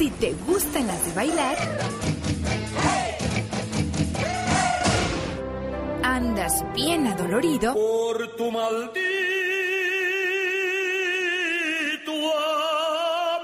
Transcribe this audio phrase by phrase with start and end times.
[0.00, 1.58] Si te gustan las de bailar,
[6.02, 9.02] andas bien adolorido por tu maldito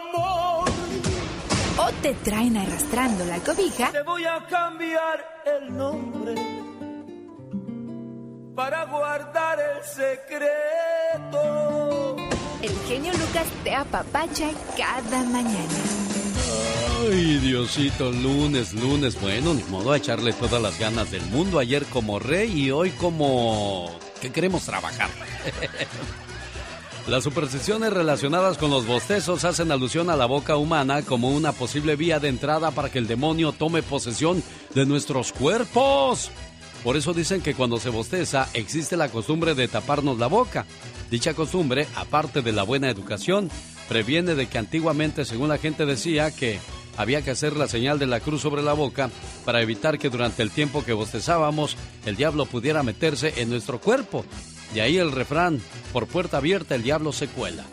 [0.00, 0.70] amor.
[1.76, 3.92] O te traen arrastrando la cobija.
[3.92, 6.36] Te voy a cambiar el nombre
[8.54, 11.36] para guardar el secreto.
[12.62, 16.15] El genio Lucas te apapacha cada mañana.
[17.08, 19.20] Ay, Diosito, lunes, lunes.
[19.20, 21.58] Bueno, ni modo a echarle todas las ganas del mundo.
[21.58, 23.96] Ayer como rey y hoy como...
[24.20, 25.10] que queremos trabajar.
[27.06, 31.94] Las supersticiones relacionadas con los bostezos hacen alusión a la boca humana como una posible
[31.94, 34.42] vía de entrada para que el demonio tome posesión
[34.74, 36.32] de nuestros cuerpos.
[36.82, 40.66] Por eso dicen que cuando se bosteza existe la costumbre de taparnos la boca.
[41.08, 43.50] Dicha costumbre, aparte de la buena educación,
[43.88, 46.58] previene de que antiguamente, según la gente decía, que
[46.96, 49.10] había que hacer la señal de la cruz sobre la boca
[49.44, 54.24] para evitar que durante el tiempo que bostezábamos el diablo pudiera meterse en nuestro cuerpo.
[54.74, 55.60] De ahí el refrán,
[55.92, 57.64] por puerta abierta el diablo se cuela.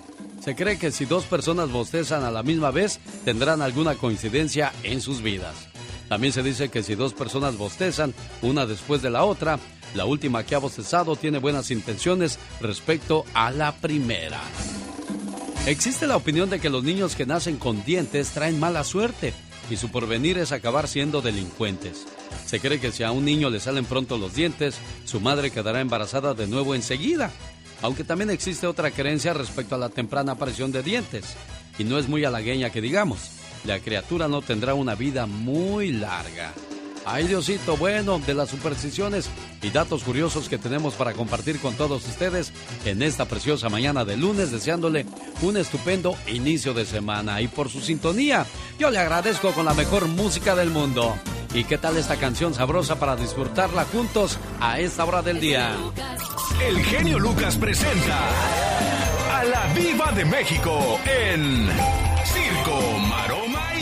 [0.44, 5.00] Se cree que si dos personas bostezan a la misma vez, tendrán alguna coincidencia en
[5.00, 5.56] sus vidas.
[6.10, 9.58] También se dice que si dos personas bostezan, una después de la otra,
[9.96, 14.42] la última que ha bostezado tiene buenas intenciones respecto a la primera.
[15.66, 19.34] Existe la opinión de que los niños que nacen con dientes traen mala suerte
[19.70, 22.06] y su porvenir es acabar siendo delincuentes.
[22.46, 25.80] Se cree que si a un niño le salen pronto los dientes, su madre quedará
[25.80, 27.32] embarazada de nuevo enseguida.
[27.82, 31.34] Aunque también existe otra creencia respecto a la temprana aparición de dientes,
[31.80, 33.32] y no es muy halagueña que digamos,
[33.64, 36.52] la criatura no tendrá una vida muy larga.
[37.06, 39.30] Ay Diosito, bueno, de las supersticiones
[39.62, 42.54] y datos curiosos que tenemos para compartir con todos ustedes
[42.86, 45.06] en esta preciosa mañana de lunes, deseándole
[45.42, 47.42] un estupendo inicio de semana.
[47.42, 48.46] Y por su sintonía,
[48.80, 51.16] yo le agradezco con la mejor música del mundo.
[51.54, 55.76] ¿Y qué tal esta canción sabrosa para disfrutarla juntos a esta hora del día?
[56.66, 58.18] El genio Lucas presenta
[59.32, 61.68] a la Viva de México en
[62.26, 63.73] Circo, Maroma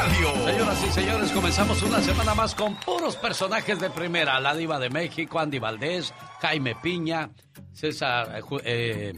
[0.00, 0.32] Radio.
[0.46, 4.40] Señoras y señores, comenzamos una semana más con puros personajes de primera.
[4.40, 7.30] La Diva de México, Andy Valdés, Jaime Piña,
[7.74, 8.42] César...
[8.64, 9.12] Eh,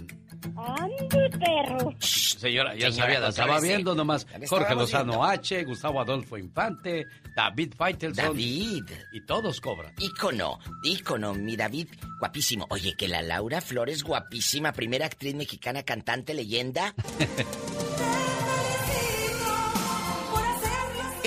[0.56, 1.94] Andy, perro.
[2.00, 4.26] Señora, ya sabía, la estaba viendo nomás.
[4.48, 7.06] Jorge Lozano H, Gustavo Adolfo Infante,
[7.36, 8.24] David Faitelson.
[8.24, 8.84] David.
[9.12, 9.94] Y todos cobran.
[10.00, 12.66] Ícono, ícono, mi David, guapísimo.
[12.70, 16.92] Oye, que la Laura Flores, guapísima, primera actriz mexicana, cantante, leyenda.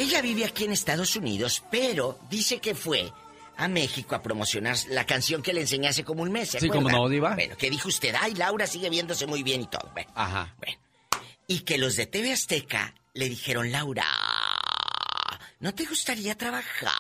[0.06, 3.12] Ella vive aquí en Estados Unidos, pero dice que fue
[3.58, 6.50] a México a promocionar la canción que le enseñé hace como un mes.
[6.52, 6.84] ¿se Sí, acuerda?
[6.92, 7.34] como no, Diva.
[7.34, 9.90] Bueno, que dijo usted, ay, Laura sigue viéndose muy bien y todo.
[9.94, 10.54] Bueno, Ajá.
[10.60, 10.78] bueno.
[11.48, 14.06] Y que los de TV Azteca le dijeron, Laura,
[15.60, 16.94] ¿no te gustaría trabajar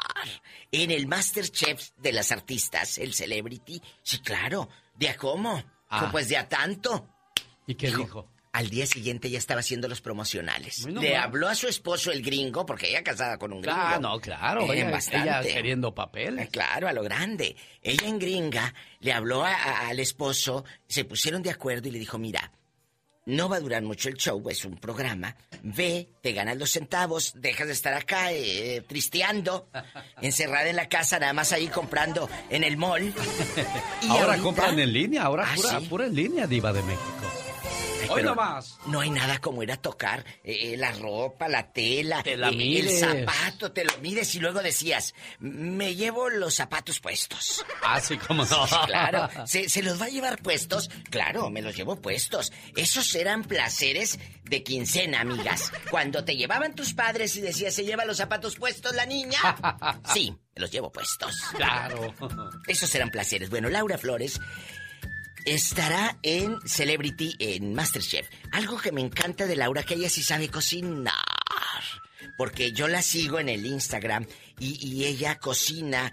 [0.71, 3.79] en el Masterchef de las artistas, el Celebrity?
[4.01, 4.67] Sí, claro.
[4.95, 5.63] ¿De a cómo?
[5.89, 6.09] Ah.
[6.11, 7.07] Pues de a tanto.
[7.67, 8.31] ¿Y qué dijo?
[8.55, 10.83] Al día siguiente ya estaba haciendo los promocionales.
[10.83, 11.23] Bueno, Le bueno.
[11.23, 13.77] habló a su esposo el gringo, porque ella casada con un gringo.
[13.77, 14.61] Ah, no, claro.
[14.73, 16.45] Eh, ella, queriendo papeles.
[16.45, 17.55] Eh, Claro, a lo grande.
[17.81, 21.99] Ella en gringa le habló a- a- al esposo, se pusieron de acuerdo y le
[21.99, 22.51] dijo, mira,
[23.25, 25.35] no va a durar mucho el show, es un programa.
[25.63, 29.67] Ve, te ganas los centavos, dejas de estar acá eh, tristeando,
[30.21, 33.11] encerrada en la casa, nada más ahí comprando en el mall.
[34.03, 35.85] Y ahora ahorita- compran en línea, ahora Ah, pura, ¿sí?
[35.87, 37.11] pura en línea, Diva de México.
[38.05, 38.77] Ay, Hoy nomás.
[38.87, 42.49] No hay nada como ir a tocar eh, eh, la ropa, la tela, Te la
[42.49, 47.65] eh, el zapato, te lo mides y luego decías, me llevo los zapatos puestos.
[47.83, 48.67] Así como no.
[48.85, 50.89] Claro, ¿Se, se los va a llevar puestos?
[51.09, 52.51] Claro, me los llevo puestos.
[52.75, 55.71] Esos eran placeres de quincena, amigas.
[55.89, 59.39] Cuando te llevaban tus padres y decías, ¿se lleva los zapatos puestos la niña?
[60.13, 61.35] Sí, me los llevo puestos.
[61.55, 62.13] Claro.
[62.67, 63.49] Esos eran placeres.
[63.49, 64.39] Bueno, Laura Flores
[65.45, 68.27] estará en Celebrity en Masterchef.
[68.51, 71.13] Algo que me encanta de Laura, que ella sí sabe cocinar.
[72.37, 74.25] Porque yo la sigo en el Instagram
[74.59, 76.11] y, y ella cocina.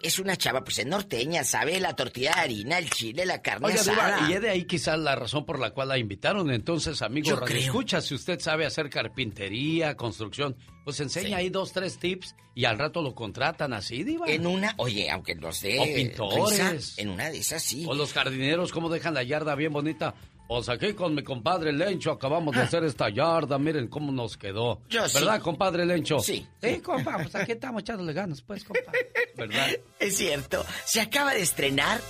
[0.00, 3.66] Es una chava, pues, en norteña, sabe la tortilla de harina, el chile, la carne
[3.66, 4.30] Oiga, Diva, asada.
[4.30, 6.50] y es de ahí quizás la razón por la cual la invitaron.
[6.50, 7.38] Entonces, amigo.
[7.46, 11.34] Escucha, si usted sabe hacer carpintería, construcción, pues enseña Sí.
[11.34, 14.26] ahí dos, tres tips y al rato lo contratan así, Diva.
[14.28, 16.72] En una, oye, aunque nos dé O pintores.
[16.72, 17.84] risa, en una de esas sí.
[17.86, 20.14] O los jardineros, cómo dejan la yarda bien bonita.
[20.50, 24.82] Pues aquí con mi compadre Lencho acabamos de hacer esta yarda, miren cómo nos quedó.
[24.98, 25.06] Ah.
[25.06, 25.14] Sí.
[25.14, 26.18] ¿Verdad, compadre Lencho?
[26.18, 26.44] Sí.
[26.60, 28.90] Sí, compa, pues aquí estamos echándole ganas, pues, compa.
[29.36, 29.68] ¿Verdad?
[30.00, 30.66] Es cierto.
[30.84, 32.00] Se acaba de estrenar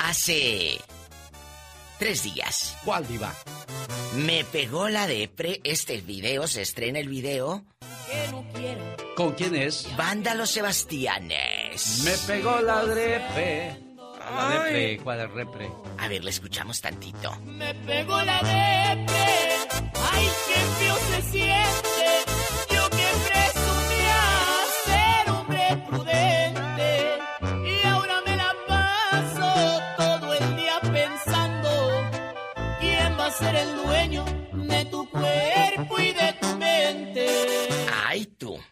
[0.00, 0.78] hace
[1.98, 2.76] tres días.
[2.84, 3.32] ¿Cuál diva?
[4.16, 5.62] Me pegó la depre.
[5.64, 7.64] Este video se estrena el video.
[9.16, 9.88] ¿Con quién es?
[9.96, 12.02] Banda Los Sebastianes.
[12.04, 13.87] Me pegó la drepe.
[14.34, 15.70] La depre, ¿cuál es repre?
[15.98, 17.36] A ver, le escuchamos tantito.
[17.44, 19.26] Me pegó la depre.
[20.12, 21.87] Ay, qué feo se siente.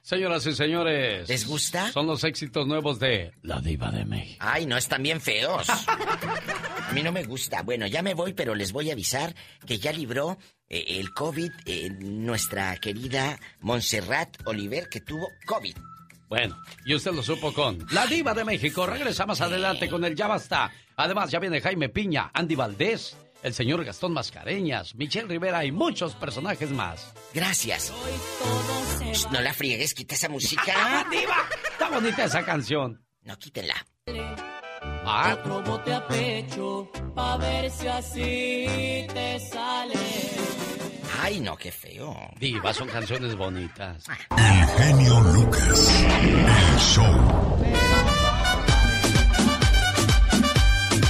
[0.07, 1.29] Señoras y señores.
[1.29, 1.91] ¿Les gusta?
[1.91, 4.39] Son los éxitos nuevos de La Diva de México.
[4.39, 5.69] Ay, no, están bien feos.
[5.69, 7.63] A mí no me gusta.
[7.63, 9.35] Bueno, ya me voy, pero les voy a avisar
[9.67, 10.39] que ya libró
[10.69, 15.75] eh, el COVID eh, nuestra querida Montserrat Oliver, que tuvo COVID.
[16.29, 18.87] Bueno, y usted lo supo con La Diva de México.
[18.87, 20.71] Regresa más adelante con el Ya Basta.
[20.95, 26.17] Además, ya viene Jaime Piña, Andy Valdés, el señor Gastón Mascareñas, Michelle Rivera y muchos
[26.17, 27.13] personajes más.
[27.33, 27.93] Gracias.
[29.13, 31.07] Shh, no la friegues, quita esa música.
[31.11, 31.37] ¡Diva!
[31.71, 33.01] Está bonita esa canción.
[33.23, 33.77] No, quítenla.
[35.05, 39.95] Ah, Otro bote a pecho, pa' ver si así te sale.
[41.23, 42.17] Ay, no, qué feo.
[42.41, 44.07] Diva, son canciones bonitas.
[44.37, 46.05] El genio Lucas.
[46.11, 47.59] El show.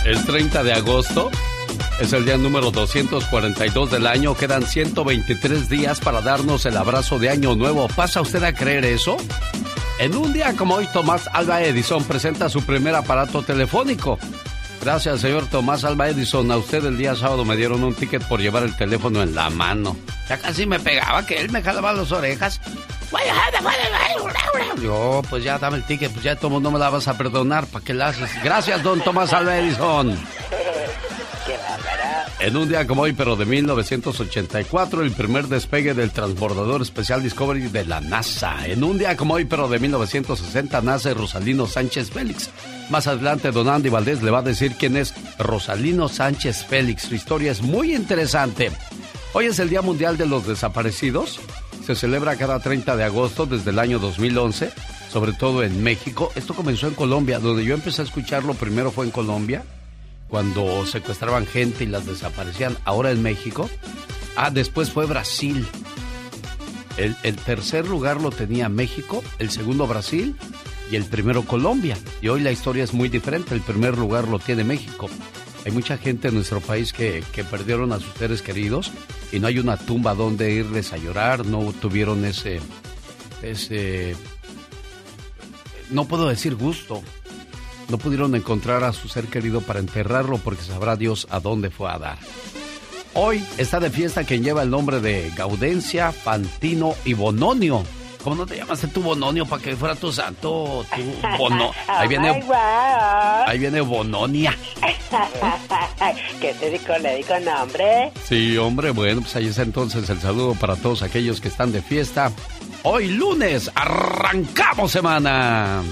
[0.05, 1.31] El 30 de agosto
[1.99, 4.35] es el día número 242 del año.
[4.35, 7.89] Quedan 123 días para darnos el abrazo de Año Nuevo.
[7.89, 9.17] ¿Pasa usted a creer eso?
[9.99, 14.19] En un día como hoy, Tomás Alba Edison presenta su primer aparato telefónico.
[14.83, 16.51] Gracias, señor Tomás Alba Edison.
[16.51, 19.51] A usted el día sábado me dieron un ticket por llevar el teléfono en la
[19.51, 19.97] mano.
[20.29, 22.61] Ya casi me pegaba que él me jalaba las orejas.
[24.83, 27.67] Yo, pues ya dame el ticket, pues ya todo no me la vas a perdonar.
[27.67, 28.31] ¿Para qué la haces?
[28.43, 30.17] Gracias, don Tomás Alba Edison.
[32.39, 37.69] En un día como hoy, pero de 1984, el primer despegue del transbordador especial Discovery
[37.69, 38.67] de la NASA.
[38.67, 42.51] En un día como hoy, pero de 1960, nace Rosalino Sánchez Félix.
[42.91, 47.05] Más adelante, don Andy Valdés le va a decir quién es Rosalino Sánchez Félix.
[47.05, 48.71] Su historia es muy interesante.
[49.33, 51.41] Hoy es el Día Mundial de los Desaparecidos.
[51.87, 54.73] Se celebra cada 30 de agosto desde el año 2011,
[55.11, 56.31] sobre todo en México.
[56.35, 59.65] Esto comenzó en Colombia, donde yo empecé a escucharlo primero fue en Colombia
[60.29, 62.77] cuando secuestraban gente y las desaparecían.
[62.85, 63.69] Ahora en México.
[64.37, 65.67] Ah, después fue Brasil.
[66.97, 70.35] El, tercer lugar lo tenía México, el segundo Brasil
[70.91, 71.97] y el primero Colombia.
[72.23, 73.55] Y hoy la historia es muy diferente.
[73.55, 75.09] El primer lugar lo tiene México.
[75.65, 78.93] Hay mucha gente en nuestro país que, que perdieron a sus seres queridos
[79.33, 82.61] y no hay una tumba donde irles a llorar, no tuvieron ese,
[83.43, 84.15] ese,
[85.91, 87.03] no puedo decir gusto,
[87.89, 91.91] no pudieron encontrar a su ser querido para enterrarlo porque sabrá Dios a dónde fue
[91.91, 92.19] a dar.
[93.15, 97.83] Hoy está de fiesta quien lleva el nombre de Gaudencia, Fantino y Bononio.
[98.23, 100.85] ¿Cómo no te llamaste tú Bononio para que fuera tu santo?
[100.95, 101.71] Tu bono...
[101.87, 102.45] Ahí viene,
[103.47, 104.55] ahí viene Bononia.
[106.41, 106.99] ¿Qué te digo?
[107.01, 108.11] ¿Le digo nombre?
[108.25, 111.81] Sí, hombre, bueno, pues ahí está entonces el saludo para todos aquellos que están de
[111.81, 112.33] fiesta.
[112.83, 115.85] Hoy lunes, arrancamos semana.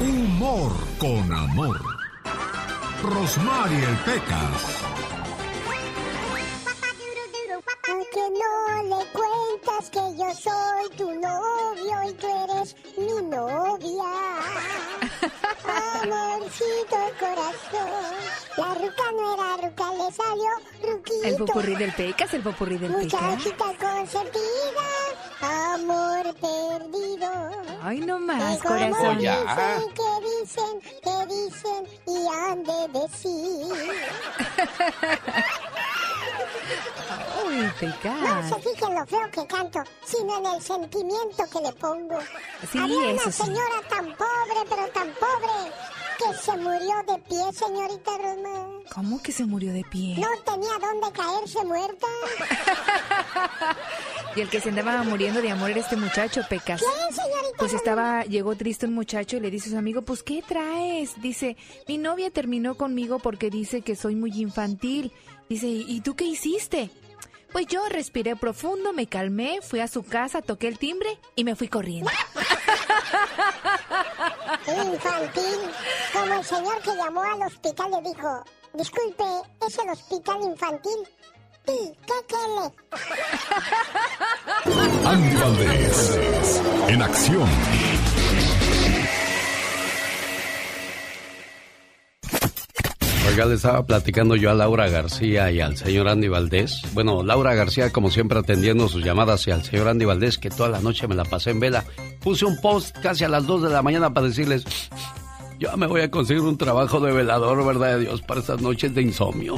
[0.00, 1.80] Humor con amor.
[3.02, 5.11] Rosmarie el Pecas.
[7.84, 14.12] ¿Por qué no le cuentas que yo soy tu novio y tú eres mi novia?
[16.02, 17.90] Amorcito corazón.
[18.56, 20.50] La ruca no era ruca, le salió
[20.94, 21.24] ruquito.
[21.24, 23.20] El popurrí del Pecas, el popurrí del Pecas.
[23.20, 24.88] Muchachita consentida,
[25.74, 27.30] amor perdido.
[27.82, 29.18] Ay, no más, Que corazón.
[29.18, 29.40] ya.
[29.40, 33.74] Dicen, que dicen, que dicen y han de decir.
[37.86, 42.18] No se fijen lo feo que canto, sino en el sentimiento que le pongo.
[42.70, 43.42] Sí, Había eso una sí.
[43.44, 45.72] señora tan pobre, pero tan pobre,
[46.18, 48.92] que se murió de pie, señorita Rosmar.
[48.94, 50.16] ¿Cómo que se murió de pie?
[50.18, 52.06] No tenía dónde caerse muerta.
[54.34, 56.80] Y el que se andaba muriendo de amor era este muchacho, Pecas.
[56.80, 60.22] ¿Quién, señorita Pues estaba, llegó triste un muchacho y le dice a su amigo, pues
[60.22, 61.20] ¿qué traes?
[61.20, 65.12] Dice, mi novia terminó conmigo porque dice que soy muy infantil.
[65.50, 66.90] Dice, ¿y y tú qué hiciste?
[67.52, 71.54] Pues yo respiré profundo, me calmé, fui a su casa, toqué el timbre y me
[71.54, 72.10] fui corriendo.
[74.66, 75.58] Infantil.
[76.12, 78.44] Como el señor que llamó al hospital le dijo,
[78.74, 79.24] disculpe,
[79.66, 81.08] ¿es el hospital infantil?
[81.66, 82.74] Sí, ¿qué quiere?
[85.04, 86.20] Andy Valdés.
[86.88, 87.48] En acción.
[93.32, 96.82] Oiga, le estaba platicando yo a Laura García y al señor Andy Valdés.
[96.92, 100.68] Bueno, Laura García, como siempre, atendiendo sus llamadas, y al señor Andy Valdés, que toda
[100.68, 101.82] la noche me la pasé en vela.
[102.20, 104.66] Puse un post casi a las 2 de la mañana para decirles:
[105.58, 108.94] Yo me voy a conseguir un trabajo de velador, verdad de Dios, para estas noches
[108.94, 109.56] de insomnio.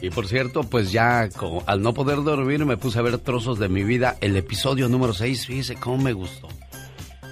[0.00, 1.28] Y por cierto, pues ya
[1.66, 4.16] al no poder dormir me puse a ver trozos de mi vida.
[4.22, 6.48] El episodio número 6, fíjese cómo me gustó.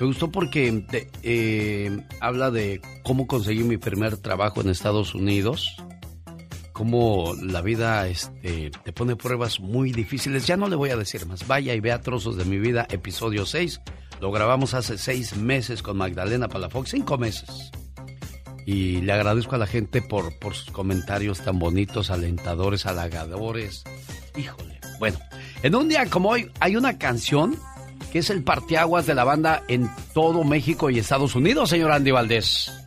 [0.01, 0.83] Me gustó porque
[1.23, 5.77] eh, habla de cómo conseguí mi primer trabajo en Estados Unidos,
[6.73, 10.47] cómo la vida este, te pone pruebas muy difíciles.
[10.47, 11.47] Ya no le voy a decir más.
[11.47, 13.83] Vaya y vea trozos de mi vida, episodio 6.
[14.23, 17.71] Lo grabamos hace seis meses con Magdalena Palafox, cinco meses.
[18.65, 23.85] Y le agradezco a la gente por, por sus comentarios tan bonitos, alentadores, halagadores.
[24.35, 24.81] Híjole.
[24.99, 25.19] Bueno,
[25.63, 27.59] en un día como hoy hay una canción
[28.11, 32.11] que es el partiaguas de la banda en todo México y Estados Unidos, señor Andy
[32.11, 32.80] Valdés.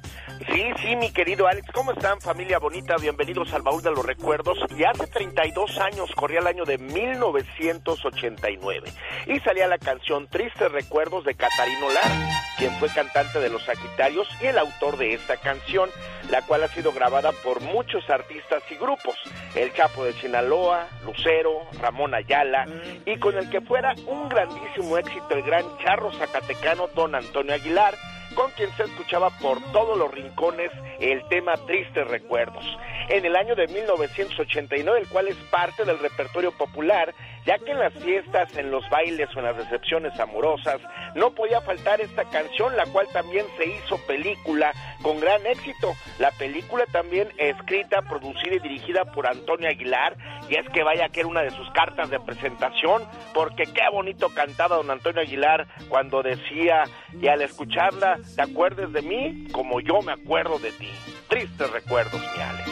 [0.52, 2.96] Sí, sí, mi querido Alex, ¿cómo están familia bonita?
[3.00, 4.58] Bienvenidos al baúl de los recuerdos.
[4.78, 8.92] Y hace 32 años corría el año de 1989
[9.28, 14.28] y salía la canción Tristes Recuerdos de Catarino Lara, quien fue cantante de Los Sagitarios
[14.42, 15.90] y el autor de esta canción,
[16.30, 19.16] la cual ha sido grabada por muchos artistas y grupos,
[19.56, 22.66] El Chapo de Sinaloa, Lucero, Ramón Ayala
[23.06, 27.94] y con el que fuera un grandísimo éxito el gran charro zacatecano Don Antonio Aguilar,
[28.34, 32.66] con quien se escuchaba por todos los rincones el tema Tristes Recuerdos.
[33.10, 37.14] En el año de 1989, el cual es parte del repertorio popular,
[37.46, 40.80] ya que en las fiestas, en los bailes o en las recepciones amorosas
[41.16, 44.72] no podía faltar esta canción, la cual también se hizo película
[45.02, 45.94] con gran éxito.
[46.20, 50.16] La película también escrita, producida y dirigida por Antonio Aguilar,
[50.50, 54.30] y es que vaya que era una de sus cartas de presentación, porque qué bonito
[54.30, 56.84] cantaba don Antonio Aguilar cuando decía,
[57.22, 59.48] y al escucharla, ¿te acuerdes de mí?
[59.52, 60.90] Como yo me acuerdo de ti.
[61.30, 62.64] Tristes recuerdos, mi Ale.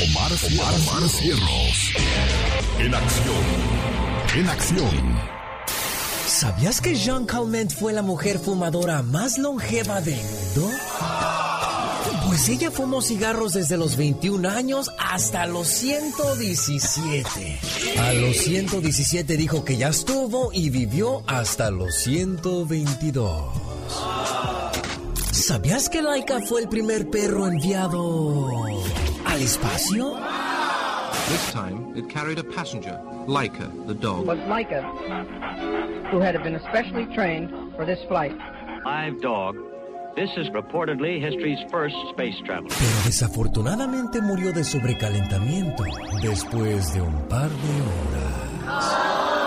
[0.00, 1.94] Omar, Omar, Omar Cierros.
[2.80, 4.13] En acción.
[4.36, 5.20] En acción.
[6.26, 10.70] ¿Sabías que Jean Calment fue la mujer fumadora más longeva del mundo?
[12.26, 17.60] Pues ella fumó cigarros desde los 21 años hasta los 117.
[17.98, 23.52] A los 117 dijo que ya estuvo y vivió hasta los 122.
[25.30, 28.48] ¿Sabías que Laika fue el primer perro enviado
[29.26, 30.16] al espacio?
[31.28, 34.26] This time, it carried a passenger, Laika, the dog.
[34.26, 34.82] Was Laika,
[36.10, 38.36] who had been especially trained for this flight.
[38.84, 39.56] Live dog.
[40.16, 42.68] This is reportedly history's first space travel.
[42.68, 45.82] Pero desafortunadamente murió de sobrecalentamiento
[46.22, 49.43] después de un par de horas.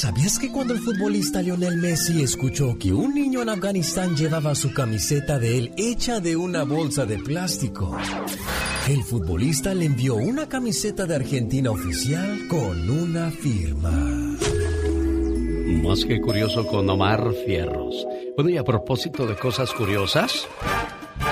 [0.00, 4.72] ¿Sabías que cuando el futbolista Lionel Messi escuchó que un niño en Afganistán llevaba su
[4.72, 7.98] camiseta de él hecha de una bolsa de plástico?
[8.88, 13.90] El futbolista le envió una camiseta de Argentina oficial con una firma.
[15.82, 18.06] Más que curioso con Omar Fierros.
[18.36, 20.48] Bueno, y a propósito de cosas curiosas,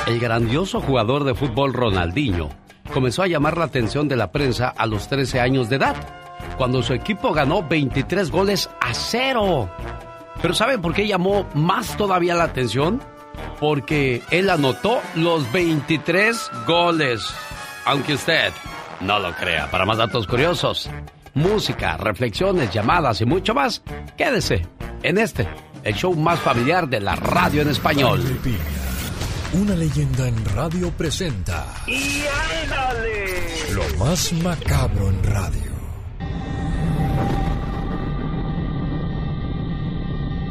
[0.06, 2.50] el grandioso jugador de fútbol Ronaldinho
[2.92, 6.27] comenzó a llamar la atención de la prensa a los 13 años de edad
[6.58, 9.70] cuando su equipo ganó 23 goles a cero.
[10.42, 13.00] Pero ¿saben por qué llamó más todavía la atención?
[13.58, 17.22] Porque él anotó los 23 goles.
[17.86, 18.52] Aunque usted
[19.00, 19.70] no lo crea.
[19.70, 20.90] Para más datos curiosos,
[21.34, 23.82] música, reflexiones, llamadas y mucho más,
[24.16, 24.66] quédese
[25.02, 25.48] en este,
[25.84, 28.20] el show más familiar de la radio en español.
[29.52, 31.66] Una leyenda en radio presenta.
[31.86, 32.24] ¡Y
[32.62, 33.72] ándale!
[33.72, 35.77] Lo más macabro en radio.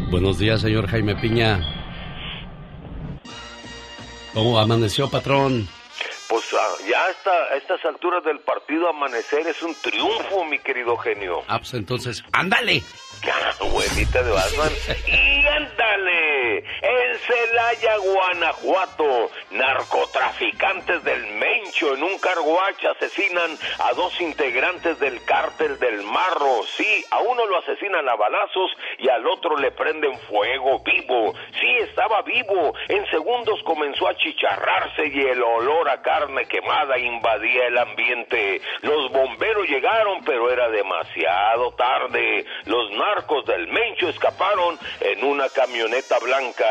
[0.10, 1.60] Buenos días, señor Jaime Piña.
[4.34, 5.68] ¿Cómo amaneció, patrón?
[6.30, 10.96] Pues ah, ya hasta a estas alturas del partido amanecer es un triunfo, mi querido
[10.98, 11.42] genio.
[11.48, 12.84] Ah, pues entonces, ándale.
[13.60, 14.72] Abuelita de Batman.
[15.08, 16.58] y ándale.
[16.58, 25.80] En Celaya, Guanajuato, narcotraficantes del Mencho en un carguache asesinan a dos integrantes del cártel
[25.80, 26.64] del Marro.
[26.76, 31.34] Sí, a uno lo asesinan a balazos y al otro le prenden fuego vivo.
[31.60, 32.74] Sí, estaba vivo.
[32.88, 38.62] En segundos comenzó a chicharrarse y el olor a carne quemada invadía el ambiente.
[38.82, 42.46] Los bomberos llegaron, pero era demasiado tarde.
[42.66, 46.66] Los narcos del Mencho escaparon en una camioneta blanca.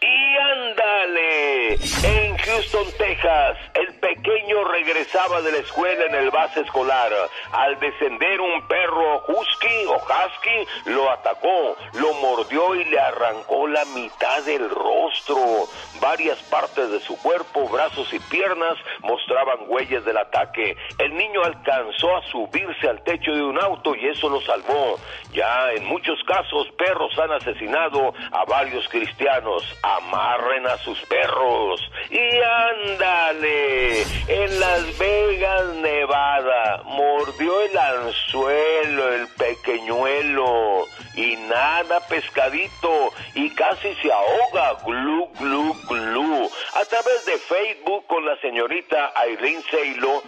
[0.00, 7.12] Y ándale, en Houston, Texas, el pequeño regresaba de la escuela en el base escolar.
[7.52, 13.84] Al descender un perro husky o husky lo atacó, lo mordió y le arrancó la
[13.86, 15.66] mitad del rostro.
[16.00, 20.76] Varias partes de su cuerpo, brazos y piernas mostraban huellas del ataque.
[20.98, 24.96] El niño alcanzó a subirse al techo de un auto y eso lo salvó.
[25.32, 29.64] Ya en muchos casos perros han asesinado a varios cristianos.
[29.96, 31.80] Amarren a sus perros.
[32.10, 40.86] Y ándale, en Las Vegas, Nevada, mordió el anzuelo, el pequeñuelo.
[41.14, 43.12] Y nada, pescadito.
[43.34, 44.74] Y casi se ahoga.
[44.84, 46.50] Glu, glu, glu.
[46.74, 50.22] A través de Facebook con la señorita Aileen Seilo,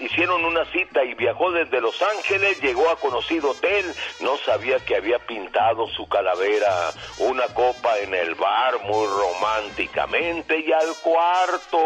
[0.00, 3.84] hicieron una cita y viajó desde Los Ángeles, llegó a conocido hotel,
[4.20, 10.72] no sabía que había pintado su calavera, una copa en el bar muy románticamente y
[10.72, 11.78] al cuarto.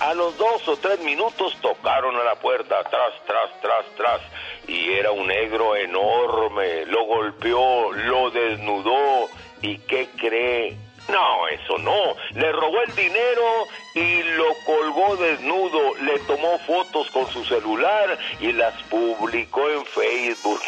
[0.00, 4.20] A los dos o tres minutos tocaron a la puerta, tras, tras, tras, tras,
[4.66, 9.28] y era un negro enorme, lo golpeó, lo desnudó,
[9.62, 10.76] ¿y qué cree?
[11.08, 12.14] No, eso no.
[12.34, 15.94] Le robó el dinero y lo colgó desnudo.
[16.02, 20.60] Le tomó fotos con su celular y las publicó en Facebook.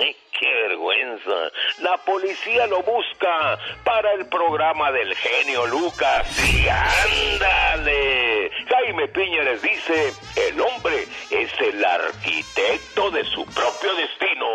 [0.00, 1.52] ¡Qué vergüenza!
[1.80, 6.26] La policía lo busca para el programa del genio Lucas.
[6.54, 8.50] ¡Y ándale!
[8.66, 10.14] Jaime Piña les dice,
[10.48, 14.46] el hombre es el arquitecto de su propio destino.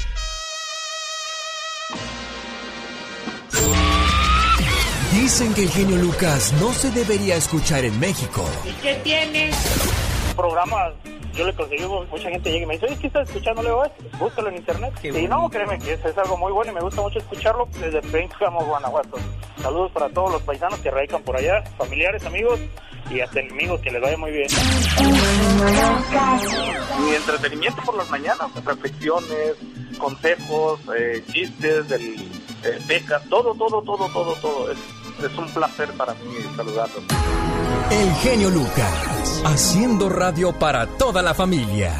[5.28, 8.42] Dicen que el genio Lucas no se debería escuchar en México.
[8.64, 9.50] ¿Y qué tiene?
[10.34, 10.90] Programa,
[11.34, 13.62] yo le conseguí, mucha gente llega y me dice, ¿qué estás escuchando?
[13.62, 14.90] Le digo, "Eh, búscalo en internet.
[15.02, 18.00] y no, créeme que es, es algo muy bueno y me gusta mucho escucharlo desde
[18.00, 19.18] Pénjamo, Guanajuato.
[19.60, 22.58] Saludos para todos los paisanos que radican por allá, familiares, amigos
[23.10, 24.48] y hasta enemigos, que les vaya muy bien.
[27.04, 29.56] Mi entretenimiento por las mañanas, reflexiones,
[29.98, 32.14] consejos, eh, chistes, del,
[32.64, 34.72] eh, becas, todo, todo, todo, todo, todo.
[34.72, 34.78] Es,
[35.26, 37.04] es un placer para mí saludarlos.
[37.90, 41.92] El genio Lucas, haciendo radio para toda la familia.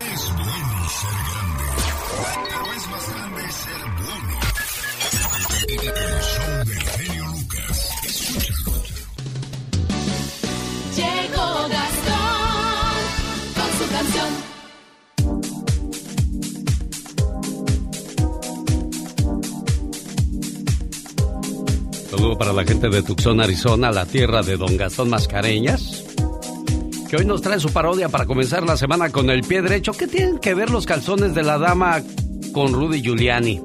[0.00, 1.64] Es bueno ser grande,
[2.44, 4.38] pero es más grande ser bueno.
[5.68, 5.80] El
[6.22, 7.76] show del genio Lucas.
[8.04, 8.72] Escúchalo.
[10.94, 11.68] Llegó
[22.10, 26.04] Saludo para la gente de Tucson, Arizona, la tierra de Don Gastón Mascareñas,
[27.10, 29.92] que hoy nos trae su parodia para comenzar la semana con el pie derecho.
[29.92, 32.02] ¿Qué tienen que ver los calzones de la dama
[32.52, 33.60] con Rudy Giuliani?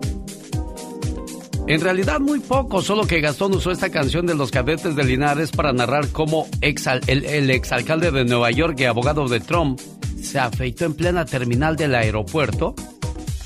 [1.68, 5.52] En realidad muy poco, solo que Gastón usó esta canción de los cadetes de Linares
[5.52, 6.76] para narrar cómo el,
[7.08, 9.80] el exalcalde de Nueva York y abogado de Trump
[10.22, 12.76] se afeitó en plena terminal del aeropuerto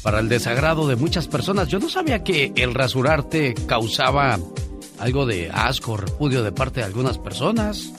[0.02, 1.68] para el desagrado de muchas personas.
[1.68, 4.40] Yo no sabía que el rasurarte causaba
[5.00, 7.94] algo de asco, repudio de parte de algunas personas.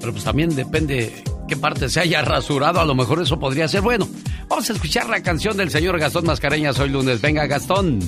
[0.00, 2.80] Pero pues también depende qué parte se haya rasurado.
[2.80, 4.08] A lo mejor eso podría ser bueno.
[4.48, 7.20] Vamos a escuchar la canción del señor Gastón Mascareñas hoy lunes.
[7.20, 8.00] Venga, Gastón.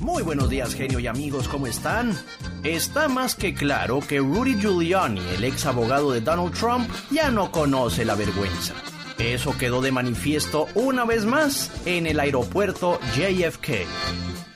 [0.00, 2.18] Muy buenos días, genio y amigos, ¿cómo están?
[2.64, 7.52] Está más que claro que Rudy Giuliani, el ex abogado de Donald Trump, ya no
[7.52, 8.74] conoce la vergüenza.
[9.18, 13.86] Eso quedó de manifiesto una vez más en el aeropuerto JFK.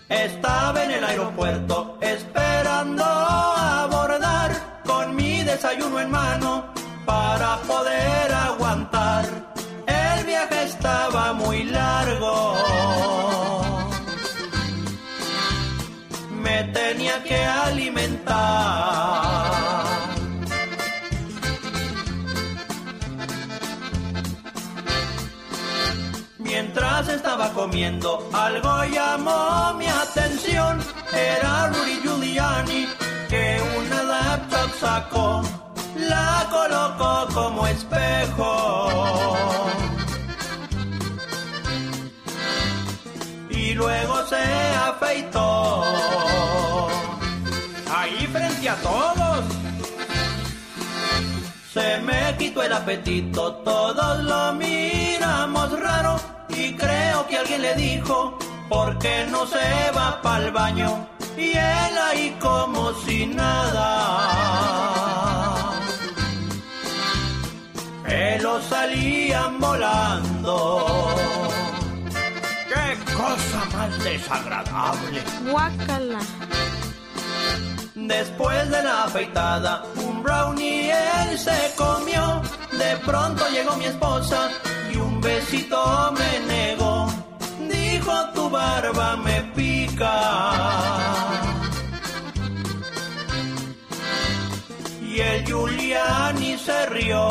[0.09, 6.73] Estaba en el aeropuerto esperando abordar con mi desayuno en mano
[7.07, 9.25] para poder aguantar.
[9.87, 12.74] El viaje estaba muy largo.
[27.35, 30.79] Estaba comiendo, algo llamó mi atención.
[31.13, 32.87] Era Rudy Giuliani
[33.29, 35.43] que una laptop sacó,
[35.97, 39.37] la colocó como espejo.
[43.51, 44.45] Y luego se
[44.91, 45.85] afeitó.
[47.97, 49.45] Ahí frente a todos.
[51.73, 56.34] Se me quitó el apetito, todos lo miramos raro
[56.85, 61.09] creo que alguien le dijo, ¿por qué no se va pa'l baño?
[61.37, 63.91] Y él ahí como si nada.
[68.05, 71.15] Pelos salían volando.
[72.69, 75.23] ¡Qué cosa cosa más desagradable.
[75.51, 76.21] Guácala.
[77.95, 82.43] Después de la afeitada, un brownie él se comió.
[82.73, 84.51] De pronto llegó mi esposa
[84.93, 87.07] y un besito me negó.
[87.71, 90.21] Dijo tu barba me pica.
[95.01, 97.25] Y el Giuliani se rió.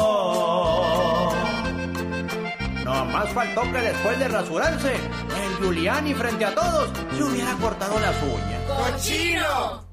[2.86, 8.00] No más faltó que después de rasurarse, el Giuliani frente a todos se hubiera cortado
[8.00, 8.62] las uñas.
[8.66, 9.93] ¡Cochino!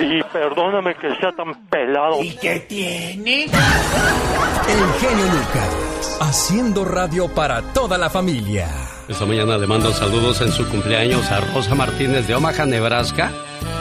[0.00, 2.22] Y perdóname que sea tan pelado.
[2.22, 3.44] ¿Y qué tiene?
[3.44, 8.68] El genio Lucas, haciendo radio para toda la familia.
[9.08, 13.32] Esta mañana le mando saludos en su cumpleaños a Rosa Martínez de Omaha, Nebraska.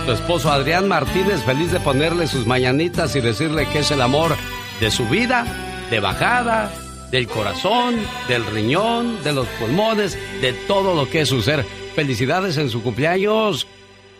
[0.05, 4.35] Su esposo Adrián Martínez, feliz de ponerle sus mañanitas y decirle que es el amor
[4.79, 5.45] de su vida,
[5.91, 6.71] de bajada,
[7.11, 7.95] del corazón,
[8.27, 11.63] del riñón, de los pulmones, de todo lo que es su ser.
[11.95, 13.67] Felicidades en su cumpleaños,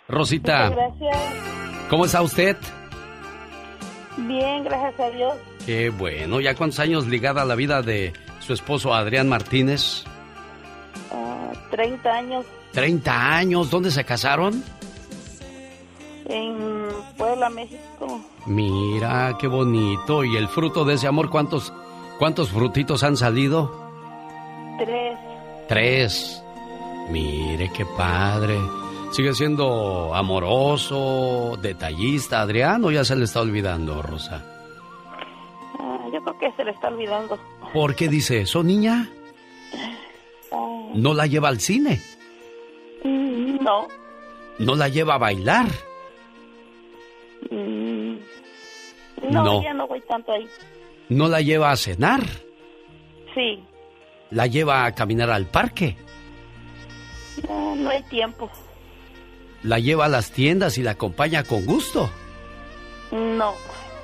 [0.09, 0.69] Rosita.
[0.69, 1.17] Gracias.
[1.89, 2.57] ¿Cómo está usted?
[4.17, 5.33] Bien, gracias a Dios.
[5.65, 6.41] Qué bueno.
[6.41, 10.03] ¿Ya cuántos años ligada a la vida de su esposo Adrián Martínez?
[11.11, 13.69] Ah, 30 años 30 años.
[13.69, 14.63] ¿Dónde se casaron?
[16.29, 18.21] en Puebla, México.
[18.45, 20.23] Mira, qué bonito.
[20.23, 21.73] ¿Y el fruto de ese amor, cuántos,
[22.19, 23.89] cuántos frutitos han salido?
[24.77, 25.17] Tres.
[25.67, 26.43] Tres.
[27.09, 28.59] Mire, qué padre.
[29.11, 34.45] ¿Sigue siendo amoroso, detallista, Adrián, o ya se le está olvidando, Rosa?
[35.79, 37.37] Ah, yo creo que se le está olvidando.
[37.73, 39.09] ¿Por qué dice eso, niña?
[40.93, 42.01] ¿No la lleva al cine?
[43.03, 43.87] mm, no.
[44.59, 45.67] ¿No la lleva a bailar?
[47.49, 48.15] Mm,
[49.31, 49.63] no, No.
[49.63, 50.47] ya no voy tanto ahí.
[51.09, 52.21] ¿No la lleva a cenar?
[53.33, 53.63] Sí,
[54.31, 55.95] ¿La lleva a caminar al parque?
[57.47, 58.49] no, no hay tiempo.
[59.63, 62.09] ¿La lleva a las tiendas y la acompaña con gusto?
[63.11, 63.53] No.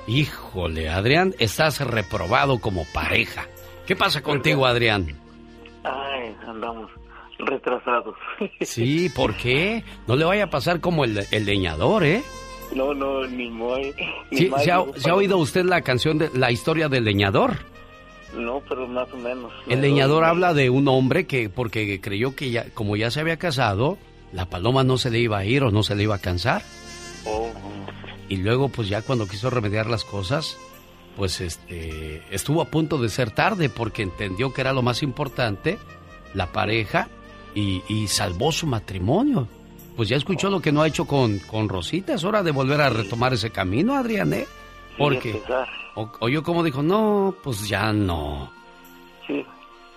[0.06, 3.46] Híjole, Adrián, estás reprobado como pareja.
[3.86, 5.06] ¿Qué pasa contigo, Adrián?
[5.84, 6.90] Ay, andamos
[7.38, 8.16] retrasados.
[8.60, 9.84] Sí, ¿por qué?
[10.06, 12.22] No le vaya a pasar como el, el leñador, ¿eh?
[12.74, 13.94] No, no, ni muy.
[14.30, 16.88] ni Sí, más, ¿se, ha, ni se ha oído usted la canción de la historia
[16.88, 17.58] del leñador?
[18.36, 19.52] No, pero más o menos.
[19.68, 23.38] El leñador habla de un hombre que, porque creyó que ya, como ya se había
[23.38, 23.98] casado,
[24.32, 26.62] la paloma no se le iba a ir o no se le iba a cansar.
[27.24, 27.48] Oh,
[28.28, 30.58] Y luego, pues ya cuando quiso remediar las cosas,
[31.16, 35.78] pues este, estuvo a punto de ser tarde porque entendió que era lo más importante,
[36.34, 37.08] la pareja,
[37.54, 39.48] y, y salvó su matrimonio.
[39.96, 42.80] Pues ya escuchó lo que no ha hecho con, con Rosita, es hora de volver
[42.82, 44.46] a retomar ese camino, Adrián, ¿eh?
[44.98, 45.40] Porque,
[45.94, 48.50] o, o yo como dijo, no, pues ya no.
[49.26, 49.44] sí.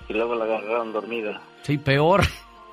[0.08, 1.40] Y luego la agarraron dormida.
[1.62, 2.24] Sí, peor.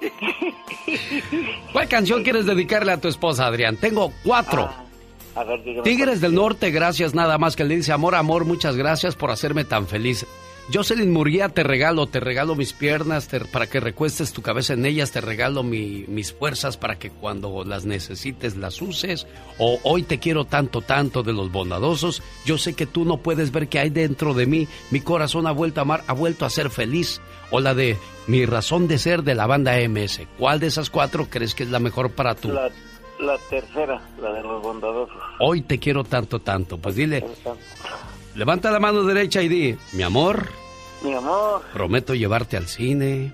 [1.73, 3.77] ¿Cuál canción quieres dedicarle a tu esposa, Adrián?
[3.77, 4.71] Tengo cuatro.
[5.35, 5.83] A ver, dígame.
[5.83, 9.65] Tigres del Norte, gracias nada más que le dice amor, amor, muchas gracias por hacerme
[9.65, 10.27] tan feliz.
[10.73, 14.85] Jocelyn Murguía, te regalo, te regalo mis piernas te- para que recuestes tu cabeza en
[14.85, 19.29] ellas, te regalo mi- mis fuerzas para que cuando las necesites las uses.
[19.59, 22.21] O hoy te quiero tanto, tanto de los bondadosos.
[22.45, 24.67] Yo sé que tú no puedes ver que hay dentro de mí.
[24.91, 27.21] Mi corazón ha vuelto a amar, ha vuelto a ser feliz.
[27.53, 30.27] O la de mi razón de ser de la banda MS.
[30.37, 32.49] ¿Cuál de esas cuatro crees que es la mejor para tú?
[32.49, 32.69] La,
[33.21, 35.17] la tercera, la de los bondadosos.
[35.39, 36.77] Hoy te quiero tanto, tanto.
[36.77, 37.25] Pues dile,
[38.37, 40.49] levanta la mano derecha y di, mi amor,
[41.03, 43.33] Mi amor, prometo llevarte al cine,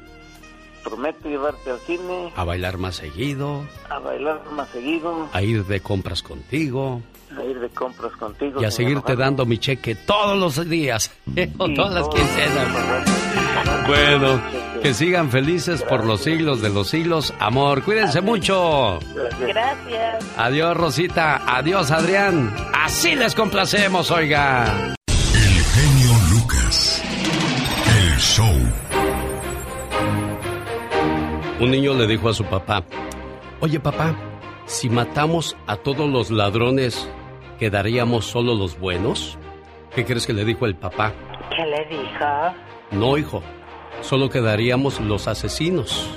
[0.82, 5.80] prometo llevarte al cine, a bailar más seguido, a bailar más seguido, a ir de
[5.80, 7.02] compras contigo.
[7.36, 8.60] A ir de compras contigo.
[8.60, 11.10] y a seguirte dando mi cheque todos los días
[11.58, 13.21] o todas las quincenas.
[13.86, 14.40] Bueno,
[14.82, 17.34] que sigan felices por los siglos de los siglos.
[17.38, 18.98] Amor, cuídense mucho.
[19.40, 20.24] Gracias.
[20.36, 21.42] Adiós, Rosita.
[21.46, 22.54] Adiós, Adrián.
[22.74, 24.94] Así les complacemos, oiga.
[25.06, 27.02] El genio Lucas.
[27.86, 28.54] El show.
[31.60, 32.82] Un niño le dijo a su papá,
[33.60, 34.16] oye papá,
[34.66, 37.08] si matamos a todos los ladrones,
[37.60, 39.38] ¿quedaríamos solo los buenos?
[39.94, 41.12] ¿Qué crees que le dijo el papá?
[41.54, 42.24] ¿Qué le dijo?
[42.92, 43.42] No, hijo,
[44.02, 46.08] solo quedaríamos los asesinos.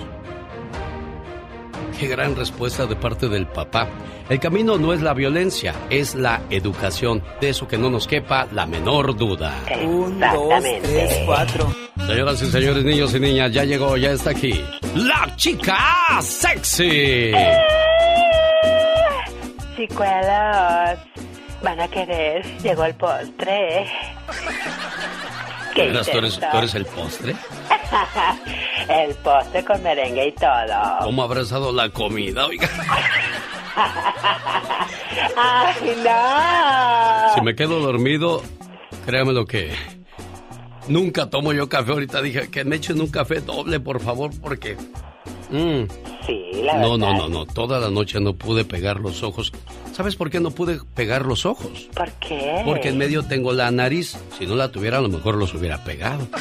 [1.99, 3.87] Qué gran respuesta de parte del papá.
[4.27, 7.23] El camino no es la violencia, es la educación.
[7.39, 9.53] De eso que no nos quepa la menor duda.
[9.85, 11.73] Un, dos, tres, cuatro.
[12.05, 14.61] Señoras y señores, niños y niñas, ya llegó, ya está aquí.
[14.95, 15.77] La chica
[16.21, 17.31] sexy.
[19.77, 20.99] Chicuelos,
[21.63, 22.43] van a querer.
[22.61, 23.85] Llegó el postre.
[25.75, 27.35] ¿De veras, ¿tú, eres, ¿Tú eres el postre?
[28.89, 30.99] el postre con merengue y todo.
[31.01, 32.69] ¿Cómo habrás dado la comida, oiga?
[35.35, 37.33] ¡Ay, no!
[37.35, 38.41] Si me quedo dormido,
[39.05, 39.73] créame lo que...
[40.87, 41.91] Nunca tomo yo café.
[41.91, 44.77] Ahorita dije que me echen un café doble, por favor, porque...
[45.49, 45.83] Mm.
[46.25, 47.13] Sí, la No, verdad.
[47.13, 47.45] no, no, no.
[47.45, 49.51] Toda la noche no pude pegar los ojos.
[49.93, 51.87] ¿Sabes por qué no pude pegar los ojos?
[51.95, 52.61] ¿Por qué?
[52.65, 54.17] Porque en medio tengo la nariz.
[54.37, 56.27] Si no la tuviera, a lo mejor los hubiera pegado.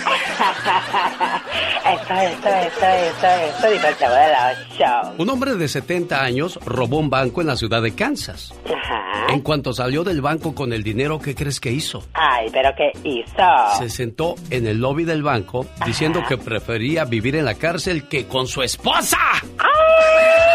[1.85, 5.15] Esto, esto, esto, esto, esto, dijo el chavo de la ocho.
[5.19, 8.55] Un hombre de 70 años robó un banco en la ciudad de Kansas.
[8.65, 9.33] Ajá.
[9.33, 12.03] En cuanto salió del banco con el dinero, ¿qué crees que hizo?
[12.15, 13.79] Ay, pero ¿qué hizo?
[13.79, 18.27] Se sentó en el lobby del banco diciendo que prefería vivir en la cárcel que
[18.27, 19.19] con su esposa.
[19.59, 20.55] ¡Ay!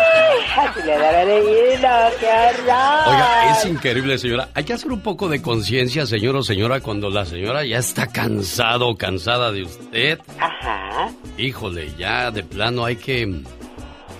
[0.86, 0.98] Le
[2.20, 2.30] qué.
[2.66, 4.50] Oiga, es increíble, señora.
[4.54, 8.08] Hay que hacer un poco de conciencia, señor o señora, cuando la señora ya está
[8.08, 10.20] cansado o cansada de usted.
[10.40, 11.12] Ajá.
[11.38, 13.28] Híjole, ya de plano hay que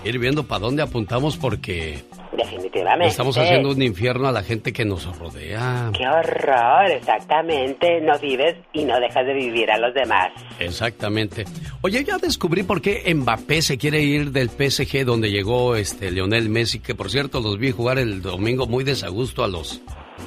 [0.04, 2.02] ir viendo para dónde apuntamos porque
[2.36, 3.08] Definitivamente.
[3.08, 5.90] estamos haciendo un infierno a la gente que nos rodea.
[5.96, 8.00] Qué horror, exactamente.
[8.00, 10.30] No vives y no dejas de vivir a los demás.
[10.58, 11.44] Exactamente.
[11.82, 16.48] Oye, ya descubrí por qué Mbappé se quiere ir del PSG donde llegó este Lionel
[16.48, 19.80] Messi, que por cierto los vi jugar el domingo muy desagusto a los...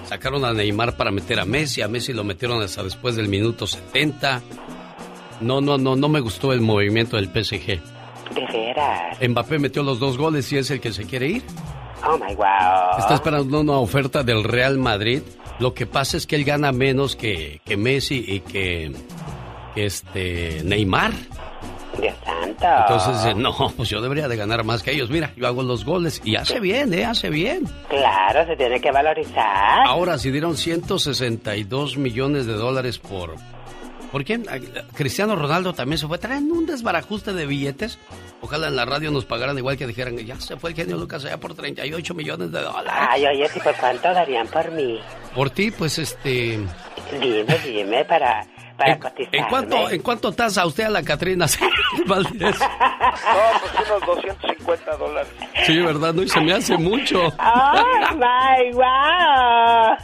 [0.06, 3.68] Sacaron a Neymar para meter a Messi, a Messi lo metieron hasta después del minuto
[3.68, 4.42] 70.
[5.43, 7.79] No, no, no, no me gustó el movimiento del PSG.
[8.34, 9.17] De veras.
[9.21, 11.43] Mbappé metió los dos goles y es el que se quiere ir.
[12.06, 12.97] Oh my wow.
[12.99, 15.21] Está esperando una oferta del Real Madrid.
[15.60, 18.91] Lo que pasa es que él gana menos que, que Messi y que,
[19.75, 21.12] que este Neymar.
[22.01, 22.65] Dios santo.
[22.65, 25.10] Entonces dice, no, pues yo debería de ganar más que ellos.
[25.10, 27.06] Mira, yo hago los goles y hace bien, ¿eh?
[27.06, 27.63] Hace bien.
[27.88, 29.86] Claro, se tiene que valorizar.
[29.86, 33.36] Ahora, si dieron 162 millones de dólares por...
[34.13, 34.45] ¿Por quién?
[34.47, 34.60] A-
[34.95, 36.19] Cristiano Ronaldo también se fue.
[36.19, 37.97] Traen un desbarajuste de billetes.
[38.41, 41.26] Ojalá en la radio nos pagaran igual que dijeran, ya se fue el genio Lucas
[41.26, 42.93] allá por 38 millones de dólares.
[43.10, 44.99] Ay, oye, ¿y por cuánto darían por mí?
[45.34, 46.60] Por ti, pues este...
[47.19, 48.45] Dime, dime, para,
[48.78, 49.39] para cotizarme.
[49.39, 51.47] ¿En cuánto, ¿En cuánto tasa usted a la Catrina
[52.06, 52.60] Valdés?
[52.60, 55.32] No, pues unos 250 dólares.
[55.65, 56.13] Sí, ¿verdad?
[56.13, 57.19] No, y se me hace mucho.
[57.39, 59.97] ¡Oh, my wow!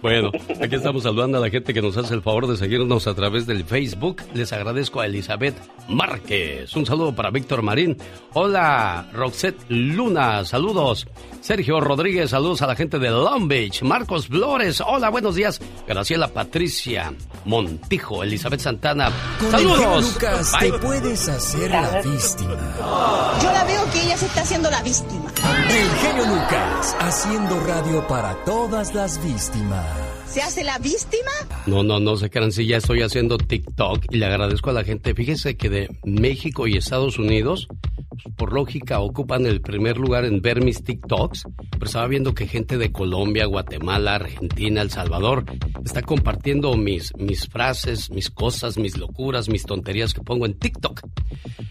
[0.00, 0.30] Bueno,
[0.62, 3.46] aquí estamos saludando a la gente que nos hace el favor de seguirnos a través
[3.46, 4.22] del Facebook.
[4.32, 5.56] Les agradezco a Elizabeth
[5.88, 6.74] Márquez.
[6.76, 7.96] Un saludo para Víctor Marín.
[8.34, 10.44] Hola, Roxette Luna.
[10.44, 11.06] Saludos.
[11.40, 12.30] Sergio Rodríguez.
[12.30, 13.82] Saludos a la gente de Long Beach.
[13.82, 14.80] Marcos Flores.
[14.86, 15.60] Hola, buenos días.
[15.86, 17.12] Graciela Patricia
[17.44, 18.22] Montijo.
[18.22, 19.10] Elizabeth Santana.
[19.38, 20.14] Con el Saludos.
[20.14, 20.70] Lucas Bye.
[20.70, 23.38] te puedes hacer la víctima.
[23.42, 25.32] Yo la veo que ella se está haciendo la víctima.
[25.70, 29.86] El genio Lucas haciendo radio para todas las víctimas.
[30.30, 31.30] ¿Se hace la víctima?
[31.66, 34.84] No, no, no se crean, sí, ya estoy haciendo TikTok y le agradezco a la
[34.84, 35.14] gente.
[35.14, 40.42] Fíjense que de México y Estados Unidos, pues, por lógica, ocupan el primer lugar en
[40.42, 41.44] ver mis TikToks.
[41.70, 45.46] Pero estaba viendo que gente de Colombia, Guatemala, Argentina, El Salvador
[45.82, 51.00] está compartiendo mis, mis frases, mis cosas, mis locuras, mis tonterías que pongo en TikTok.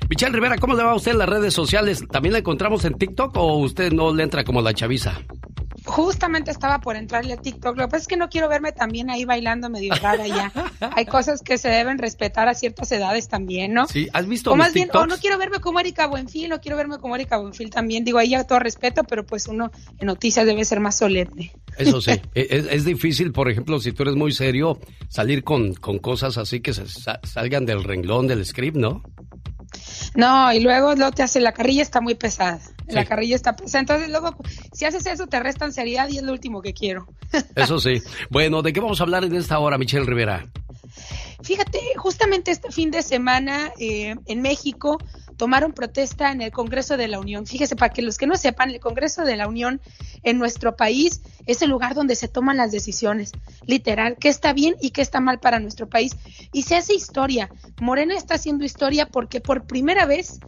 [0.09, 2.03] Michelle Rivera, ¿cómo le va a usted en las redes sociales?
[2.09, 5.21] ¿También la encontramos en TikTok o usted no le entra como la chaviza?
[5.87, 7.77] Justamente estaba por entrarle a TikTok.
[7.77, 10.51] Lo que pasa es que no quiero verme también ahí bailando medio rara ya.
[10.95, 13.87] Hay cosas que se deben respetar a ciertas edades también, ¿no?
[13.87, 16.77] Sí, ¿has visto O más bien, o no quiero verme como Erika Buenfil, no quiero
[16.77, 18.03] verme como Erika Buenfil también.
[18.03, 21.53] Digo, ahí ya todo respeto, pero pues uno en noticias debe ser más solemne.
[21.77, 25.73] Eso sí, e- es, es difícil, por ejemplo, si tú eres muy serio, salir con,
[25.73, 29.03] con cosas así que se sa- salgan del renglón del script, ¿no?
[30.15, 32.59] No, y luego lo te hace, la carrilla está muy pesada.
[32.87, 33.81] La carrilla está pesada.
[33.81, 34.35] Entonces luego,
[34.73, 37.07] si haces eso, te restan seriedad y es lo último que quiero.
[37.55, 38.01] Eso sí.
[38.29, 40.47] Bueno, ¿de qué vamos a hablar en esta hora, Michelle Rivera?
[41.43, 44.97] Fíjate, justamente este fin de semana eh, en México
[45.37, 47.45] tomaron protesta en el Congreso de la Unión.
[47.45, 49.79] Fíjese, para que los que no sepan, el Congreso de la Unión
[50.23, 53.31] en nuestro país es el lugar donde se toman las decisiones,
[53.65, 56.15] literal, qué está bien y qué está mal para nuestro país.
[56.51, 57.49] Y se hace historia.
[57.79, 60.39] Morena está haciendo historia porque por primera vez,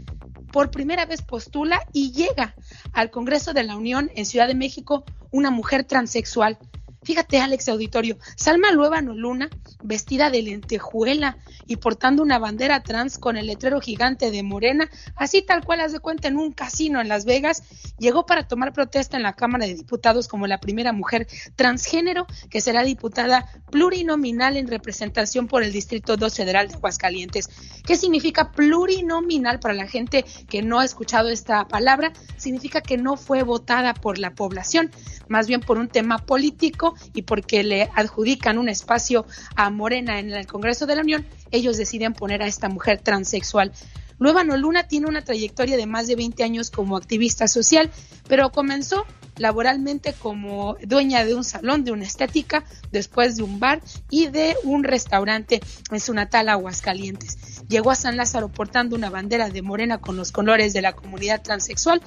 [0.51, 2.55] por primera vez postula y llega
[2.91, 6.57] al Congreso de la Unión en Ciudad de México una mujer transexual.
[7.01, 9.49] Fíjate, Alex Auditorio, Salma Luébano Luna,
[9.81, 15.41] vestida de lentejuela y portando una bandera trans con el letrero gigante de Morena, así
[15.41, 17.63] tal cual las de cuenta en un casino en Las Vegas,
[17.99, 22.59] llegó para tomar protesta en la Cámara de Diputados como la primera mujer transgénero que
[22.59, 27.49] será diputada plurinominal en representación por el Distrito 2 Federal de Aguascalientes.
[27.85, 32.11] ¿Qué significa plurinominal para la gente que no ha escuchado esta palabra?
[32.37, 34.91] Significa que no fue votada por la población,
[35.29, 40.31] más bien por un tema político y porque le adjudican un espacio a Morena en
[40.31, 43.71] el Congreso de la Unión, ellos deciden poner a esta mujer transexual.
[44.17, 47.89] Luébano Luna tiene una trayectoria de más de 20 años como activista social,
[48.27, 49.05] pero comenzó
[49.39, 54.55] laboralmente como dueña de un salón de una estética, después de un bar y de
[54.63, 57.37] un restaurante en su natal Aguascalientes.
[57.67, 61.41] Llegó a San Lázaro portando una bandera de morena con los colores de la comunidad
[61.41, 62.01] transexual.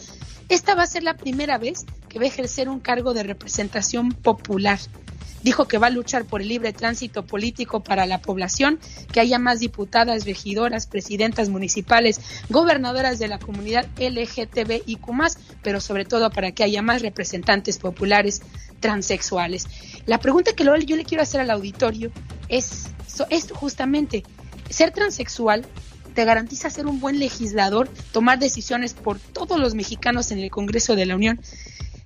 [0.49, 4.11] Esta va a ser la primera vez que va a ejercer un cargo de representación
[4.11, 4.79] popular
[5.43, 8.79] dijo que va a luchar por el libre tránsito político para la población,
[9.13, 15.07] que haya más diputadas, regidoras, presidentas municipales, gobernadoras de la comunidad LGTBIQ,
[15.63, 18.43] pero sobre todo para que haya más representantes populares
[18.81, 19.67] transexuales.
[20.07, 22.11] La pregunta que yo le quiero hacer al auditorio
[22.49, 22.87] es
[23.31, 24.25] esto justamente,
[24.71, 25.67] ser transexual
[26.15, 30.95] te garantiza ser un buen legislador, tomar decisiones por todos los mexicanos en el Congreso
[30.95, 31.41] de la Unión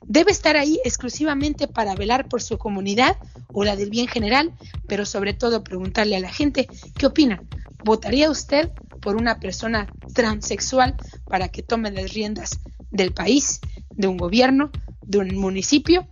[0.08, 3.16] debe estar ahí exclusivamente para velar por su comunidad
[3.52, 4.52] o la del bien general,
[4.86, 7.42] pero sobre todo preguntarle a la gente qué opina.
[7.84, 14.16] ¿Votaría usted por una persona transexual para que tome las riendas del país, de un
[14.16, 14.70] gobierno,
[15.02, 16.08] de un municipio?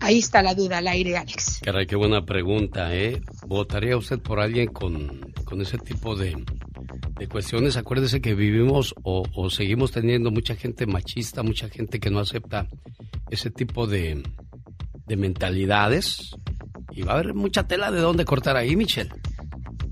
[0.00, 1.60] Ahí está la duda al aire, Alex.
[1.62, 3.22] Caray, qué buena pregunta, ¿eh?
[3.46, 6.36] ¿Votaría usted por alguien con, con ese tipo de,
[7.18, 7.76] de cuestiones?
[7.76, 12.68] Acuérdese que vivimos o, o seguimos teniendo mucha gente machista, mucha gente que no acepta
[13.30, 14.22] ese tipo de,
[15.06, 16.30] de mentalidades
[16.90, 19.10] y va a haber mucha tela de dónde cortar ahí, Michelle.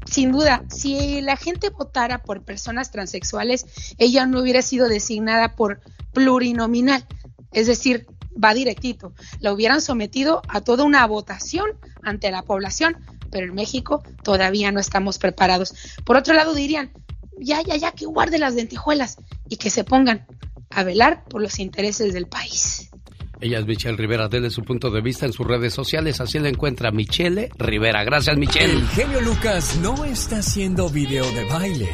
[0.07, 3.66] Sin duda, si la gente votara por personas transexuales,
[3.99, 5.81] ella no hubiera sido designada por
[6.12, 7.05] plurinominal,
[7.53, 8.07] es decir,
[8.42, 9.14] va directito.
[9.40, 11.70] La hubieran sometido a toda una votación
[12.03, 12.97] ante la población,
[13.31, 15.75] pero en México todavía no estamos preparados.
[16.05, 16.92] Por otro lado, dirían,
[17.38, 19.16] ya, ya, ya, que guarde las lentejuelas
[19.49, 20.27] y que se pongan
[20.70, 22.90] a velar por los intereses del país.
[23.40, 26.49] Ella es Michelle Rivera, denle su punto de vista en sus redes sociales, así la
[26.49, 28.05] encuentra Michelle Rivera.
[28.05, 28.73] Gracias, Michelle.
[28.73, 31.88] El genio Lucas no está haciendo video de baile.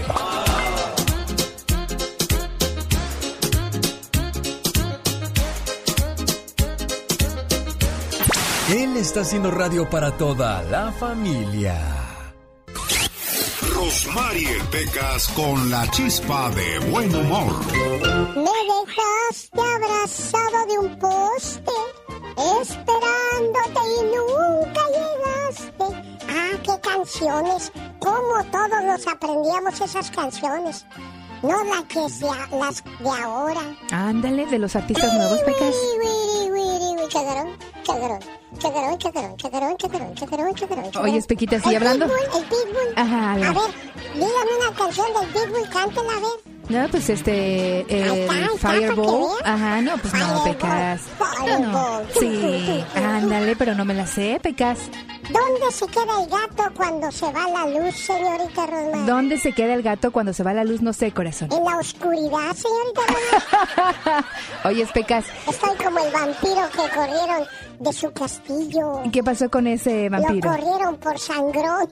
[8.73, 12.00] Él está haciendo radio para toda la familia.
[13.81, 17.65] Rosmarie Pecas con la chispa de buen humor.
[18.37, 21.73] Me dejaste abrazado de un poste,
[22.61, 25.85] esperándote y nunca llegaste.
[26.29, 27.73] Ah, qué canciones.
[28.01, 30.85] Cómo todos nos aprendíamos esas canciones.
[31.43, 33.63] No las que sea, las de ahora.
[33.91, 35.75] Ándale, de los artistas nuevos, Pecas.
[41.03, 42.07] Oye, Espequita, ¿sigue hablando?
[42.07, 42.93] Pitbull, el Pitbull.
[42.97, 43.55] Ajá, a a ver.
[43.55, 43.55] ver,
[44.15, 46.51] dígame una canción del Pitbull, cántela, a ver.
[46.69, 49.39] No, pues este, el Fireball.
[49.45, 51.01] Ajá, no, pues no, Pecas.
[51.47, 52.01] No, no.
[52.19, 54.79] Sí, ándale, pero no me la sé, Pecas.
[55.31, 59.07] ¿Dónde se queda el gato cuando se va la luz, señorita Rosmar?
[59.07, 60.81] ¿Dónde se queda el gato cuando se va la luz?
[60.81, 61.51] No sé, corazón.
[61.53, 63.03] En la oscuridad, señorita
[64.07, 64.25] Rosmar.
[64.65, 67.47] Oye, Pecas, Estoy como el vampiro que corrieron
[67.79, 69.03] de su castillo.
[69.13, 70.51] ¿qué pasó con ese vampiro?
[70.51, 71.89] Lo corrieron por sangrón.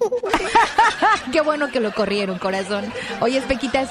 [1.32, 2.92] Qué bueno que lo corrieron, corazón.
[3.20, 3.90] Oye, Espequitas,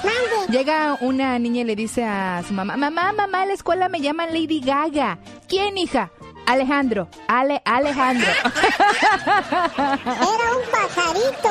[0.49, 4.01] llega una niña y le dice a su mamá, mamá, mamá, en la escuela me
[4.01, 5.19] llaman Lady Gaga.
[5.47, 6.11] ¿Quién, hija?
[6.45, 8.31] Alejandro, Ale, Alejandro.
[9.75, 11.49] Era un pajarito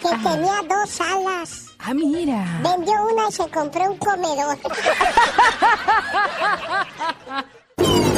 [0.00, 1.64] que tenía dos alas.
[1.80, 2.44] Ah, mira.
[2.62, 4.56] Vendió una y se compró un comedor.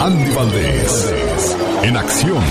[0.00, 1.16] Andy Valdés,
[1.82, 2.42] en acción.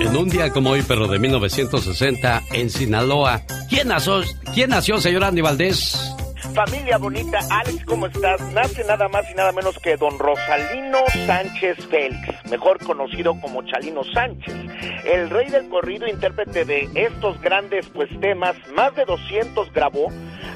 [0.00, 3.42] En un día como hoy, pero de 1960, en Sinaloa.
[3.68, 4.22] ¿Quién nació,
[4.54, 6.17] quién nació señor Andy Valdés?
[6.58, 8.40] Familia bonita, Alex, ¿cómo estás?
[8.52, 14.02] Nace nada más y nada menos que don Rosalino Sánchez Félix, mejor conocido como Chalino
[14.02, 14.56] Sánchez,
[15.04, 20.08] el rey del corrido, intérprete de estos grandes pues temas, más de 200 grabó,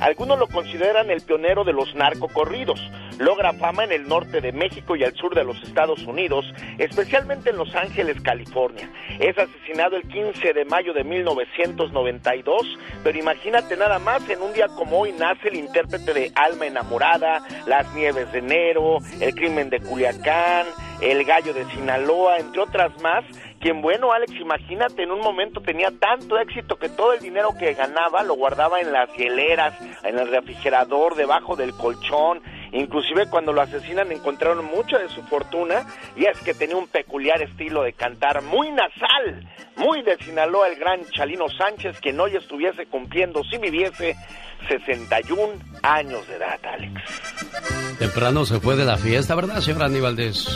[0.03, 2.81] algunos lo consideran el pionero de los narcocorridos.
[3.19, 7.51] logra fama en el norte de México y al sur de los Estados Unidos, especialmente
[7.51, 8.91] en Los Ángeles, California.
[9.21, 14.67] Es asesinado el 15 de mayo de 1992, pero imagínate nada más, en un día
[14.69, 19.79] como hoy nace el intérprete de Alma Enamorada, Las Nieves de Enero, El Crimen de
[19.79, 20.67] Culiacán,
[21.01, 23.25] El Gallo de Sinaloa, entre otras más,
[23.63, 27.75] quien bueno, Alex, imagínate, en un momento tenía tanto éxito que todo el dinero que
[27.75, 32.43] ganaba lo guardaba en las hieleras, en el refrigerador, debajo del colchón.
[32.73, 35.87] Inclusive cuando lo asesinan encontraron mucho de su fortuna
[36.17, 39.47] y es que tenía un peculiar estilo de cantar muy nasal,
[39.77, 44.17] muy de Sinaloa el gran Chalino Sánchez, quien hoy estuviese cumpliendo, si viviese,
[44.69, 46.93] 61 años de edad, Alex.
[47.99, 50.47] Temprano se fue de la fiesta, ¿verdad, señor Aníbaldez?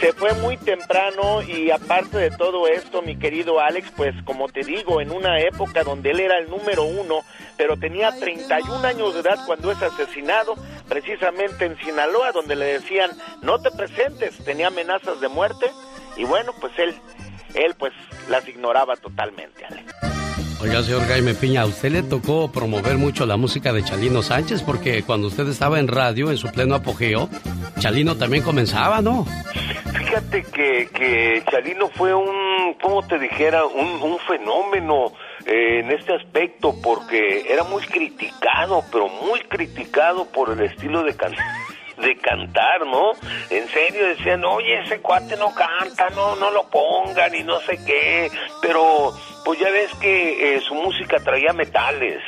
[0.00, 4.60] Se fue muy temprano y aparte de todo esto, mi querido Alex, pues como te
[4.60, 7.20] digo, en una época donde él era el número uno,
[7.56, 10.56] pero tenía 31 años de edad cuando es asesinado,
[10.88, 13.10] precisamente en Sinaloa, donde le decían,
[13.42, 15.70] no te presentes, tenía amenazas de muerte,
[16.16, 16.94] y bueno, pues él,
[17.54, 17.92] él pues
[18.28, 20.13] las ignoraba totalmente, Alex.
[20.64, 24.62] Oiga, señor Jaime Piña, ¿a usted le tocó promover mucho la música de Chalino Sánchez?
[24.62, 27.28] Porque cuando usted estaba en radio, en su pleno apogeo,
[27.80, 29.26] Chalino también comenzaba, ¿no?
[29.26, 35.12] Fíjate que, que Chalino fue un, como te dijera, un, un fenómeno
[35.44, 41.14] eh, en este aspecto porque era muy criticado, pero muy criticado por el estilo de
[41.14, 41.44] cantar
[42.04, 43.12] de cantar, ¿no?
[43.50, 47.78] En serio decían, oye, ese cuate no canta, no, no lo pongan y no sé
[47.84, 48.30] qué,
[48.62, 49.12] pero
[49.44, 52.22] pues ya ves que eh, su música traía metales.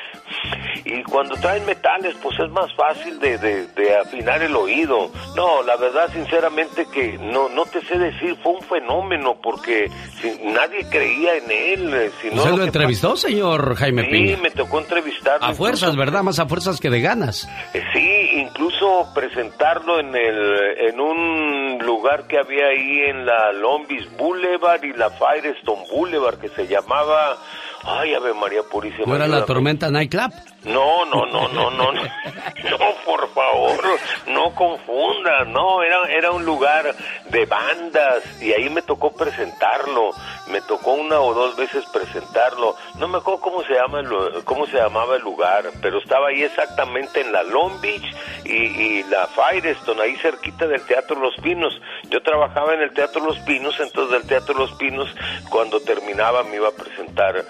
[0.89, 5.11] Y cuando traen metales, pues es más fácil de, de, de, afinar el oído.
[5.35, 10.31] No, la verdad, sinceramente, que no, no te sé decir, fue un fenómeno, porque si,
[10.45, 11.93] nadie creía en él.
[11.93, 14.37] eh, Si no, ¿Usted lo entrevistó, señor Jaime Sí, Piña?
[14.37, 15.45] me tocó entrevistarlo.
[15.45, 16.23] A fuerzas, ¿verdad?
[16.23, 17.49] Más a fuerzas que de ganas.
[17.75, 23.51] Eh, Sí, incluso presentarlo en el en un lugar que había ahí en la
[23.89, 27.37] Beach Boulevard y la Firestone Boulevard que se llamaba
[27.85, 29.05] Ay, Ave María Purísima.
[29.07, 30.33] ¿No era la tormenta nightclub?
[30.67, 32.03] No, no, no, no, no, no,
[32.71, 33.81] no, por favor,
[34.27, 36.93] no confunda, no, era, era un lugar
[37.31, 40.11] de bandas y ahí me tocó presentarlo,
[40.49, 44.67] me tocó una o dos veces presentarlo, no me acuerdo cómo se llama el, cómo
[44.67, 48.05] se llamaba el lugar, pero estaba ahí exactamente en la Long Beach
[48.45, 51.81] y, y la Firestone, ahí cerquita del Teatro Los Pinos.
[52.11, 55.15] Yo trabajaba en el Teatro Los Pinos, entonces del Teatro Los Pinos,
[55.49, 57.45] cuando terminaba me iba a presentar eh,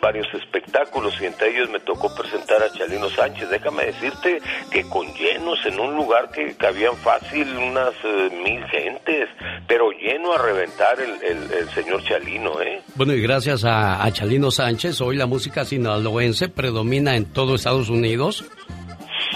[0.00, 3.48] varios espectáculos y entre ellos me tocó presentar a Chalino Sánchez.
[3.50, 4.40] Déjame decirte
[4.70, 9.28] que con llenos en un lugar que cabían fácil unas eh, mil gentes,
[9.66, 12.80] pero lleno a reventar el, el- el señor Chalino, ¿eh?
[12.94, 17.88] Bueno, y gracias a, a Chalino Sánchez, hoy la música sinaloense predomina en todo Estados
[17.90, 18.44] Unidos.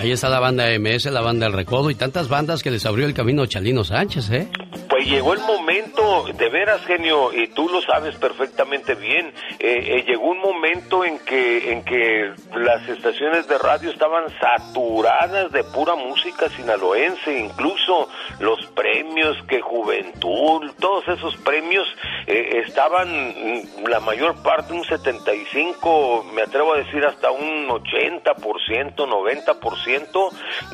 [0.03, 3.07] Ahí está la banda MS, la banda El Recodo y tantas bandas que les abrió
[3.07, 4.48] el camino Chalino Sánchez, ¿eh?
[4.88, 9.32] Pues llegó el momento, de veras, genio, y tú lo sabes perfectamente bien.
[9.61, 15.53] eh, eh, llegó un momento en que, en que las estaciones de radio estaban saturadas
[15.53, 18.09] de pura música sinaloense, incluso
[18.40, 21.86] los premios que Juventud, todos esos premios
[22.26, 28.94] eh, estaban mm, la mayor parte, un 75, me atrevo a decir hasta un 80%,
[28.96, 29.91] 90%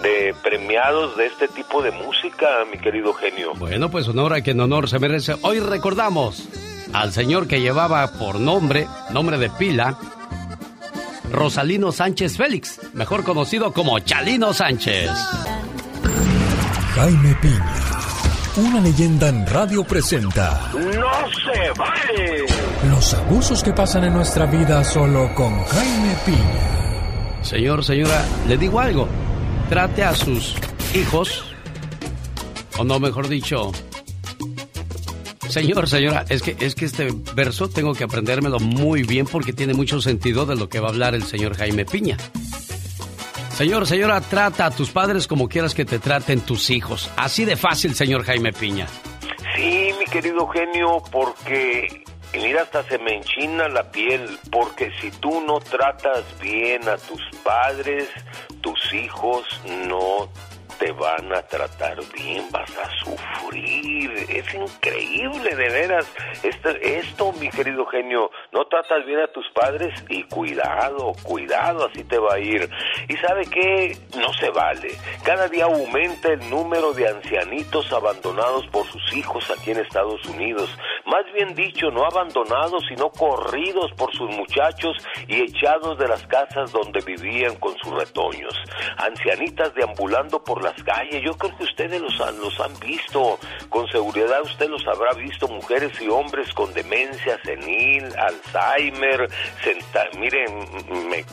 [0.03, 3.53] de premiados de este tipo de música, mi querido genio.
[3.57, 5.35] Bueno, pues honor a quien honor se merece.
[5.43, 6.49] Hoy recordamos
[6.93, 9.99] al señor que llevaba por nombre, nombre de pila,
[11.31, 15.11] Rosalino Sánchez Félix, mejor conocido como Chalino Sánchez.
[16.95, 17.75] Jaime Piña,
[18.57, 22.45] una leyenda en radio presenta ¡No se vale!
[22.89, 26.88] los abusos que pasan en nuestra vida solo con Jaime Piña.
[27.43, 29.09] Señor, señora, le digo algo.
[29.69, 30.55] Trate a sus
[30.95, 31.45] hijos,
[32.79, 33.73] o no, mejor dicho.
[35.49, 39.73] Señor, señora, es que, es que este verso tengo que aprendérmelo muy bien porque tiene
[39.73, 42.17] mucho sentido de lo que va a hablar el señor Jaime Piña.
[43.59, 47.11] Señor, señora, trata a tus padres como quieras que te traten tus hijos.
[47.17, 48.87] Así de fácil, señor Jaime Piña.
[49.57, 55.11] Sí, mi querido genio, porque y mira, hasta se me enchina la piel, porque si
[55.11, 58.09] tú no tratas bien a tus padres,
[58.61, 59.45] tus hijos
[59.87, 60.29] no
[60.79, 64.11] te van a tratar bien, vas a sufrir.
[64.29, 66.13] Es increíble, de veras.
[66.43, 72.05] Esto, esto, mi querido genio, no tratas bien a tus padres y cuidado, cuidado, así
[72.05, 72.69] te va a ir.
[73.09, 74.91] Y sabe qué, no se vale.
[75.25, 80.71] Cada día aumenta el número de ancianitos abandonados por sus hijos aquí en Estados Unidos.
[81.07, 86.71] más bien dicho, no abandonados, sino corridos por sus muchachos y echados de las casas
[86.73, 88.55] donde vivían con sus retoños.
[88.99, 90.63] Ancianitas deambulando por
[91.23, 93.39] yo creo que ustedes los han, los han visto,
[93.69, 94.43] con seguridad.
[94.43, 99.29] Usted los habrá visto, mujeres y hombres con demencia senil, Alzheimer,
[99.63, 101.25] senta miren, me,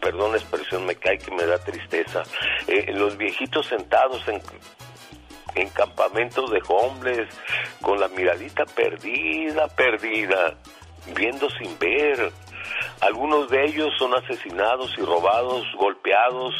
[0.00, 2.22] perdón la expresión, me cae que me da tristeza,
[2.66, 4.40] eh, los viejitos sentados en
[5.54, 7.28] en campamentos de hombres,
[7.80, 10.54] con la miradita perdida, perdida,
[11.14, 12.32] viendo sin ver.
[13.00, 16.54] Algunos de ellos son asesinados y robados, golpeados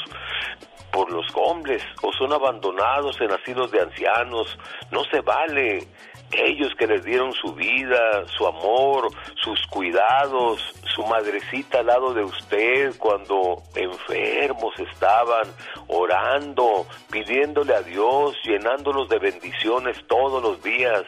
[0.92, 4.58] por los hombres o son abandonados en asilos de ancianos.
[4.90, 5.88] No se vale
[6.32, 9.08] ellos que les dieron su vida, su amor,
[9.42, 10.60] sus cuidados,
[10.94, 15.48] su madrecita al lado de usted cuando enfermos estaban,
[15.88, 21.02] orando, pidiéndole a Dios, llenándolos de bendiciones todos los días,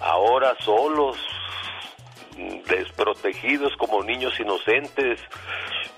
[0.00, 1.16] ahora solos,
[2.68, 5.20] desprotegidos como niños inocentes,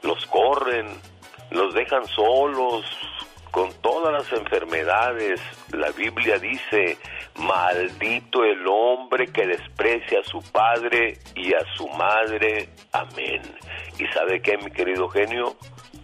[0.03, 0.87] los corren,
[1.51, 2.85] los dejan solos,
[3.51, 5.41] con todas las enfermedades.
[5.73, 6.97] La Biblia dice,
[7.37, 12.69] maldito el hombre que desprecia a su padre y a su madre.
[12.93, 13.43] Amén.
[13.99, 15.57] ¿Y sabe qué, mi querido genio?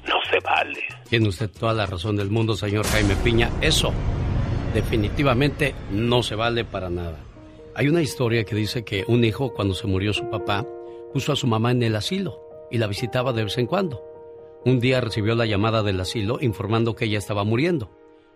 [0.07, 0.81] No se vale.
[1.09, 3.51] Tiene usted toda la razón del mundo, señor Jaime Piña.
[3.61, 3.93] Eso
[4.75, 7.19] definitivamente no se vale para nada.
[7.75, 10.65] Hay una historia que dice que un hijo, cuando se murió su papá,
[11.13, 12.41] puso a su mamá en el asilo
[12.71, 14.16] y la visitaba de vez en cuando.
[14.65, 17.91] Un día recibió la llamada del asilo informando que ella estaba muriendo.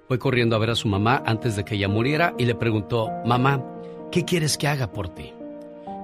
[0.07, 3.09] Fue corriendo a ver a su mamá antes de que ella muriera y le preguntó,
[3.25, 3.65] mamá,
[4.11, 5.33] ¿qué quieres que haga por ti?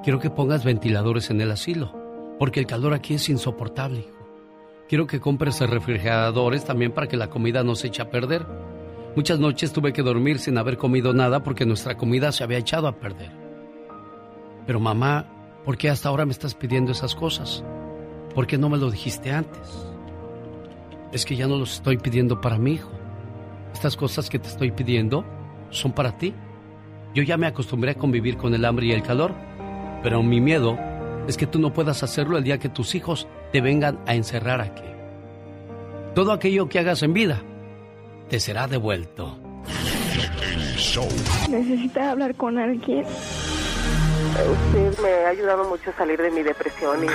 [0.03, 1.93] Quiero que pongas ventiladores en el asilo,
[2.39, 4.07] porque el calor aquí es insoportable.
[4.89, 8.47] Quiero que compres refrigeradores también para que la comida no se eche a perder.
[9.17, 12.87] Muchas noches tuve que dormir sin haber comido nada porque nuestra comida se había echado
[12.87, 13.33] a perder.
[14.67, 15.27] Pero mamá,
[15.65, 17.65] ¿por qué hasta ahora me estás pidiendo esas cosas?
[18.35, 19.86] ¿Por qué no me lo dijiste antes?
[21.17, 22.91] Es que ya no los estoy pidiendo para mi hijo.
[23.73, 25.25] Estas cosas que te estoy pidiendo
[25.71, 26.35] son para ti.
[27.15, 29.35] Yo ya me acostumbré a convivir con el hambre y el calor,
[30.03, 30.79] pero mi miedo
[31.27, 34.61] es que tú no puedas hacerlo el día que tus hijos te vengan a encerrar
[34.61, 34.85] aquí.
[36.15, 37.43] Todo aquello que hagas en vida
[38.29, 39.39] te será devuelto.
[41.49, 43.05] Necesitas hablar con alguien.
[44.37, 47.07] Usted me ha ayudado mucho a salir de mi depresión y...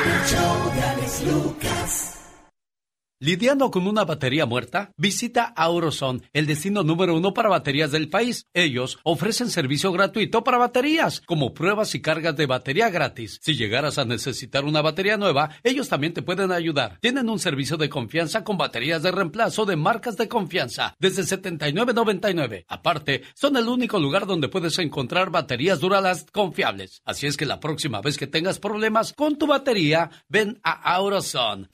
[3.23, 4.93] ¿Lidiando con una batería muerta?
[4.97, 8.47] Visita Auroson, el destino número uno para baterías del país.
[8.51, 13.37] Ellos ofrecen servicio gratuito para baterías, como pruebas y cargas de batería gratis.
[13.39, 16.97] Si llegaras a necesitar una batería nueva, ellos también te pueden ayudar.
[16.99, 22.65] Tienen un servicio de confianza con baterías de reemplazo de marcas de confianza desde 79.99.
[22.69, 27.03] Aparte, son el único lugar donde puedes encontrar baterías duradas confiables.
[27.05, 31.69] Así es que la próxima vez que tengas problemas con tu batería, ven a Auroson.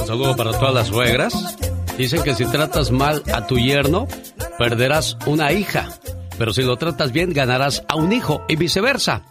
[0.00, 1.56] Un saludo para todas las suegras.
[1.96, 4.06] Dicen que si tratas mal a tu yerno,
[4.58, 5.88] perderás una hija.
[6.38, 9.22] Pero si lo tratas bien, ganarás a un hijo y viceversa.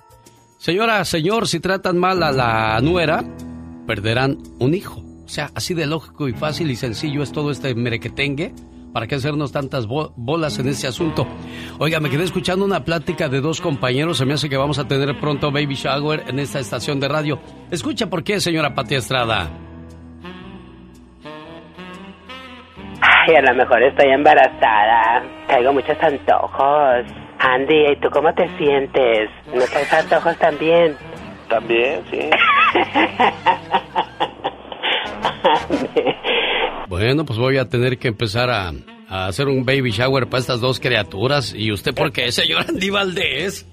[0.57, 3.23] Señora, señor, si tratan mal a la nuera,
[3.85, 5.03] perderán un hijo.
[5.25, 8.53] O sea, así de lógico y fácil y sencillo es todo este merequetengue
[8.93, 11.27] ¿Para qué hacernos tantas bolas en ese asunto?
[11.79, 14.17] Oiga, me quedé escuchando una plática de dos compañeros.
[14.17, 17.39] Se me hace que vamos a tener pronto Baby Shower en esta estación de radio.
[17.69, 19.49] Escucha por qué, señora Pati Estrada.
[23.01, 25.23] Ay, a lo mejor estoy embarazada.
[25.47, 27.05] Traigo muchos antojos.
[27.39, 29.29] Andy, ¿y tú cómo te sientes?
[29.53, 30.95] ¿No traes antojos también?
[31.49, 32.19] También, sí.
[36.87, 38.71] Bueno, pues voy a tener que empezar a,
[39.09, 41.53] hacer un baby shower para estas dos criaturas.
[41.53, 43.65] ¿Y usted por qué, señor Andy Valdés?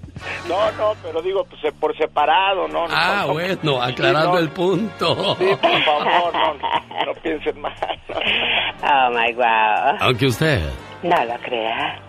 [0.47, 2.85] No, no, pero digo pues, por separado, ¿no?
[2.89, 5.35] Ah, bueno, aclarando el punto.
[5.37, 7.73] Sí, por favor, no, no piensen mal.
[8.83, 9.97] Oh, my God.
[9.99, 10.61] Aunque usted...
[11.03, 12.01] No lo crea.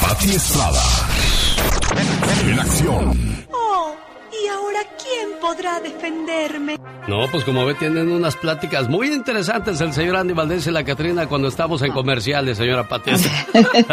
[0.00, 0.82] Pati Estrada.
[2.46, 3.46] En acción.
[3.52, 4.05] Oh.
[4.42, 6.76] ¿Y ahora quién podrá defenderme?
[7.08, 10.84] No, pues como ve, tienen unas pláticas muy interesantes el señor Andy Valdés y la
[10.84, 13.30] Catrina cuando estamos en comerciales, señora Patricia.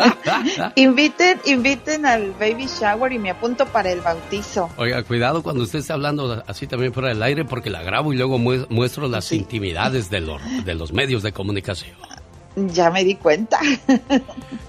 [0.75, 4.69] inviten, inviten al baby shower y me apunto para el bautizo.
[4.77, 8.17] Oiga, cuidado cuando usted esté hablando así también fuera del aire porque la grabo y
[8.17, 11.95] luego muestro las intimidades de los, de los medios de comunicación.
[12.55, 13.59] Ya me di cuenta.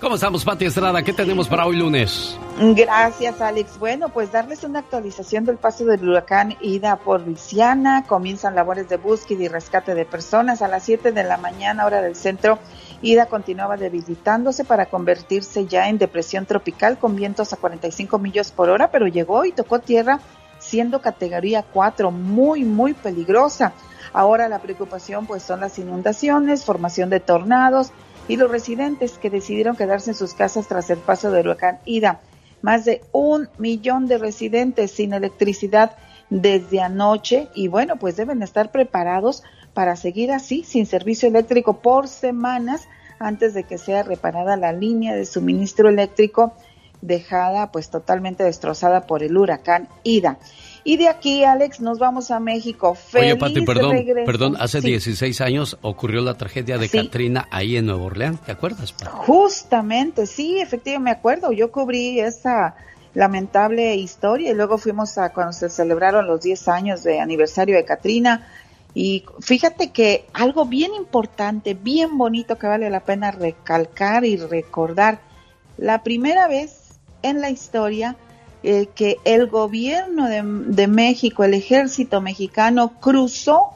[0.01, 1.03] ¿Cómo estamos, Pati Estrada?
[1.03, 2.39] ¿Qué tenemos para hoy lunes?
[2.59, 3.79] Gracias, Alex.
[3.79, 8.05] Bueno, pues darles una actualización del paso del huracán Ida por Luisiana.
[8.07, 12.01] Comienzan labores de búsqueda y rescate de personas a las 7 de la mañana, hora
[12.01, 12.59] del centro
[13.05, 18.71] Ida continuaba debilitándose para convertirse ya en depresión tropical con vientos a 45 millas por
[18.71, 20.21] hora, pero llegó y tocó tierra
[20.59, 23.75] siendo categoría 4, muy, muy peligrosa.
[24.15, 27.91] Ahora la preocupación pues son las inundaciones, formación de tornados
[28.29, 32.21] y los residentes que decidieron quedarse en sus casas tras el paso del huracán Ida.
[32.63, 35.97] Más de un millón de residentes sin electricidad
[36.31, 39.43] desde anoche y bueno, pues deben estar preparados
[39.75, 42.87] para seguir así, sin servicio eléctrico por semanas,
[43.19, 46.55] antes de que sea reparada la línea de suministro eléctrico
[47.07, 50.39] dejada pues totalmente destrozada por el huracán Ida.
[50.87, 52.95] Y de aquí, Alex, nos vamos a México.
[52.95, 54.27] Feliz Oye, Pati, perdón, regreso.
[54.27, 54.89] perdón, hace Sí.
[54.89, 56.99] 16 años ocurrió la tragedia de Sí.
[56.99, 58.93] Katrina ahí en Nueva Orleans, ¿te acuerdas?
[58.93, 59.11] Pati?
[59.11, 61.53] Justamente, sí, efectivamente, me acuerdo.
[61.53, 62.75] Yo cubrí esa
[63.15, 67.85] lamentable historia y luego fuimos a cuando se celebraron los 10 años de aniversario de
[67.85, 68.47] Katrina.
[68.93, 75.19] Y fíjate que algo bien importante, bien bonito que vale la pena recalcar y recordar,
[75.79, 76.84] la primera vez
[77.25, 78.17] en la historia
[78.63, 83.75] eh, que el gobierno de, de México, el ejército mexicano, cruzó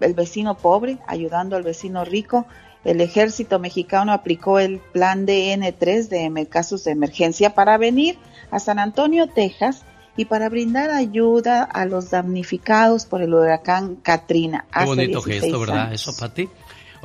[0.00, 2.46] el vecino pobre ayudando al vecino rico.
[2.84, 8.18] El ejército mexicano aplicó el plan DN3 de em- casos de emergencia para venir
[8.50, 9.84] a San Antonio, Texas,
[10.16, 14.66] y para brindar ayuda a los damnificados por el huracán Katrina.
[14.72, 15.92] Qué bonito 16 gesto, ¿verdad?
[15.92, 16.48] Eso, Pati.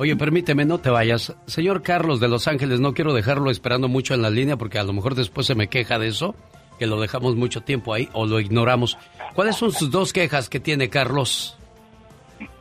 [0.02, 1.32] Oye, permíteme, no te vayas.
[1.46, 4.82] Señor Carlos de Los Ángeles, no quiero dejarlo esperando mucho en la línea porque a
[4.82, 6.34] lo mejor después se me queja de eso,
[6.76, 8.98] que lo dejamos mucho tiempo ahí o lo ignoramos.
[9.36, 11.56] ¿Cuáles son sus dos quejas que tiene Carlos?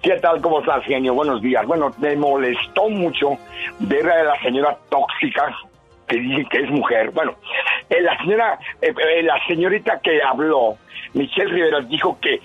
[0.04, 0.40] ¿Qué tal?
[0.40, 1.16] ¿Cómo estás, genio?
[1.16, 1.66] Buenos días.
[1.66, 3.40] Bueno, me molestó mucho
[3.80, 5.52] ver a la señora tóxica
[6.08, 7.10] que dice que es mujer.
[7.10, 7.34] Bueno,
[7.90, 10.78] eh, la señora, eh, eh, la señorita que habló,
[11.16, 12.40] Michelle Rivera, dijo que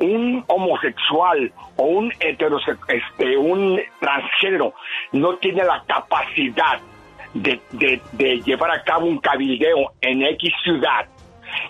[0.00, 4.74] un homosexual o un heterosexual, este, un transgénero
[5.12, 6.80] no tiene la capacidad
[7.34, 11.06] de, de, llevar a cabo un cabildeo en X ciudad.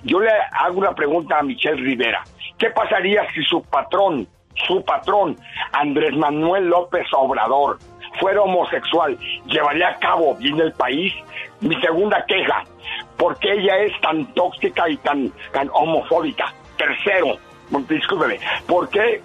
[0.02, 2.22] Yo le hago una pregunta a Michelle Rivera.
[2.58, 4.28] ¿Qué pasaría si su patrón,
[4.66, 5.36] su patrón,
[5.72, 7.78] Andrés Manuel López Obrador,
[8.20, 9.18] fuera homosexual?
[9.46, 11.12] ¿Llevaría a cabo bien el país?
[11.60, 12.62] Mi segunda queja,
[13.16, 16.52] ¿por qué ella es tan tóxica y tan, tan homofóbica?
[16.76, 17.38] Tercero,
[17.88, 19.20] discúlpeme, ¿por qué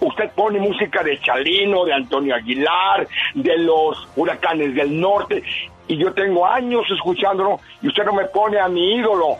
[0.00, 5.42] usted pone música de Chalino, de Antonio Aguilar, de los huracanes del norte,
[5.86, 9.36] y yo tengo años escuchándolo, y usted no me pone a mi ídolo,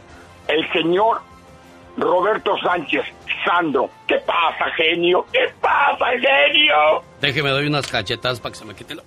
[0.46, 1.20] el señor
[1.96, 3.02] Roberto Sánchez,
[3.44, 3.90] Sandro.
[4.06, 5.26] ¿Qué pasa, genio?
[5.32, 7.02] ¿Qué pasa, genio?
[7.20, 9.02] Déjeme doy unas cachetas para que se me quite lo...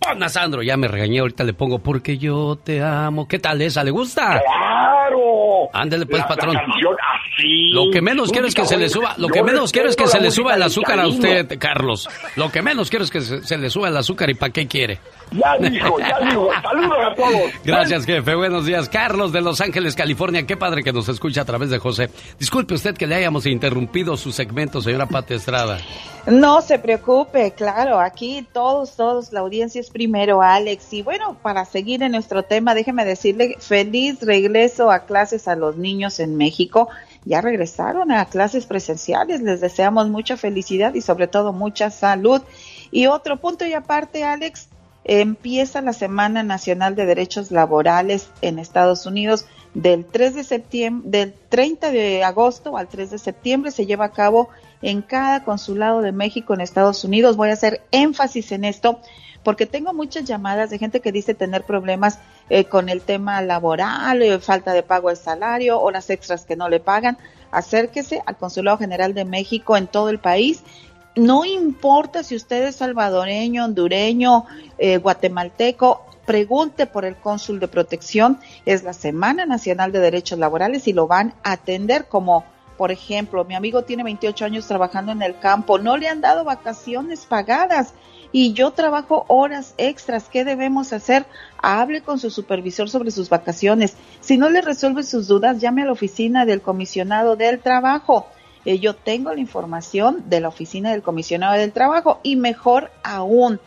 [0.00, 3.26] Ponga, Sandro, ya me regañé, ahorita le pongo porque yo te amo.
[3.26, 3.82] ¿Qué tal esa?
[3.82, 4.38] ¿Le gusta?
[4.44, 5.70] ¡Claro!
[5.72, 6.54] Ándele pues, La- la patrón.
[6.56, 6.94] canción
[7.38, 10.06] Lo que menos quiero es que se le suba, lo que menos quiero es que
[10.06, 12.08] se le suba el azúcar a usted, Carlos.
[12.36, 14.66] Lo que menos quiero es que se, se le suba el azúcar y para qué
[14.66, 15.00] quiere.
[15.32, 16.48] Ya dijo, ya dijo.
[16.62, 17.50] Saludos a todos.
[17.64, 18.34] Gracias, jefe.
[18.34, 18.88] Buenos días.
[18.88, 20.46] Carlos de Los Ángeles, California.
[20.46, 22.10] Qué padre que nos escucha a través de José.
[22.38, 25.78] Disculpe usted que le hayamos interrumpido su segmento, señora Pati Estrada.
[26.26, 30.92] No se preocupe, claro, aquí todos, todos, la audiencia es primero, Alex.
[30.92, 35.76] Y bueno, para seguir en nuestro tema, déjeme decirle, feliz regreso a clases a los
[35.76, 36.88] niños en México.
[37.24, 42.42] Ya regresaron a clases presenciales, les deseamos mucha felicidad y sobre todo mucha salud.
[42.90, 44.68] Y otro punto y aparte, Alex,
[45.04, 51.34] empieza la Semana Nacional de Derechos Laborales en Estados Unidos del 3 de septiembre, del
[51.48, 54.48] 30 de agosto al 3 de septiembre se lleva a cabo
[54.82, 57.36] en cada consulado de México en Estados Unidos.
[57.36, 59.00] Voy a hacer énfasis en esto
[59.44, 62.18] porque tengo muchas llamadas de gente que dice tener problemas
[62.50, 66.68] eh, con el tema laboral, eh, falta de pago de salario, horas extras que no
[66.68, 67.18] le pagan.
[67.52, 70.64] Acérquese al Consulado General de México en todo el país
[71.16, 74.46] no importa si usted es salvadoreño, hondureño,
[74.78, 78.40] eh, guatemalteco, pregunte por el cónsul de protección.
[78.66, 82.44] Es la Semana Nacional de Derechos Laborales y lo van a atender como,
[82.76, 86.42] por ejemplo, mi amigo tiene 28 años trabajando en el campo, no le han dado
[86.42, 87.94] vacaciones pagadas
[88.34, 90.28] y yo trabajo horas extras.
[90.28, 91.24] ¿Qué debemos hacer?
[91.58, 93.94] Hable con su supervisor sobre sus vacaciones.
[94.20, 98.26] Si no le resuelve sus dudas, llame a la oficina del comisionado del trabajo.
[98.64, 103.60] Eh, yo tengo la información de la oficina del comisionado del trabajo y mejor aún,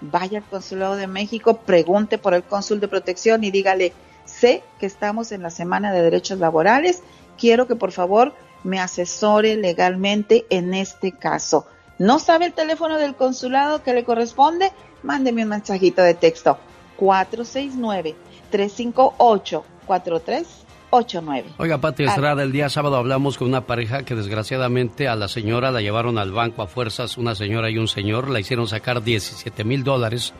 [0.00, 3.92] vaya al consulado de México, pregunte por el cónsul de protección y dígale,
[4.24, 7.02] sé que estamos en la semana de derechos laborales,
[7.36, 8.32] quiero que por favor
[8.64, 11.66] me asesore legalmente en este caso.
[11.98, 14.70] ¿No sabe el teléfono del consulado que le corresponde?
[15.02, 16.58] Mándeme un mensajito de texto
[16.96, 18.14] 469
[18.50, 20.46] 358 43
[20.90, 21.54] 8389.
[21.58, 25.70] Oiga, Pati Estrada, el día sábado hablamos con una pareja que desgraciadamente a la señora
[25.70, 29.64] la llevaron al banco a fuerzas, una señora y un señor, la hicieron sacar 17
[29.64, 30.32] mil dólares.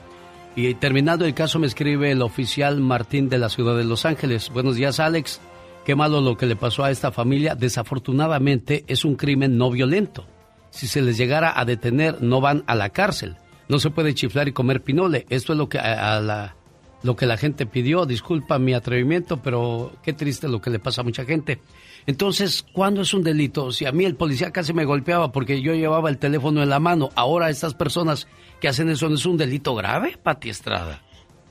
[0.57, 4.51] Y terminando el caso me escribe el oficial Martín de la ciudad de Los Ángeles.
[4.51, 5.41] Buenos días, Alex.
[5.85, 7.55] Qué malo lo que le pasó a esta familia.
[7.55, 10.25] Desafortunadamente es un crimen no violento.
[10.71, 13.37] Si se les llegara a detener, no van a la cárcel.
[13.69, 15.27] No se puede chiflar y comer pinole.
[15.29, 16.55] Esto es lo que a, la
[17.03, 18.07] lo que la gente pidió.
[18.07, 21.61] Disculpa mi atrevimiento, pero qué triste lo que le pasa a mucha gente.
[22.07, 23.71] Entonces, ¿cuándo es un delito?
[23.71, 26.81] Si a mí el policía casi me golpeaba porque yo llevaba el teléfono en la
[26.81, 28.27] mano, ahora estas personas
[28.61, 31.03] que hacen eso, ¿no es un delito grave, Pati Estrada?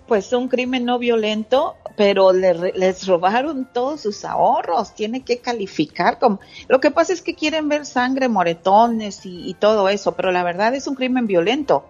[0.07, 4.95] Pues un crimen no violento, pero les robaron todos sus ahorros.
[4.95, 6.39] Tiene que calificar como.
[6.67, 10.73] Lo que pasa es que quieren ver sangre, moretones y todo eso, pero la verdad
[10.75, 11.85] es un crimen violento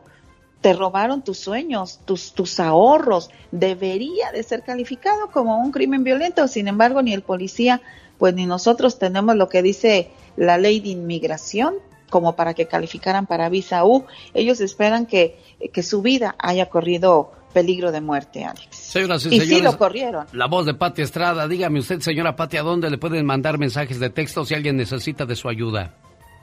[0.61, 6.47] te robaron tus sueños, tus, tus ahorros, debería de ser calificado como un crimen violento.
[6.47, 7.81] Sin embargo, ni el policía,
[8.17, 11.75] pues ni nosotros tenemos lo que dice la ley de inmigración
[12.09, 14.05] como para que calificaran para visa U.
[14.33, 15.39] Ellos esperan que,
[15.73, 18.67] que su vida haya corrido peligro de muerte, Alex.
[18.71, 20.27] Señoras y, sí lo corrieron.
[20.33, 21.47] La voz de Pati Estrada.
[21.47, 25.25] Dígame usted, señora Pati, ¿a dónde le pueden mandar mensajes de texto si alguien necesita
[25.25, 25.93] de su ayuda?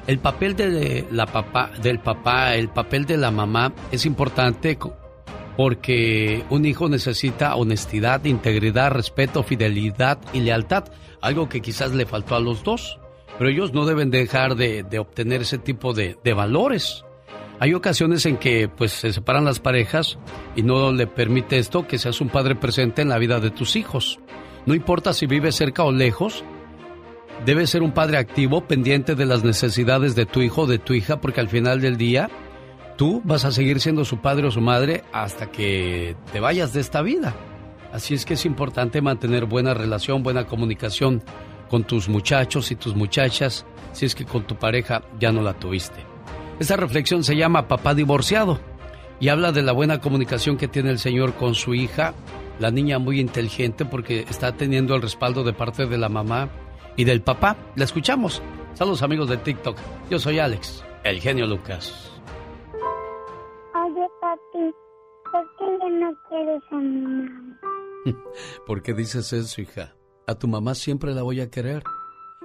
[0.08, 4.78] El papel de la papá, del papá, el papel de la mamá es importante
[5.58, 10.86] porque un hijo necesita honestidad, integridad, respeto, fidelidad y lealtad,
[11.20, 13.00] algo que quizás le faltó a los dos,
[13.38, 17.04] pero ellos no deben dejar de, obtener ese tipo de, de valores.
[17.60, 20.18] Hay ocasiones en que pues se separan las parejas
[20.56, 23.76] y no le permite esto que seas un padre presente en la vida de tus
[23.76, 24.20] hijos.
[24.66, 26.46] No importa si vives cerca o lejos,
[27.46, 30.94] debes ser un padre activo, pendiente de las necesidades de tu hijo o de tu
[30.94, 32.30] hija, porque al final del día
[32.98, 36.82] tú vas a seguir siendo su padre o su madre hasta que te vayas de
[36.82, 37.36] esta vida.
[37.94, 41.24] Así es que es importante mantener buena relación, buena comunicación
[41.70, 45.54] con tus muchachos y tus muchachas, si es que con tu pareja ya no la
[45.54, 46.06] tuviste.
[46.60, 48.60] Esta reflexión se llama Papá divorciado
[49.20, 52.14] y habla de la buena comunicación que tiene el Señor con su hija,
[52.60, 56.50] la niña muy inteligente porque está teniendo el respaldo de parte de la mamá
[56.98, 57.56] y del papá.
[57.76, 58.42] La escuchamos.
[58.74, 59.78] Saludos amigos de TikTok.
[60.10, 62.12] Yo soy Alex, el genio Lucas.
[63.74, 64.76] Oye, papi,
[65.32, 67.60] ¿por qué ya no quieres a mi mamá?
[68.68, 69.96] ¿Por qué dices eso, hija?
[70.28, 71.84] A tu mamá siempre la voy a querer.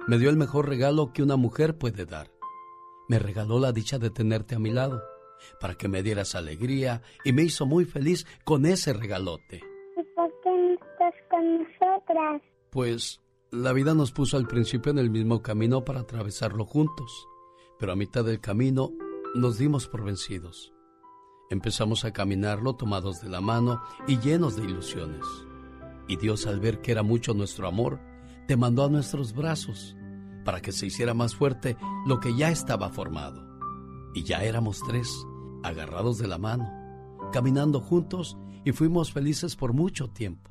[0.07, 2.33] Me dio el mejor regalo que una mujer puede dar
[3.07, 5.03] me regaló la dicha de tenerte a mi lado,
[5.59, 9.57] para que me dieras alegría y me hizo muy feliz con ese regalote.
[9.97, 12.41] ¿Y por qué no estás con nosotras?
[12.69, 13.21] Pues
[13.53, 17.29] la vida nos puso al principio en el mismo camino para atravesarlo juntos,
[17.77, 18.91] pero a mitad del camino
[19.35, 20.73] nos dimos por vencidos.
[21.51, 25.23] Empezamos a caminarlo tomados de la mano y llenos de ilusiones.
[26.07, 27.99] Y Dios al ver que era mucho nuestro amor,
[28.47, 29.95] te mandó a nuestros brazos
[30.43, 31.77] para que se hiciera más fuerte
[32.07, 33.47] lo que ya estaba formado.
[34.15, 35.15] Y ya éramos tres,
[35.61, 36.67] agarrados de la mano,
[37.31, 38.35] caminando juntos
[38.65, 40.49] y fuimos felices por mucho tiempo.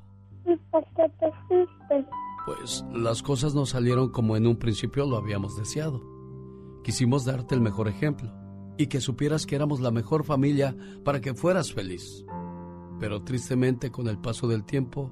[2.47, 6.03] Pues las cosas no salieron como en un principio lo habíamos deseado.
[6.83, 8.33] Quisimos darte el mejor ejemplo
[8.77, 12.25] y que supieras que éramos la mejor familia para que fueras feliz.
[12.99, 15.11] Pero tristemente con el paso del tiempo,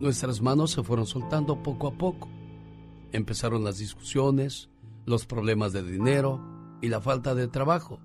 [0.00, 2.28] nuestras manos se fueron soltando poco a poco
[3.14, 4.70] Empezaron las discusiones,
[5.06, 6.40] los problemas de dinero
[6.82, 8.00] y la falta de trabajo.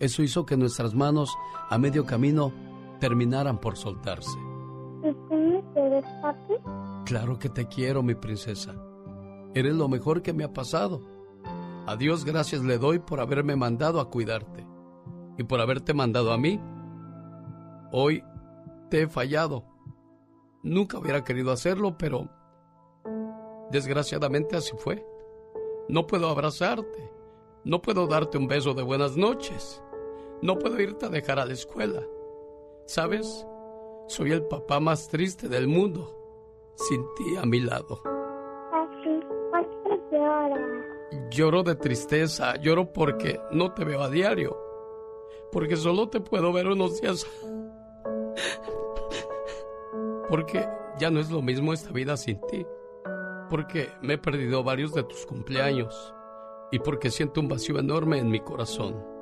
[0.00, 1.38] Eso hizo que nuestras manos
[1.70, 2.52] a medio camino
[2.98, 4.36] terminaran por soltarse.
[7.04, 8.74] Claro que te quiero, mi princesa.
[9.54, 11.00] Eres lo mejor que me ha pasado.
[11.86, 14.66] A Dios gracias le doy por haberme mandado a cuidarte
[15.38, 16.60] y por haberte mandado a mí.
[17.92, 18.22] Hoy
[18.90, 19.64] te he fallado.
[20.62, 22.28] Nunca hubiera querido hacerlo, pero
[23.70, 25.04] Desgraciadamente así fue.
[25.88, 27.12] No puedo abrazarte.
[27.64, 29.82] No puedo darte un beso de buenas noches.
[30.40, 32.02] No puedo irte a dejar a la escuela.
[32.86, 33.46] ¿Sabes?
[34.08, 36.14] Soy el papá más triste del mundo.
[36.74, 38.00] sin ti a mi lado.
[38.72, 40.60] Así, ¿por qué lloras?
[41.30, 44.56] Lloro de tristeza, lloro porque no te veo a diario.
[45.52, 47.26] Porque solo te puedo ver unos días.
[50.28, 50.66] Porque
[50.98, 52.66] ya no es lo mismo esta vida sin ti.
[53.50, 56.14] Porque me he perdido varios de tus cumpleaños.
[56.70, 59.17] Y porque siento un vacío enorme en mi corazón.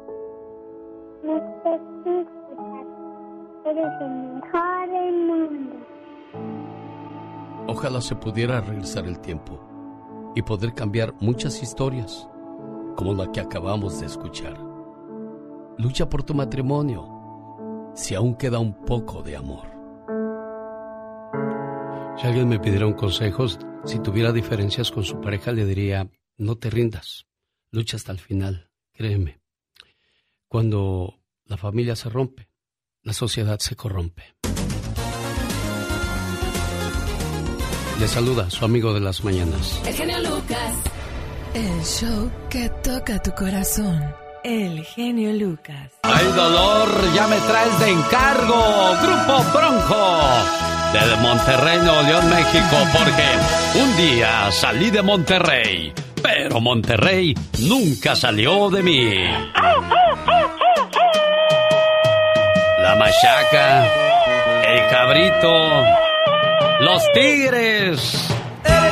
[7.68, 9.60] Ojalá se pudiera regresar el tiempo
[10.36, 12.28] y poder cambiar muchas historias,
[12.96, 14.56] como la que acabamos de escuchar.
[15.76, 19.66] Lucha por tu matrimonio, si aún queda un poco de amor.
[22.16, 23.46] Si alguien me pidiera un consejo,
[23.84, 26.08] si tuviera diferencias con su pareja, le diría,
[26.38, 27.26] no te rindas,
[27.72, 29.40] lucha hasta el final, créeme.
[30.46, 32.48] Cuando la familia se rompe,
[33.02, 34.36] la sociedad se corrompe.
[37.99, 39.80] Le saluda su amigo de las mañanas.
[39.86, 40.74] El genio Lucas.
[41.55, 44.05] El show que toca tu corazón.
[44.44, 45.92] El genio Lucas.
[46.03, 46.88] ¡Ay, dolor!
[47.14, 48.97] Ya me traes de encargo.
[49.03, 50.20] Grupo Bronco.
[50.92, 52.76] De Monterrey, Nuevo León, México.
[52.92, 55.92] Porque un día salí de Monterrey.
[56.22, 59.24] Pero Monterrey nunca salió de mí.
[62.82, 63.86] La machaca.
[64.66, 66.05] El cabrito.
[66.81, 68.29] Los Tigres.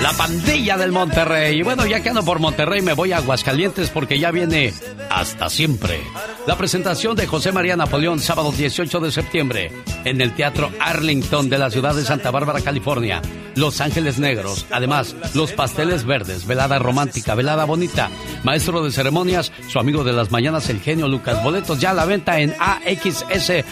[0.00, 1.62] La pandilla del Monterrey.
[1.62, 4.72] Bueno, ya que ando por Monterrey, me voy a Aguascalientes porque ya viene
[5.10, 6.00] hasta siempre.
[6.46, 9.72] La presentación de José María Napoleón, sábado 18 de septiembre,
[10.04, 13.22] en el Teatro Arlington de la ciudad de Santa Bárbara, California.
[13.54, 14.66] Los Ángeles Negros.
[14.70, 18.10] Además, los pasteles verdes, velada romántica, velada bonita.
[18.42, 21.42] Maestro de ceremonias, su amigo de las mañanas, el genio Lucas.
[21.42, 23.62] Boletos ya a la venta en axs.com.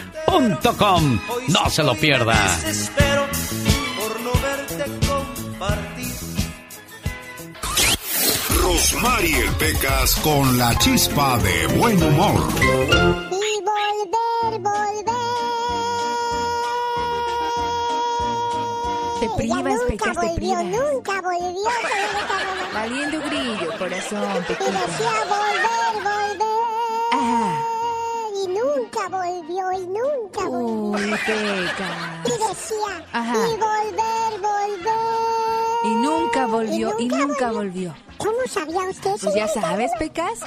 [1.48, 2.36] No se lo pierda.
[8.60, 12.48] Rosmarie Pecas con la chispa de buen humor.
[13.30, 15.04] Y volver, volver.
[19.20, 20.64] Te privas, nunca Pecas, te volvió, privas.
[20.64, 21.70] nunca volvió.
[22.74, 26.62] Valiendo grillo, corazón, Y decía volver, volver.
[28.34, 31.06] Y nunca volvió, y nunca volvió.
[31.06, 31.94] Uy, Pecas.
[32.24, 33.36] Y decía, Ajá.
[33.36, 35.41] y volver, volver.
[35.84, 37.94] Y nunca volvió, y nunca volvió.
[38.18, 39.24] ¿Cómo sabía usted eso?
[39.26, 40.40] Pues ya sabes, Pecas.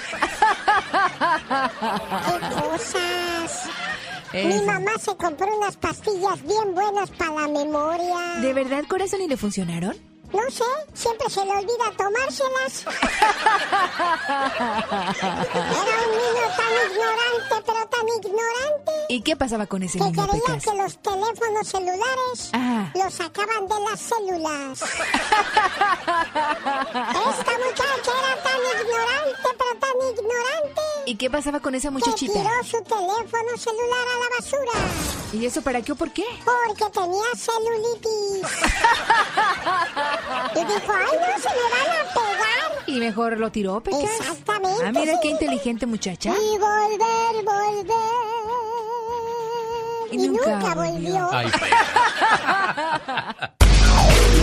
[2.25, 3.63] ¡Qué cosas!
[4.33, 4.65] Mi Eso.
[4.65, 8.35] mamá se compró unas pastillas bien buenas para la memoria.
[8.41, 9.95] ¿De verdad, corazón, y le funcionaron?
[10.33, 10.63] No sé,
[10.93, 12.85] siempre se le olvida tomárselas.
[15.15, 20.27] Era un niño tan ignorante, pero tan ignorante, ¿Y qué pasaba con ese que niño,
[20.27, 20.63] creía Pecas?
[20.63, 22.91] que los teléfonos celulares Ajá.
[22.95, 24.81] los sacaban de las células.
[24.81, 25.03] Esta
[27.57, 29.49] muchacha era tan ignorante,
[29.99, 32.33] tan ignorante, ¿Y qué pasaba con esa que muchachita?
[32.33, 34.71] tiró su teléfono celular a la basura.
[35.33, 36.23] ¿Y eso para qué o por qué?
[36.43, 38.49] Porque tenía celulitis.
[40.55, 42.83] Y dijo, ay, no, se me van a pegar.
[42.87, 44.01] Y mejor lo tiró, Pecas.
[44.19, 45.33] Exactamente, Ah, mira qué sí.
[45.33, 46.31] inteligente muchacha.
[46.31, 47.95] Y volver, volver.
[50.11, 50.91] Y Y, nunca nunca, volvió.
[50.93, 51.29] volvió.
[51.31, 51.51] Ay,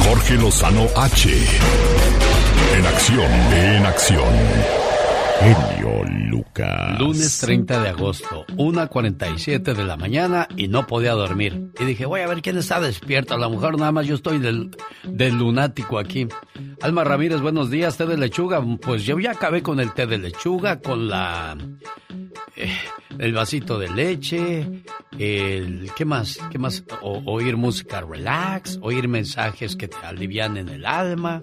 [0.06, 1.30] Jorge Lozano H.
[2.76, 4.34] En acción, en acción.
[6.98, 11.72] Lunes 30 de agosto, 1.47 de la mañana y no podía dormir.
[11.80, 13.34] Y dije, voy a ver quién está despierto.
[13.34, 14.70] A lo mejor nada más yo estoy del,
[15.36, 16.28] lunático aquí.
[16.80, 18.62] Alma Ramírez, buenos días, té de lechuga.
[18.80, 21.56] Pues yo ya acabé con el té de lechuga, con la...
[22.56, 22.70] eh,
[23.18, 24.66] el vasito de leche,
[25.18, 25.90] el...
[25.96, 26.38] ¿Qué más?
[26.50, 26.84] ¿Qué más?
[27.02, 31.40] O- oír música relax, oír mensajes que te alivianen el alma.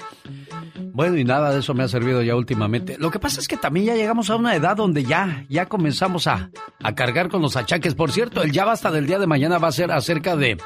[0.91, 2.97] Bueno, y nada de eso me ha servido ya últimamente.
[2.97, 6.27] Lo que pasa es que también ya llegamos a una edad donde ya, ya comenzamos
[6.27, 6.51] a,
[6.83, 7.95] a cargar con los achaques.
[7.95, 10.57] Por cierto, el ya basta del día de mañana va a ser acerca de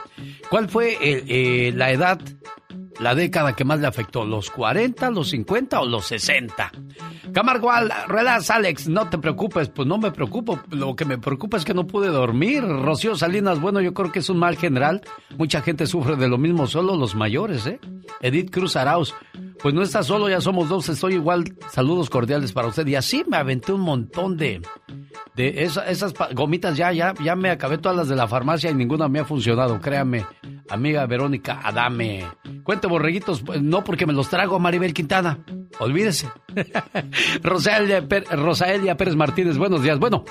[0.49, 2.19] cuál fue eh, eh, la edad,
[2.99, 6.71] la década que más le afectó, los 40, los 50 o los 60.
[7.33, 7.71] Camargo,
[8.09, 10.59] relax, Alex, no te preocupes, pues no me preocupo.
[10.69, 12.61] Lo que me preocupa es que no pude dormir.
[12.61, 15.01] Rocío Salinas, bueno, yo creo que es un mal general.
[15.37, 17.79] Mucha gente sufre de lo mismo, solo los mayores, ¿eh?
[18.21, 19.15] Edith Cruz Arauz,
[19.63, 21.45] pues no estás solo, ya somos dos, estoy igual.
[21.71, 22.85] Saludos cordiales para usted.
[22.85, 24.61] Y así me aventé un montón de,
[25.35, 28.75] de esa- esas gomitas, ya, ya, ya me acabé todas las de la farmacia y
[28.75, 30.25] ninguna me ha funcionado, créame.
[30.69, 32.25] Amiga Verónica Adame.
[32.63, 35.39] Cuente borreguitos, pues, no porque me los trago a Maribel Quintana.
[35.79, 36.29] Olvídese.
[37.41, 39.99] Rosaelia, Rosaelia Pérez Martínez, buenos días.
[39.99, 40.23] Bueno,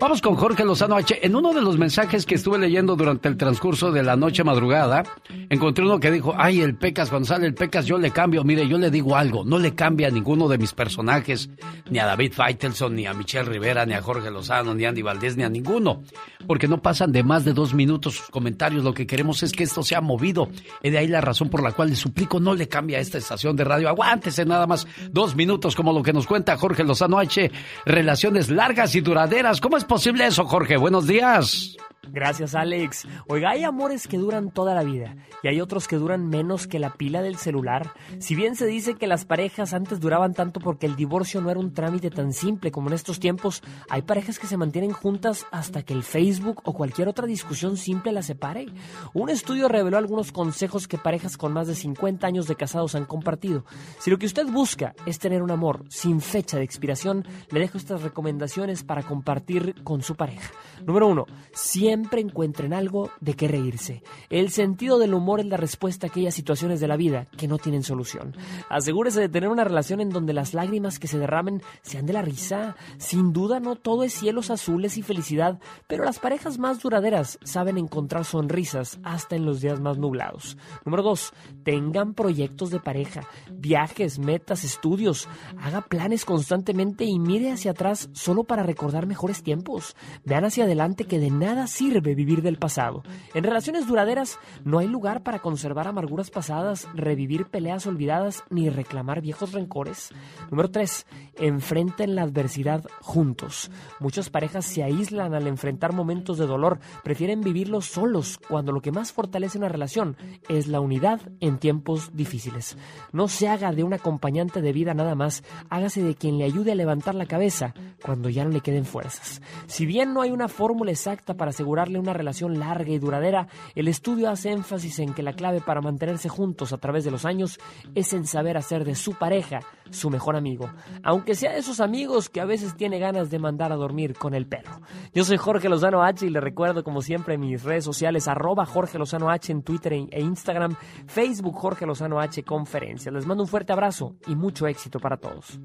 [0.00, 1.24] vamos con Jorge Lozano H.
[1.24, 5.04] En uno de los mensajes que estuve leyendo durante el transcurso de la noche madrugada,
[5.50, 8.42] encontré uno que dijo, ay, el Pecas, cuando sale el Pecas yo le cambio.
[8.44, 11.48] Mire, yo le digo algo, no le cambia a ninguno de mis personajes,
[11.90, 15.02] ni a David Feitelson, ni a Michelle Rivera, ni a Jorge Lozano, ni a Andy
[15.02, 16.02] Valdés, ni a ninguno,
[16.46, 18.84] porque no pasan de más de dos minutos sus comentarios.
[18.84, 20.48] Lo que queremos es que esto sea movido.
[20.82, 23.18] Y de ahí la razón por la cual le suplico no le cambie a esta
[23.18, 23.88] estación de radio.
[23.88, 27.50] Aguántese nada más dos minutos, como lo que nos cuenta Jorge Lozano H.
[27.84, 29.60] Relaciones largas y duraderas.
[29.60, 30.76] ¿Cómo es posible eso, Jorge?
[30.76, 31.76] Buenos días.
[32.12, 33.06] Gracias, Alex.
[33.28, 36.78] Oiga, hay amores que duran toda la vida y hay otros que duran menos que
[36.78, 37.92] la pila del celular.
[38.18, 41.60] Si bien se dice que las parejas antes duraban tanto porque el divorcio no era
[41.60, 45.82] un trámite tan simple como en estos tiempos, hay parejas que se mantienen juntas hasta
[45.82, 48.66] que el Facebook o cualquier otra discusión simple las separe.
[49.14, 53.04] Un estudio reveló algunos consejos que parejas con más de 50 años de casados han
[53.04, 53.64] compartido.
[53.98, 57.78] Si lo que usted busca es tener un amor sin fecha de expiración, le dejo
[57.78, 60.52] estas recomendaciones para compartir con su pareja.
[60.84, 64.02] Número uno, siempre siempre encuentren algo de qué reírse.
[64.28, 67.56] El sentido del humor es la respuesta a aquellas situaciones de la vida que no
[67.56, 68.36] tienen solución.
[68.68, 72.20] Asegúrese de tener una relación en donde las lágrimas que se derramen sean de la
[72.20, 72.76] risa.
[72.98, 77.78] Sin duda no todo es cielos azules y felicidad, pero las parejas más duraderas saben
[77.78, 80.58] encontrar sonrisas hasta en los días más nublados.
[80.84, 81.32] Número dos,
[81.64, 85.30] tengan proyectos de pareja, viajes, metas, estudios.
[85.62, 89.96] Haga planes constantemente y mire hacia atrás solo para recordar mejores tiempos.
[90.26, 93.02] Vean hacia adelante que de nada sirve vivir del pasado.
[93.34, 99.20] En relaciones duraderas no hay lugar para conservar amarguras pasadas, revivir peleas olvidadas ni reclamar
[99.20, 100.10] viejos rencores.
[100.50, 101.06] Número 3.
[101.36, 103.70] Enfrenten la adversidad juntos.
[104.00, 108.92] Muchas parejas se aíslan al enfrentar momentos de dolor, prefieren vivirlos solos cuando lo que
[108.92, 110.16] más fortalece una relación
[110.48, 112.78] es la unidad en tiempos difíciles.
[113.12, 116.72] No se haga de un acompañante de vida nada más, hágase de quien le ayude
[116.72, 119.42] a levantar la cabeza cuando ya no le queden fuerzas.
[119.66, 123.88] Si bien no hay una fórmula exacta para asegurar una relación larga y duradera, el
[123.88, 127.58] estudio hace énfasis en que la clave para mantenerse juntos a través de los años
[127.94, 129.60] es en saber hacer de su pareja
[129.90, 130.70] su mejor amigo,
[131.02, 134.34] aunque sea de esos amigos que a veces tiene ganas de mandar a dormir con
[134.34, 134.80] el perro.
[135.14, 138.98] Yo soy Jorge Lozano H y le recuerdo como siempre mis redes sociales arroba Jorge
[138.98, 143.14] Lozano H en Twitter e, e Instagram, Facebook Jorge Lozano H Conferencias.
[143.14, 145.58] Les mando un fuerte abrazo y mucho éxito para todos.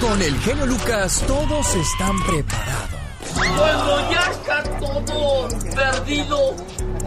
[0.00, 3.05] Con el genio Lucas todos están preparados.
[3.34, 6.54] Cuando ya está todo perdido,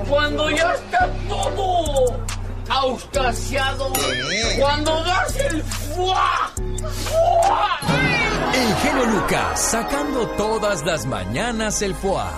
[0.10, 2.20] cuando ya está todo
[2.70, 3.92] auscasiado,
[4.60, 6.52] cuando das el fuá,
[8.54, 12.32] El genio Lucas sacando todas las mañanas el fuá.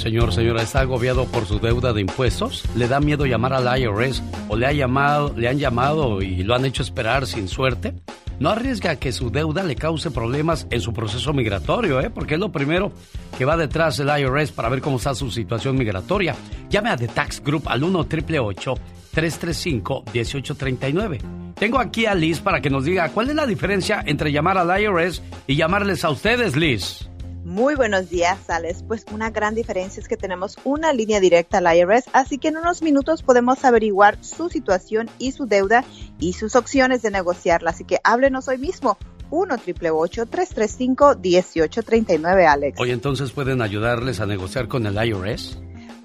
[0.00, 2.64] Señor, señora, ¿está agobiado por su deuda de impuestos?
[2.74, 6.54] ¿Le da miedo llamar al IRS o le, ha llamado, le han llamado y lo
[6.54, 7.92] han hecho esperar sin suerte?
[8.38, 12.08] No arriesga que su deuda le cause problemas en su proceso migratorio, ¿eh?
[12.08, 12.92] porque es lo primero
[13.36, 16.34] que va detrás del IRS para ver cómo está su situación migratoria.
[16.70, 21.18] Llame a The Tax Group al 1 335 1839
[21.56, 24.80] Tengo aquí a Liz para que nos diga cuál es la diferencia entre llamar al
[24.80, 27.09] IRS y llamarles a ustedes, Liz.
[27.50, 28.84] Muy buenos días, Alex.
[28.86, 32.58] Pues una gran diferencia es que tenemos una línea directa al IRS, así que en
[32.58, 35.84] unos minutos podemos averiguar su situación y su deuda
[36.20, 37.70] y sus opciones de negociarla.
[37.70, 38.98] Así que háblenos hoy mismo.
[39.30, 42.78] 1 335 1839 Alex.
[42.80, 45.58] Hoy entonces pueden ayudarles a negociar con el IRS.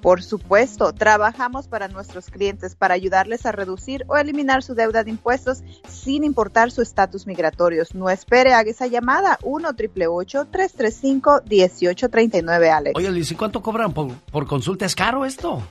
[0.06, 5.10] Por supuesto, trabajamos para nuestros clientes para ayudarles a reducir o eliminar su deuda de
[5.10, 7.82] impuestos sin importar su estatus migratorio.
[7.96, 12.96] No espere, haga esa llamada 1 335 1839 Alex.
[12.96, 14.86] Oye, Liz, ¿y cuánto cobran por, por consulta?
[14.86, 15.64] ¿Es caro esto?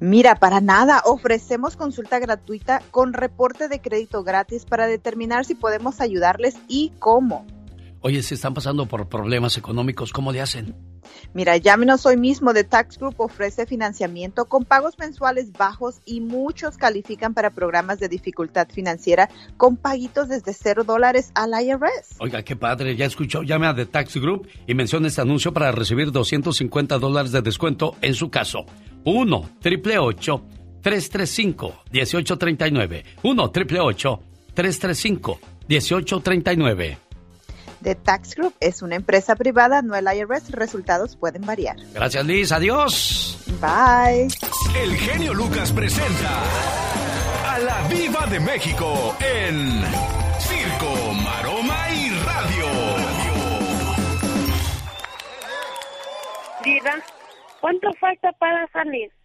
[0.00, 6.02] Mira, para nada, ofrecemos consulta gratuita con reporte de crédito gratis para determinar si podemos
[6.02, 7.46] ayudarles y cómo.
[8.00, 10.74] Oye, si están pasando por problemas económicos, ¿cómo le hacen?
[11.34, 12.54] Mira, llámenos hoy mismo.
[12.54, 18.08] The Tax Group ofrece financiamiento con pagos mensuales bajos y muchos califican para programas de
[18.08, 22.16] dificultad financiera con paguitos desde cero dólares al IRS.
[22.20, 22.94] Oiga, qué padre.
[22.94, 23.42] Ya escuchó.
[23.42, 27.96] Llame a The Tax Group y mencione este anuncio para recibir 250 dólares de descuento
[28.00, 28.64] en su caso.
[29.04, 29.96] 1 triple
[30.82, 33.78] 335 1839 1 triple
[34.54, 35.38] 335
[35.68, 37.07] 1839
[37.82, 40.50] The Tax Group es una empresa privada, no el IRS.
[40.50, 41.76] Resultados pueden variar.
[41.94, 42.52] Gracias, Liz.
[42.52, 43.38] Adiós.
[43.60, 44.28] Bye.
[44.80, 46.42] El genio Lucas presenta
[47.46, 49.82] a la Viva de México en
[50.38, 52.66] Circo, Maroma y Radio.
[56.64, 56.94] Diva,
[57.60, 59.10] ¿cuánto falta para salir?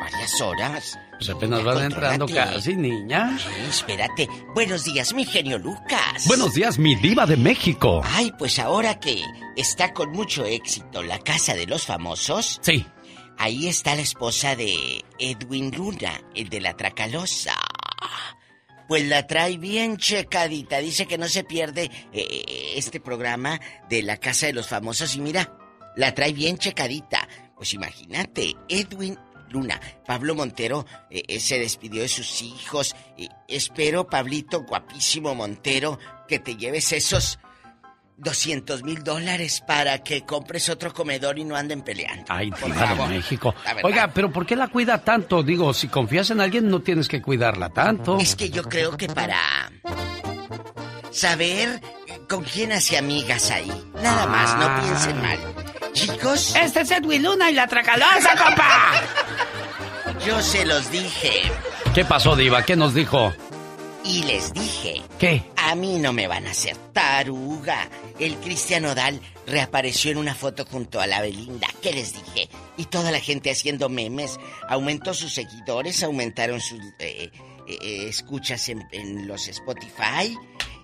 [0.00, 0.98] Varias horas.
[1.18, 3.36] Pues apenas van entrando casi, niña.
[3.38, 4.28] Sí, espérate.
[4.54, 6.28] Buenos días, mi genio Lucas.
[6.28, 8.00] Buenos días, mi diva de México.
[8.04, 9.24] Ay, pues ahora que
[9.56, 12.60] está con mucho éxito la Casa de los Famosos.
[12.62, 12.86] Sí.
[13.36, 17.56] Ahí está la esposa de Edwin Luna, el de la Tracalosa.
[18.86, 20.78] Pues la trae bien checadita.
[20.78, 23.60] Dice que no se pierde eh, este programa
[23.90, 25.16] de la Casa de los Famosos.
[25.16, 25.52] Y mira,
[25.96, 27.28] la trae bien checadita.
[27.56, 29.18] Pues imagínate, Edwin
[29.50, 29.80] Luna.
[30.06, 32.94] Pablo Montero eh, eh, se despidió de sus hijos.
[33.16, 37.38] Eh, espero, Pablito, guapísimo Montero, que te lleves esos
[38.18, 42.24] 200 mil dólares para que compres otro comedor y no anden peleando.
[42.28, 43.08] Ay, diva de.
[43.08, 43.54] México.
[43.82, 45.42] Oiga, pero ¿por qué la cuida tanto?
[45.42, 48.18] Digo, si confías en alguien, no tienes que cuidarla tanto.
[48.18, 49.38] Es que yo creo que para
[51.10, 51.80] saber
[52.28, 53.70] con quién hace amigas ahí.
[54.02, 54.56] Nada más, Ah.
[54.58, 55.38] no piensen mal.
[55.92, 56.54] Chicos.
[56.54, 58.92] Este es Edwin Luna y la Tracalosa, compa.
[60.26, 61.42] Yo se los dije
[61.94, 62.62] ¿Qué pasó, diva?
[62.64, 63.32] ¿Qué nos dijo?
[64.04, 65.02] y les dije.
[65.18, 65.42] ¿Qué?
[65.56, 67.88] A mí no me van a hacer taruga.
[68.18, 71.66] El Cristian Odal reapareció en una foto junto a la Belinda.
[71.82, 72.48] ¿Qué les dije?
[72.78, 74.38] Y toda la gente haciendo memes.
[74.68, 77.30] Aumentó sus seguidores, aumentaron sus eh,
[77.66, 80.34] eh, escuchas en, en los Spotify.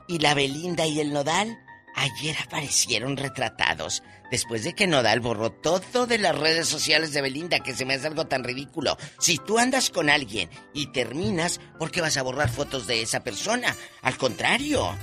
[0.07, 1.59] Y la Belinda y el Nodal
[1.95, 4.03] ayer aparecieron retratados.
[4.31, 7.95] Después de que Nodal borró todo de las redes sociales de Belinda, que se me
[7.95, 8.97] hace algo tan ridículo.
[9.19, 13.23] Si tú andas con alguien y terminas, ¿por qué vas a borrar fotos de esa
[13.23, 13.75] persona?
[14.03, 14.97] Al contrario.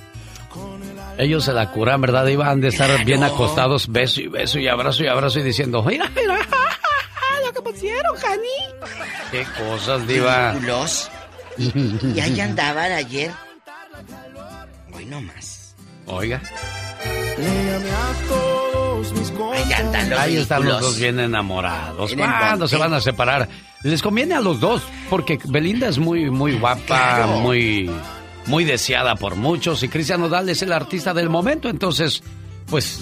[1.18, 2.28] Ellos se la curan, ¿verdad?
[2.28, 6.10] Iban de estar bien acostados, beso y beso y abrazo y abrazo y diciendo, mira,
[6.14, 6.40] mira,
[7.46, 8.48] lo que pusieron, Jani.
[9.32, 10.56] qué cosas, diva.
[11.58, 13.32] Y ahí andaban ayer.
[15.12, 15.76] No más.
[16.06, 16.42] Oiga,
[19.54, 22.16] Ahí andan los ahí están los dos bien enamorados.
[22.16, 23.50] ¿Cuándo se van a separar?
[23.84, 27.28] Les conviene a los dos, porque Belinda es muy, muy guapa, Claro.
[27.42, 27.92] muy,
[28.46, 32.24] muy deseada por muchos, y Cristian Nodal es el artista del momento, entonces,
[32.68, 33.02] pues,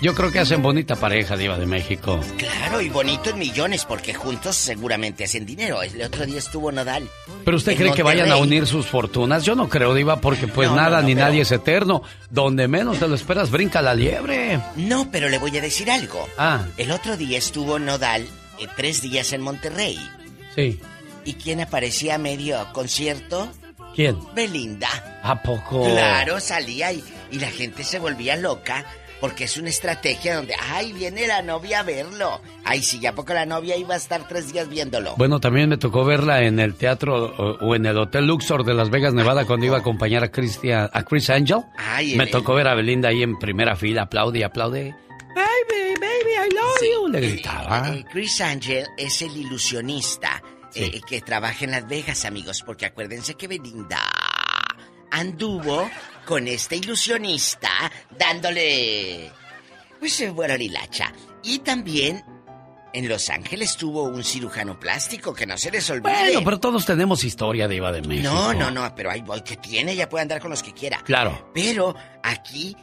[0.00, 2.20] yo creo que hacen bonita pareja, diva de México.
[2.36, 5.82] Claro, y bonito en millones, porque juntos seguramente hacen dinero.
[5.82, 7.08] El otro día estuvo Nodal.
[7.44, 9.44] ¿Pero usted cree que vayan a unir sus fortunas?
[9.44, 12.02] Yo no creo, Diva, porque pues No, no, nada no, ni pero- nadie es eterno.
[12.30, 14.60] Donde menos te lo esperas, brinca la liebre.
[14.76, 16.28] No, pero le voy a decir algo.
[16.38, 18.22] Ah, El otro día estuvo Nodal
[18.58, 19.98] eh, tres días en Monterrey.
[20.54, 20.78] sí.
[21.24, 23.50] ¿Y quién aparecía a medio concierto?
[23.94, 24.16] ¿Quién?
[24.34, 24.88] Belinda.
[25.22, 25.84] ¿A poco?
[25.84, 28.86] Claro, salía y, y la gente se volvía loca
[29.20, 32.40] porque es una estrategia donde, ay, viene la novia a verlo.
[32.64, 35.14] Ay, sí, ¿a poco la novia iba a estar tres días viéndolo?
[35.16, 38.74] Bueno, también me tocó verla en el teatro o, o en el Hotel Luxor de
[38.74, 41.58] Las Vegas, Nevada, cuando iba a acompañar a, Christian, a Chris Angel.
[41.76, 44.94] Ay, me el- tocó ver a Belinda ahí en primera fila, aplaude y aplaude.
[45.34, 47.08] Baby, baby, I love you.
[47.08, 47.88] Le gritaba.
[47.94, 50.42] Eh, Chris Angel es el ilusionista
[50.74, 53.98] eh, que trabaja en Las Vegas, amigos, porque acuérdense que Belinda
[55.10, 55.88] anduvo
[56.28, 59.32] con este ilusionista dándole
[59.98, 61.10] pues eh, bueno hilacha.
[61.42, 62.22] Y también
[62.92, 66.12] en Los Ángeles tuvo un cirujano plástico que no se les olvide.
[66.12, 68.30] Bueno, pero todos tenemos historia, Diva de México.
[68.30, 70.98] No, no, no, pero ahí voy, que tiene, ya puede andar con los que quiera.
[71.02, 71.50] Claro.
[71.54, 72.76] Pero aquí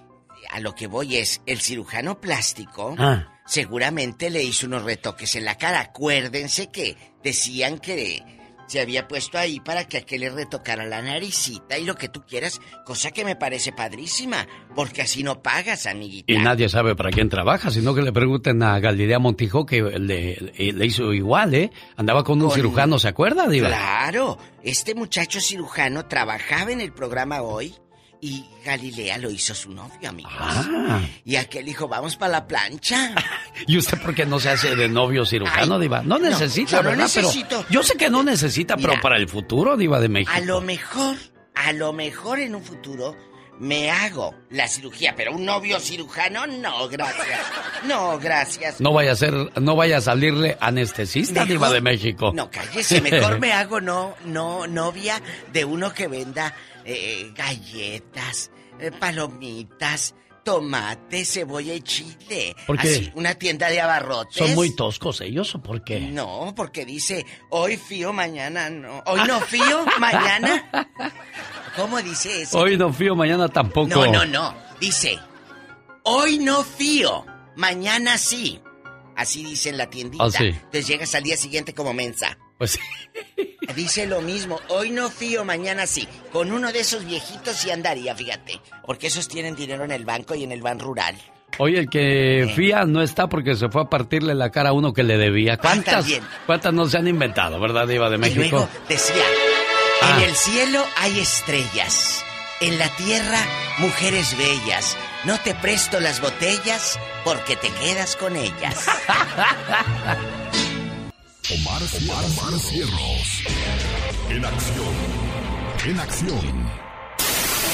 [0.49, 2.95] a lo que voy es el cirujano plástico.
[2.97, 3.27] Ah.
[3.45, 5.81] Seguramente le hizo unos retoques en la cara.
[5.81, 8.23] Acuérdense que decían que
[8.67, 12.23] se había puesto ahí para que aquel le retocara la naricita y lo que tú
[12.27, 16.31] quieras, cosa que me parece padrísima, porque así no pagas, amiguita.
[16.33, 20.35] Y nadie sabe para quién trabaja, sino que le pregunten a Galilea Montijo que le,
[20.71, 21.71] le hizo igual, ¿eh?
[21.97, 23.67] Andaba con un Con- cirujano, ¿se acuerda, Diva?
[23.67, 27.75] Claro, este muchacho cirujano trabajaba en el programa hoy
[28.21, 30.31] y Galilea lo hizo su novio, amigos.
[30.37, 31.01] Ah.
[31.23, 33.13] Y aquel dijo, vamos para la plancha.
[33.67, 36.01] ¿Y usted por qué no se hace de novio cirujano, Ay, Diva?
[36.01, 37.03] No no, necesita, yo no ¿verdad?
[37.03, 37.47] necesito.
[37.61, 40.31] Pero yo sé que no necesita, pero para el futuro, Diva de México.
[40.33, 41.15] A lo mejor,
[41.53, 43.15] a lo mejor en un futuro
[43.57, 47.39] me hago la cirugía, pero un novio cirujano, no, gracias.
[47.85, 48.81] No, gracias.
[48.81, 52.31] No vaya a ser, no vaya a salirle anestesista, Mejor- Diva de México.
[52.35, 55.21] No, cállese, mejor me hago no, no, novia
[55.53, 56.53] de uno que venda
[56.85, 62.55] eh, galletas, eh, palomitas, tomate, cebolla y chile.
[62.67, 62.87] ¿Por qué?
[62.87, 64.37] Así, una tienda de abarrotes.
[64.37, 65.99] ¿Son muy toscos ellos o por qué?
[65.99, 69.03] No, porque dice, hoy fío, mañana no.
[69.07, 70.69] Hoy no fío, mañana.
[71.75, 72.59] ¿Cómo dice eso?
[72.59, 73.89] Hoy no fío, mañana tampoco.
[73.89, 74.55] No, no, no.
[74.79, 75.17] Dice,
[76.03, 77.25] hoy no fío,
[77.55, 78.61] mañana sí.
[79.15, 80.23] Así dice en la tiendita.
[80.25, 80.45] Ah, sí.
[80.47, 82.37] Entonces llegas al día siguiente como mensa.
[82.57, 82.79] Pues
[83.75, 86.07] Dice lo mismo, hoy no fío, mañana sí.
[86.31, 88.61] Con uno de esos viejitos sí andaría, fíjate.
[88.85, 91.15] Porque esos tienen dinero en el banco y en el ban rural.
[91.57, 94.93] Oye, el que fía no está porque se fue a partirle la cara a uno
[94.93, 95.57] que le debía.
[95.57, 96.23] ¿Cuántas, también.
[96.45, 98.41] ¿cuántas no se han inventado, verdad, Diva de Y México?
[98.41, 99.23] luego decía,
[100.01, 100.17] Ah.
[100.17, 102.23] en el cielo hay estrellas,
[102.61, 103.39] en la tierra
[103.79, 104.97] mujeres bellas.
[105.23, 108.85] No te presto las botellas porque te quedas con ellas.
[111.51, 113.43] Omar, Omar Cierros.
[114.29, 114.95] En acción.
[115.85, 116.71] En acción.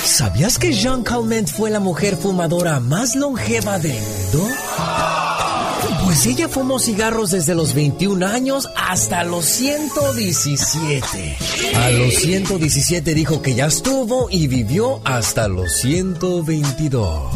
[0.03, 4.49] ¿Sabías que Jean Calment fue la mujer fumadora más longeva del mundo?
[6.03, 11.37] Pues ella fumó cigarros desde los 21 años hasta los 117.
[11.75, 17.31] A los 117 dijo que ya estuvo y vivió hasta los 122.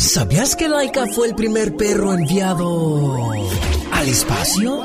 [0.00, 3.22] ¿Sabías que Laika fue el primer perro enviado
[3.92, 4.82] al espacio?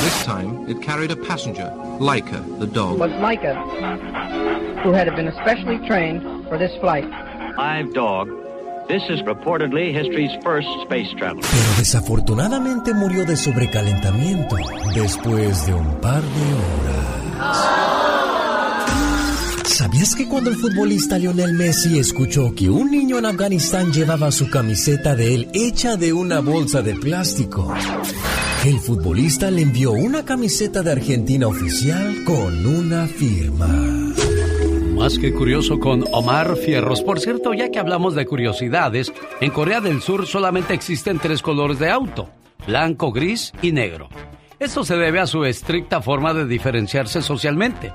[0.00, 3.00] This time, it carried a passenger, Laika, the dog.
[3.00, 3.56] was Micah,
[4.84, 7.04] who had been especially trained for this flight.
[7.58, 8.28] Live dog.
[8.86, 11.42] This is reportedly history's first space traveler.
[11.42, 14.54] Pero desafortunadamente murió de sobrecalentamiento
[14.94, 17.85] después de un par de horas.
[19.66, 24.48] ¿Sabías que cuando el futbolista Lionel Messi escuchó que un niño en Afganistán llevaba su
[24.48, 27.74] camiseta de él hecha de una bolsa de plástico?
[28.64, 33.66] El futbolista le envió una camiseta de Argentina oficial con una firma.
[34.94, 37.02] Más que curioso con Omar Fierros.
[37.02, 41.80] Por cierto, ya que hablamos de curiosidades, en Corea del Sur solamente existen tres colores
[41.80, 42.30] de auto,
[42.66, 44.08] blanco, gris y negro.
[44.58, 47.92] Esto se debe a su estricta forma de diferenciarse socialmente.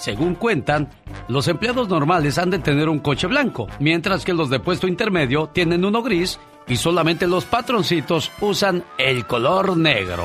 [0.00, 0.88] Según cuentan,
[1.26, 5.48] los empleados normales han de tener un coche blanco, mientras que los de puesto intermedio
[5.48, 6.38] tienen uno gris
[6.68, 10.24] y solamente los patroncitos usan el color negro.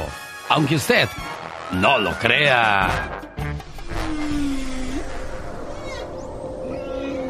[0.50, 1.10] Aunque usted
[1.72, 3.20] no lo crea.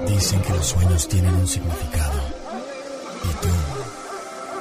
[0.07, 2.19] Dicen que los sueños tienen un significado.
[3.23, 3.53] ¿Y tú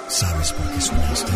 [0.09, 1.33] sabes por qué soñaste?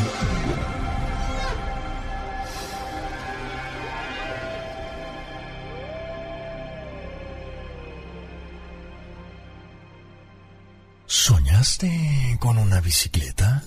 [11.08, 13.62] ¿Soñaste con una bicicleta?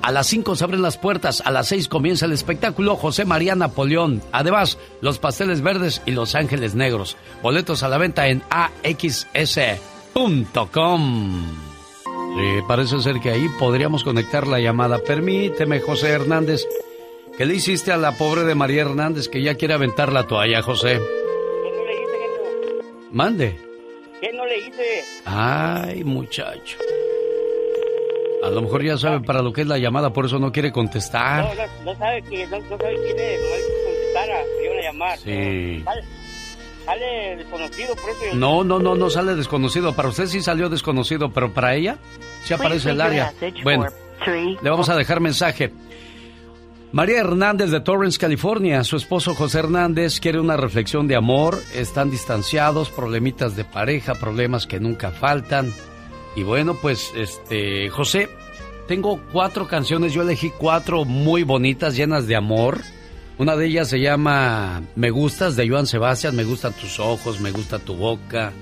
[0.04, 3.56] A las 5 se abren las puertas, a las 6 comienza el espectáculo José María
[3.56, 4.22] Napoleón.
[4.32, 7.18] Además, los pasteles verdes y los ángeles negros.
[7.42, 9.32] Boletos a la venta en axs.com.
[12.38, 15.00] Sí, parece ser que ahí podríamos conectar la llamada.
[15.00, 16.66] Permíteme, José Hernández.
[17.38, 20.62] ¿Qué le hiciste a la pobre de María Hernández que ya quiere aventar la toalla,
[20.62, 21.00] José?
[21.00, 22.84] ¿Qué no le hice, genio?
[23.12, 23.58] Mande.
[24.22, 25.04] ¿Qué no le hice?
[25.26, 26.78] Ay, muchacho.
[28.44, 30.72] A lo mejor ya sabe para lo que es la llamada, por eso no quiere
[30.72, 31.44] contestar.
[31.44, 34.78] No, no, no sabe que, no, no sabe quién es, no hay que contestara, iban
[34.78, 35.18] a llamar.
[35.20, 35.84] Sí.
[36.86, 38.36] Sale desconocido, por eso yo...
[38.36, 39.94] No, no, no, no sale desconocido.
[39.94, 41.98] Para usted sí salió desconocido, pero para ella
[42.44, 43.34] sí aparece el área.
[43.64, 43.88] Bueno,
[44.62, 45.72] le vamos a dejar mensaje.
[46.92, 48.84] María Hernández de Torrance, California.
[48.84, 51.58] Su esposo José Hernández quiere una reflexión de amor.
[51.74, 55.74] Están distanciados, problemitas de pareja, problemas que nunca faltan.
[56.36, 58.28] Y bueno, pues, este, José,
[58.88, 60.12] tengo cuatro canciones.
[60.14, 62.82] Yo elegí cuatro muy bonitas, llenas de amor.
[63.42, 66.36] Una de ellas se llama Me gustas de Joan Sebastián.
[66.36, 68.54] Me gustan tus ojos, me gusta tu boca.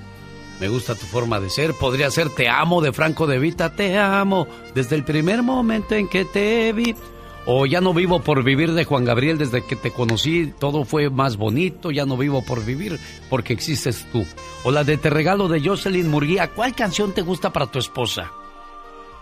[0.61, 1.73] Me gusta tu forma de ser.
[1.73, 3.75] Podría ser Te amo de Franco de Vita.
[3.75, 6.95] Te amo desde el primer momento en que te vi.
[7.45, 9.37] O Ya no vivo por vivir de Juan Gabriel.
[9.37, 11.91] Desde que te conocí todo fue más bonito.
[11.91, 12.97] Ya no vivo por vivir
[13.29, 14.25] porque existes tú.
[14.63, 16.51] O la de Te regalo de Jocelyn Murguía.
[16.51, 18.31] ¿Cuál canción te gusta para tu esposa?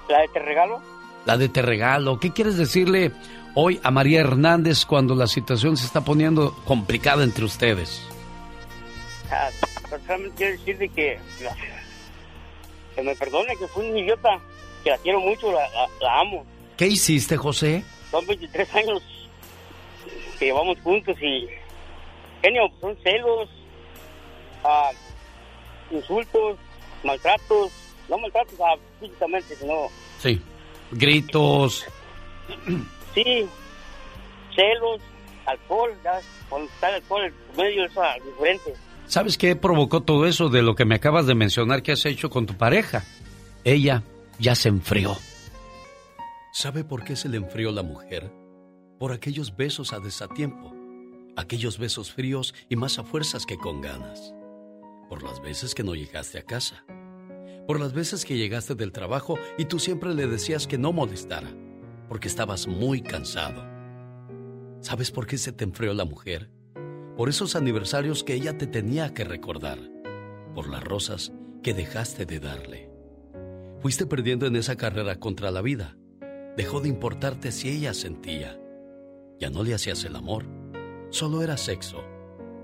[0.08, 0.82] ¿La de te regalo?
[1.26, 2.20] La de Te regalo.
[2.20, 3.12] ¿Qué quieres decirle
[3.60, 8.04] hoy a María Hernández cuando la situación se está poniendo complicada entre ustedes?
[9.32, 9.50] Ah,
[9.90, 11.20] solamente quiero decirle que,
[12.96, 14.40] que me perdone, que fui un idiota,
[14.84, 16.46] que la quiero mucho, la, la- la amo.
[16.78, 17.84] ¿Qué hiciste, José?
[18.12, 19.02] Son 23 años
[20.38, 21.48] que llevamos juntos y,
[22.44, 23.50] genio, son celos,
[24.64, 24.92] ah,
[25.90, 26.60] insultos,
[27.04, 27.72] maltratos,
[28.08, 29.88] no maltratos ah, físicamente, sino,
[30.22, 30.40] Sí.
[30.92, 31.86] Gritos.
[33.24, 33.48] sí,
[34.56, 35.02] celos,
[35.46, 36.20] alcohol, ya,
[36.50, 38.74] cuando está el alcohol en medio es ah, diferente.
[39.08, 42.30] ¿Sabes qué provocó todo eso de lo que me acabas de mencionar que has hecho
[42.30, 43.06] con tu pareja?
[43.64, 44.04] Ella
[44.40, 45.18] ya se enfrió.
[46.52, 48.32] ¿Sabe por qué se le enfrió la mujer?
[49.00, 50.74] Por aquellos besos a desatiempo,
[51.36, 54.34] aquellos besos fríos y más a fuerzas que con ganas.
[55.08, 56.84] Por las veces que no llegaste a casa.
[57.66, 61.50] Por las veces que llegaste del trabajo y tú siempre le decías que no molestara,
[62.08, 63.64] porque estabas muy cansado.
[64.82, 66.52] ¿Sabes por qué se te enfrió la mujer?
[67.18, 69.80] Por esos aniversarios que ella te tenía que recordar.
[70.54, 71.32] Por las rosas
[71.64, 72.90] que dejaste de darle.
[73.80, 75.98] Fuiste perdiendo en esa carrera contra la vida.
[76.56, 78.60] Dejó de importarte si ella sentía.
[79.40, 80.46] Ya no le hacías el amor.
[81.10, 82.04] Solo era sexo,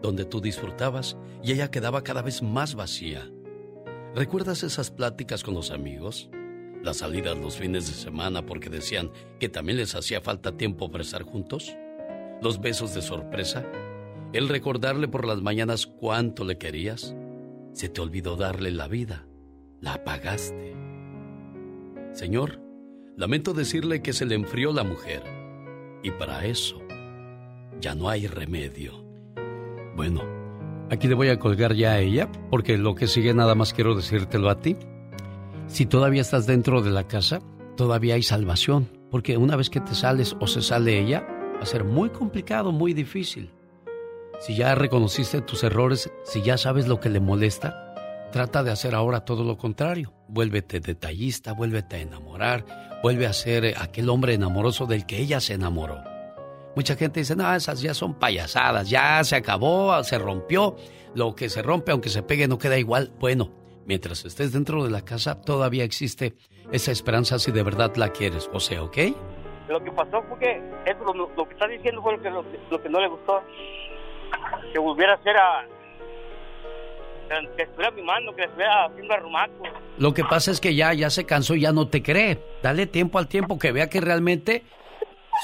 [0.01, 3.29] donde tú disfrutabas y ella quedaba cada vez más vacía.
[4.15, 6.29] ¿Recuerdas esas pláticas con los amigos?
[6.83, 11.03] Las salidas los fines de semana porque decían que también les hacía falta tiempo para
[11.03, 11.73] estar juntos.
[12.41, 13.65] Los besos de sorpresa.
[14.33, 17.15] El recordarle por las mañanas cuánto le querías.
[17.71, 19.25] Se te olvidó darle la vida.
[19.79, 20.75] La apagaste.
[22.11, 22.59] Señor,
[23.15, 25.23] lamento decirle que se le enfrió la mujer.
[26.03, 26.81] Y para eso
[27.79, 29.05] ya no hay remedio.
[29.95, 30.21] Bueno,
[30.89, 33.95] aquí le voy a colgar ya a ella, porque lo que sigue nada más quiero
[33.95, 34.75] decírtelo a ti.
[35.67, 37.41] Si todavía estás dentro de la casa,
[37.77, 41.25] todavía hay salvación, porque una vez que te sales o se sale ella,
[41.55, 43.51] va a ser muy complicado, muy difícil.
[44.39, 47.95] Si ya reconociste tus errores, si ya sabes lo que le molesta,
[48.31, 50.13] trata de hacer ahora todo lo contrario.
[50.27, 55.53] Vuélvete detallista, vuélvete a enamorar, vuelve a ser aquel hombre enamoroso del que ella se
[55.53, 56.03] enamoró.
[56.75, 60.75] Mucha gente dice, no, esas ya son payasadas, ya se acabó, se rompió.
[61.13, 63.13] Lo que se rompe, aunque se pegue, no queda igual.
[63.19, 63.51] Bueno,
[63.85, 66.33] mientras estés dentro de la casa, todavía existe
[66.71, 68.97] esa esperanza si de verdad la quieres, o sea, ¿ok?
[69.69, 72.43] Lo que pasó fue que eso, lo, lo que está diciendo fue lo que, lo,
[72.43, 73.41] que- lo que no le gustó.
[74.73, 75.65] Que volviera a hacer a...
[77.55, 79.63] Que estuviera mimando, que estuviera haciendo arrumaco.
[79.97, 82.39] Lo que pasa es que ya, ya se cansó, ya no te cree.
[82.61, 84.63] Dale tiempo al tiempo que vea que realmente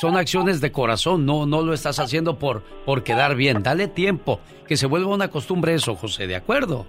[0.01, 3.63] son acciones de corazón, no, no lo estás haciendo por, por quedar bien.
[3.63, 6.85] Dale tiempo, que se vuelva una costumbre eso, José, ¿de acuerdo?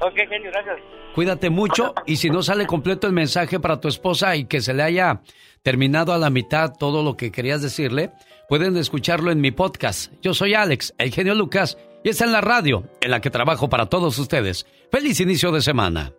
[0.00, 0.78] Ok, genio, gracias.
[1.14, 4.74] Cuídate mucho y si no sale completo el mensaje para tu esposa y que se
[4.74, 5.20] le haya
[5.62, 8.12] terminado a la mitad todo lo que querías decirle,
[8.48, 10.12] pueden escucharlo en mi podcast.
[10.22, 13.68] Yo soy Alex, el genio Lucas, y está en la radio, en la que trabajo
[13.68, 14.66] para todos ustedes.
[14.92, 16.12] Feliz inicio de semana.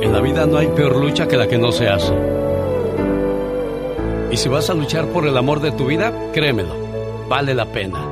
[0.00, 2.14] En la vida no hay peor lucha que la que no se hace.
[4.30, 6.74] Y si vas a luchar por el amor de tu vida, créemelo,
[7.28, 8.09] vale la pena.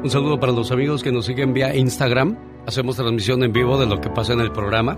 [0.00, 2.38] Un saludo para los amigos que nos siguen vía Instagram.
[2.68, 4.96] Hacemos transmisión en vivo de lo que pasa en el programa.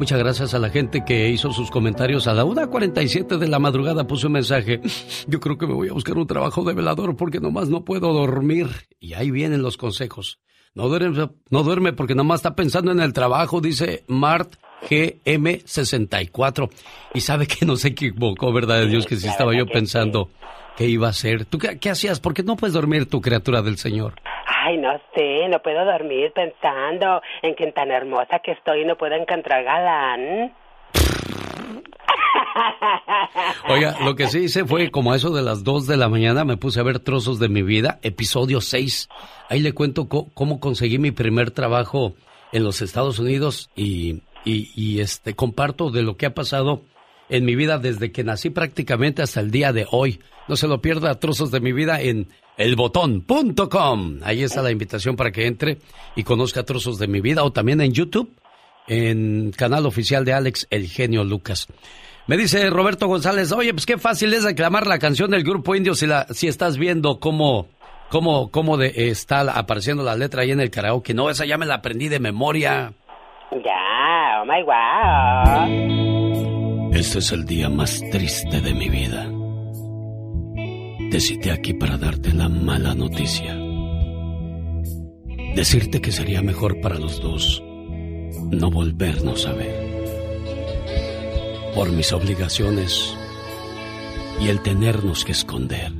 [0.00, 4.04] Muchas gracias a la gente que hizo sus comentarios a la 1.47 de la madrugada.
[4.08, 4.80] Puso un mensaje.
[5.28, 8.12] Yo creo que me voy a buscar un trabajo de velador porque nomás no puedo
[8.12, 8.66] dormir.
[8.98, 10.40] Y ahí vienen los consejos.
[10.74, 14.54] No duerme, no duerme porque nomás está pensando en el trabajo, dice Mart
[14.90, 16.68] GM64.
[17.14, 19.06] Y sabe que no se equivocó, ¿verdad de Dios?
[19.06, 20.30] Que si estaba yo pensando
[20.76, 21.44] qué iba a hacer.
[21.44, 22.20] ¿Tú qué, qué hacías?
[22.20, 24.14] ¿Por qué no puedes dormir tu criatura del Señor?
[24.46, 29.14] Ay, no sé, no puedo dormir pensando en que tan hermosa que estoy no puedo
[29.14, 30.54] encontrar galán.
[33.68, 36.44] Oiga, lo que sí hice fue como a eso de las 2 de la mañana
[36.44, 39.08] me puse a ver trozos de mi vida, episodio 6.
[39.48, 42.14] Ahí le cuento cómo conseguí mi primer trabajo
[42.52, 46.82] en los Estados Unidos y, y, y, este comparto de lo que ha pasado
[47.32, 50.20] en mi vida desde que nací prácticamente hasta el día de hoy.
[50.48, 52.28] No se lo pierda, trozos de mi vida en
[52.58, 54.18] elbotón.com.
[54.22, 55.78] Ahí está la invitación para que entre
[56.14, 58.36] y conozca trozos de mi vida o también en YouTube,
[58.86, 61.68] en canal oficial de Alex El Genio Lucas.
[62.26, 65.94] Me dice Roberto González, oye, pues qué fácil es reclamar la canción del grupo indio
[65.94, 67.68] si, la, si estás viendo cómo,
[68.10, 71.14] cómo, cómo de, está apareciendo la letra ahí en el karaoke.
[71.14, 72.92] No, esa ya me la aprendí de memoria.
[73.52, 76.01] Ya, oh my wow.
[76.92, 79.26] Este es el día más triste de mi vida.
[81.10, 83.56] Te cité aquí para darte la mala noticia.
[85.54, 87.62] Decirte que sería mejor para los dos
[88.50, 90.04] no volvernos a ver.
[91.74, 93.16] Por mis obligaciones
[94.40, 95.90] y el tenernos que esconder.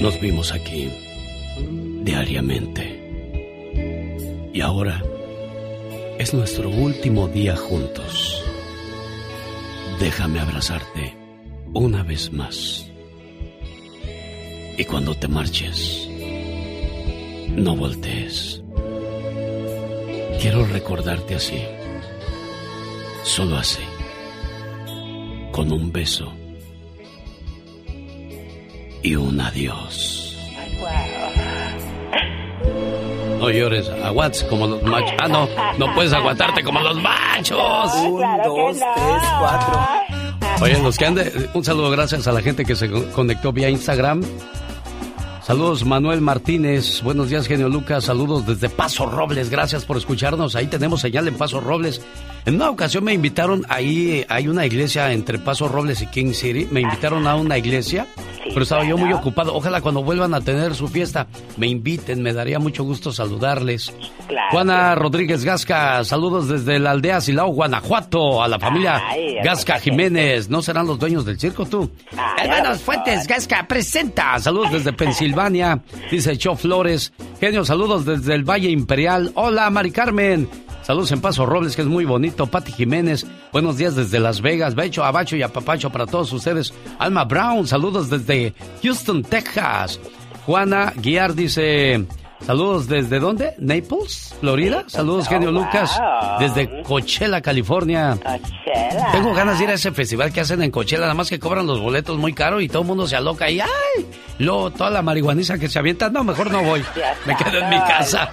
[0.00, 0.90] Nos vimos aquí
[2.02, 3.00] diariamente.
[4.54, 5.02] Y ahora
[6.18, 8.42] es nuestro último día juntos.
[9.98, 11.16] Déjame abrazarte
[11.72, 12.90] una vez más.
[14.76, 16.08] Y cuando te marches,
[17.50, 18.62] no voltees.
[20.40, 21.62] Quiero recordarte así.
[23.22, 23.82] Solo así.
[25.52, 26.32] Con un beso.
[29.02, 30.36] Y un adiós.
[33.44, 35.12] No llores, aguantes como los machos.
[35.20, 35.46] Ah, no,
[35.76, 37.94] no puedes aguantarte como los machos.
[37.96, 39.80] Un, dos, tres, cuatro.
[40.62, 44.22] Oye, los que ande, un saludo gracias a la gente que se conectó vía Instagram.
[45.44, 50.68] Saludos Manuel Martínez, buenos días genio Lucas, saludos desde Paso Robles, gracias por escucharnos, ahí
[50.68, 52.00] tenemos señal en Paso Robles.
[52.46, 56.66] En una ocasión me invitaron, ahí hay una iglesia entre Paso Robles y King City,
[56.70, 58.06] me invitaron a una iglesia,
[58.42, 61.26] pero estaba yo muy ocupado, ojalá cuando vuelvan a tener su fiesta
[61.58, 63.92] me inviten, me daría mucho gusto saludarles.
[64.50, 69.02] Juana Rodríguez Gasca, saludos desde la aldea Silao, Guanajuato, a la familia
[69.42, 71.90] Gasca Jiménez, ¿no serán los dueños del circo tú?
[72.38, 75.33] Hermanos Fuentes Gasca presenta, saludos desde Pensilvania,
[76.10, 80.48] dice Cho Flores, genio, saludos desde el Valle Imperial, hola Mari Carmen,
[80.84, 82.46] Saludos en Paso Robles, que es muy bonito.
[82.46, 84.74] Pati Jiménez, buenos días desde Las Vegas.
[84.74, 86.74] Becho, abacho y apapacho para todos ustedes.
[86.98, 88.52] Alma Brown, saludos desde
[88.82, 89.98] Houston, Texas.
[90.44, 92.04] Juana Guiar dice,
[92.46, 93.54] saludos desde dónde?
[93.58, 94.84] Naples, Florida.
[94.86, 95.98] Saludos, genio Lucas,
[96.38, 98.18] desde Coachella, California.
[99.12, 101.66] Tengo ganas de ir a ese festival que hacen en Coachella, nada más que cobran
[101.66, 103.68] los boletos muy caro y todo el mundo se aloca y ¡ay!
[104.38, 106.84] Luego toda la marihuaniza que se avienta, no, mejor no voy.
[107.24, 108.30] Me quedo en mi casa.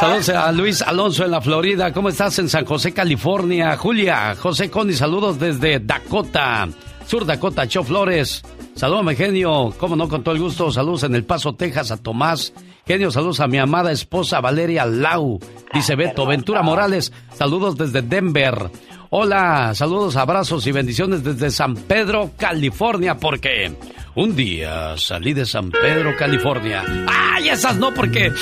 [0.00, 1.92] Saludos a Luis Alonso en la Florida.
[1.92, 3.76] ¿Cómo estás en San José, California?
[3.76, 6.68] Julia, José Conde, saludos desde Dakota,
[7.06, 8.42] Sur Dakota, Cho Flores.
[8.74, 9.72] Saludos, genio.
[9.78, 10.70] Cómo no, con todo el gusto.
[10.72, 12.52] Saludos en El Paso, Texas, a Tomás.
[12.86, 15.38] Genio, saludos a mi amada esposa Valeria Lau.
[15.72, 16.26] Dice Beto.
[16.26, 18.70] Ventura Morales, saludos desde Denver.
[19.10, 23.72] Hola, saludos, abrazos y bendiciones desde San Pedro, California, porque
[24.16, 26.82] un día salí de San Pedro, California.
[27.06, 28.32] ¡Ay, esas no, porque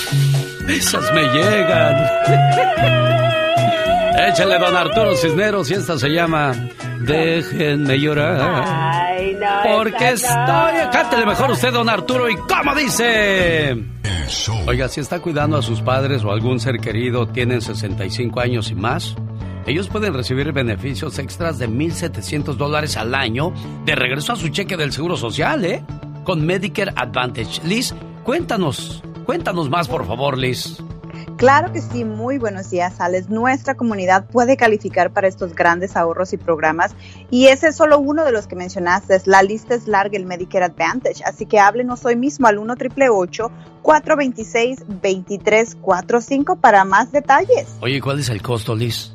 [0.66, 2.98] esas me llegan!
[4.28, 6.52] Échale, don Arturo Cisneros, y esta se llama
[7.00, 9.16] Déjenme llorar.
[9.74, 10.72] porque estoy.
[10.92, 13.76] Cántele mejor usted, don Arturo, y cómo dice.
[14.66, 18.74] Oiga, si está cuidando a sus padres o algún ser querido, tienen 65 años y
[18.74, 19.16] más.
[19.66, 23.52] Ellos pueden recibir beneficios extras de 1.700 dólares al año
[23.84, 25.84] de regreso a su cheque del Seguro Social, ¿eh?
[26.24, 27.60] Con Medicare Advantage.
[27.64, 27.94] Liz,
[28.24, 30.82] cuéntanos, cuéntanos más, por favor, Liz.
[31.36, 33.28] Claro que sí, muy buenos días, Alex.
[33.28, 36.94] Nuestra comunidad puede calificar para estos grandes ahorros y programas
[37.30, 39.20] y ese es solo uno de los que mencionaste.
[39.26, 42.74] La lista es larga, el Medicare Advantage, así que háblenos hoy mismo al 1
[43.82, 47.68] 426 2345 para más detalles.
[47.80, 49.12] Oye, ¿cuál es el costo, Liz?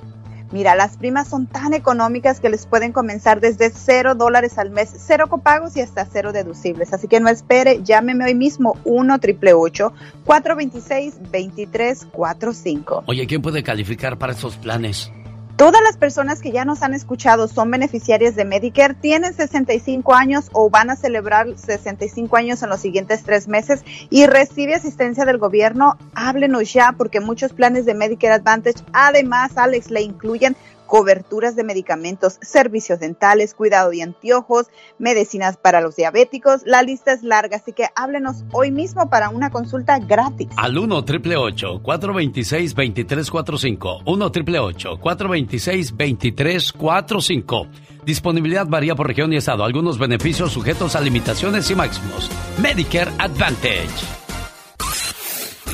[0.51, 4.93] Mira, las primas son tan económicas que les pueden comenzar desde cero dólares al mes,
[4.97, 6.93] cero copagos y hasta cero deducibles.
[6.93, 13.03] Así que no espere, llámeme hoy mismo 1 triple 426 2345.
[13.07, 15.11] Oye, ¿quién puede calificar para estos planes?
[15.57, 20.51] Todas las personas que ya nos han escuchado son beneficiarias de Medicare, tienen 65 años
[20.53, 25.39] o van a celebrar 65 años en los siguientes tres meses y recibe asistencia del
[25.39, 25.97] gobierno.
[26.13, 30.55] Háblenos ya porque muchos planes de Medicare Advantage, además, Alex, le incluyen
[30.87, 36.61] coberturas de medicamentos, servicios dentales, cuidado de anteojos, medicinas para los diabéticos.
[36.65, 40.47] La lista es larga, así que háblenos hoy mismo para una consulta gratis.
[40.57, 47.67] Al 1 888 426 2345 1 888 426 2345
[48.07, 49.65] Disponibilidad varía por región y estado.
[49.65, 52.31] Algunos beneficios sujetos a limitaciones y máximos.
[52.57, 53.89] Medicare Advantage.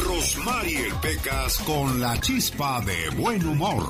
[0.04, 3.84] Rosmarie Pecas con la chispa de buen humor.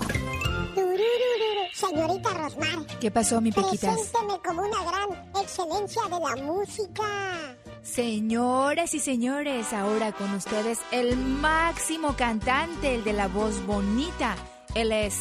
[1.74, 2.86] Señorita Rosmar.
[3.00, 3.96] ¿Qué pasó, mi Pequitas?
[3.96, 5.10] Presénteme como una gran
[5.42, 7.58] excelencia de la música.
[7.82, 14.36] Señoras y señores, ahora con ustedes el máximo cantante, el de la voz bonita.
[14.76, 15.16] Él es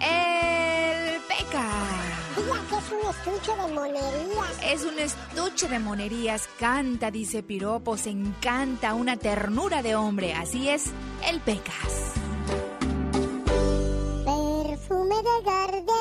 [0.00, 1.68] el Peca.
[2.36, 4.58] Diga que es un estuche de monerías.
[4.64, 6.48] Es un estuche de monerías.
[6.58, 10.32] Canta, dice piropos, encanta, una ternura de hombre.
[10.32, 10.86] Así es,
[11.28, 12.14] el Pecas.
[15.22, 15.92] De gardenias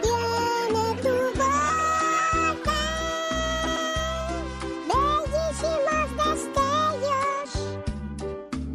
[0.00, 2.80] tiene tu boca.
[4.88, 7.50] Bellísimos destellos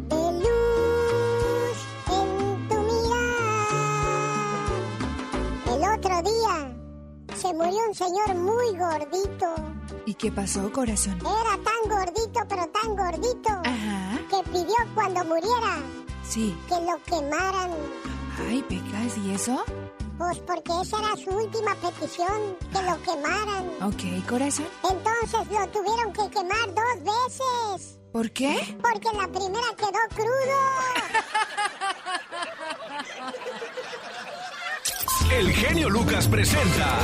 [0.08, 1.78] de luz
[2.08, 2.28] en
[2.68, 3.74] tu mirar.
[5.66, 6.54] El otro día
[7.34, 9.48] se murió un señor muy gordito.
[10.06, 11.18] ¿Y qué pasó, corazón?
[11.20, 13.50] Era tan gordito, pero tan gordito,
[14.30, 15.82] que pidió cuando muriera
[16.26, 16.56] Sí.
[16.68, 17.70] que lo quemaran.
[18.48, 19.62] Ay, Pecas, ¿y eso?
[20.18, 23.68] Pues porque esa era su última petición, que lo quemaran.
[23.82, 24.66] Ok, corazón.
[24.88, 27.98] Entonces lo tuvieron que quemar dos veces.
[28.12, 28.76] ¿Por qué?
[28.80, 30.60] Porque la primera quedó crudo.
[35.32, 36.96] El genio Lucas presenta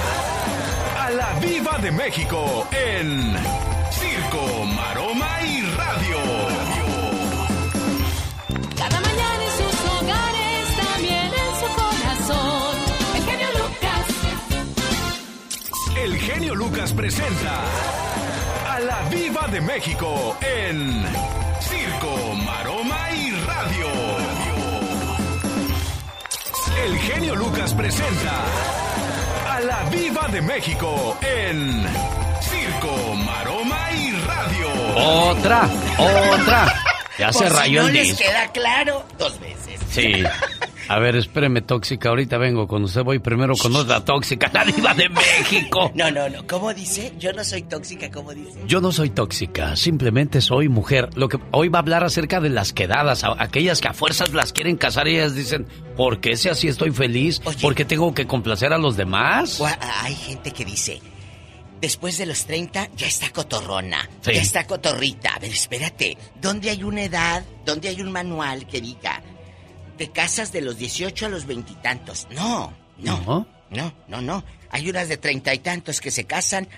[1.00, 3.34] a la Viva de México en
[3.90, 5.49] Circo, Maroma y
[16.50, 17.60] genio Lucas presenta
[18.68, 21.04] a la Viva de México en
[21.60, 23.86] Circo, Maroma y Radio.
[26.84, 28.32] El genio Lucas presenta
[29.48, 31.86] a la Viva de México en
[32.40, 34.68] Circo, Maroma y Radio.
[35.30, 35.68] Otra,
[35.98, 36.74] otra.
[37.18, 38.24] Ya se Por si rayó no el les disco.
[38.24, 39.80] queda claro, dos veces.
[39.90, 40.24] Sí.
[40.92, 42.08] A ver, espéreme, tóxica.
[42.08, 43.04] Ahorita vengo con usted.
[43.04, 45.92] Voy primero con otra tóxica, la diva de México.
[45.94, 46.44] No, no, no.
[46.48, 47.12] ¿Cómo dice?
[47.16, 48.58] Yo no soy tóxica, ¿cómo dice?
[48.66, 51.08] Yo no soy tóxica, simplemente soy mujer.
[51.14, 54.52] Lo que hoy va a hablar acerca de las quedadas, aquellas que a fuerzas las
[54.52, 57.38] quieren casar y ellas dicen, ¿por qué si así estoy feliz?
[57.38, 59.62] ¿Por qué tengo que complacer a los demás?
[60.02, 61.00] Hay gente que dice,
[61.80, 64.32] después de los 30 ya está cotorrona, Sí.
[64.34, 65.34] ya está cotorrita.
[65.34, 69.22] A ver, espérate, ¿dónde hay una edad, dónde hay un manual que diga,
[70.00, 72.26] te casas de los 18 a los veintitantos?
[72.30, 74.44] No, no, no, no, no.
[74.70, 76.68] Hay unas de treinta y tantos que se casan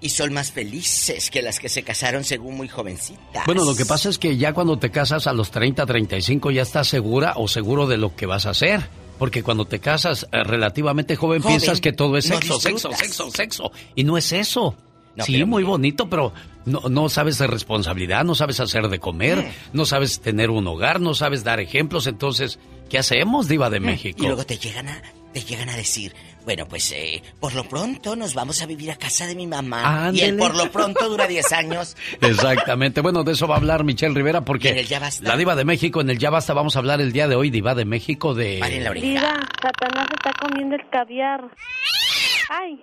[0.00, 3.44] y son más felices que las que se casaron según muy jovencitas.
[3.44, 6.62] Bueno, lo que pasa es que ya cuando te casas a los 30, 35 ya
[6.62, 8.80] estás segura o seguro de lo que vas a hacer.
[9.18, 12.92] Porque cuando te casas eh, relativamente joven, Joven, piensas que todo es no sexo, sexo,
[12.94, 13.72] sexo, sexo.
[13.94, 14.74] Y no es eso.
[15.16, 16.32] No, sí, pero muy bonito, pero
[16.66, 19.76] no, no sabes de responsabilidad, no sabes hacer de comer, Mm.
[19.76, 22.06] no sabes tener un hogar, no sabes dar ejemplos.
[22.06, 22.58] Entonces,
[22.90, 24.18] ¿qué hacemos, Diva de México?
[24.20, 24.24] Mm.
[24.24, 25.00] Y luego te llegan a,
[25.32, 26.12] te llegan a decir,
[26.44, 30.10] bueno, pues eh, por lo pronto nos vamos a vivir a casa de mi mamá.
[30.12, 31.96] Y el por lo pronto dura 10 años.
[32.20, 33.00] Exactamente.
[33.00, 35.26] Bueno, de eso va a hablar Michelle Rivera porque En el Ya Basta.
[35.28, 37.50] la Diva de México, en el Ya Basta vamos a hablar el día de hoy,
[37.50, 38.56] Diva de México, de...
[39.00, 41.40] Diva, Satanás está comiendo el caviar.
[42.50, 42.82] ¡Ay!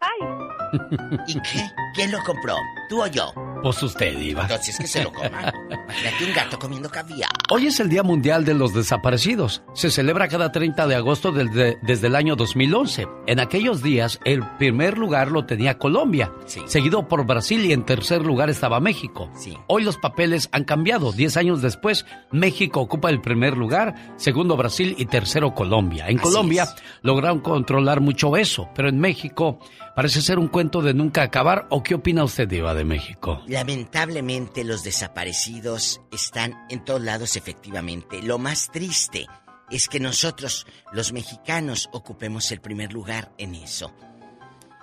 [0.00, 0.28] ¡Ay!
[1.26, 1.70] ¿Y qué?
[1.94, 2.56] ¿Quién lo compró?
[2.88, 3.32] ¿Tú o yo?
[3.62, 4.42] Pues usted, Diva.
[4.42, 5.52] Entonces que se lo coma.
[5.70, 7.30] Imagínate un gato comiendo caviar.
[7.50, 9.62] Hoy es el Día Mundial de los Desaparecidos.
[9.74, 13.06] Se celebra cada 30 de agosto desde, desde el año 2011.
[13.26, 16.32] En aquellos días, el primer lugar lo tenía Colombia,
[16.66, 19.30] seguido por Brasil y en tercer lugar estaba México.
[19.66, 21.12] Hoy los papeles han cambiado.
[21.12, 26.08] Diez años después, México ocupa el primer lugar, segundo Brasil y tercero Colombia.
[26.08, 26.66] En Así Colombia
[27.02, 29.58] lograron controlar mucho eso, pero en México
[29.96, 31.66] parece ser un cuento de nunca acabar.
[31.70, 33.42] ¿O qué opina usted, Diva de México?
[33.48, 38.22] Lamentablemente los desaparecidos están en todos lados efectivamente.
[38.22, 39.26] Lo más triste
[39.70, 43.90] es que nosotros, los mexicanos, ocupemos el primer lugar en eso.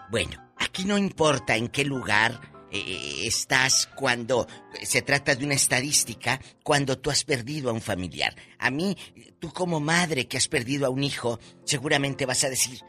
[0.09, 2.41] Bueno, aquí no importa en qué lugar
[2.71, 4.47] eh, estás cuando
[4.81, 8.35] se trata de una estadística, cuando tú has perdido a un familiar.
[8.57, 8.97] A mí,
[9.37, 12.79] tú como madre que has perdido a un hijo, seguramente vas a decir,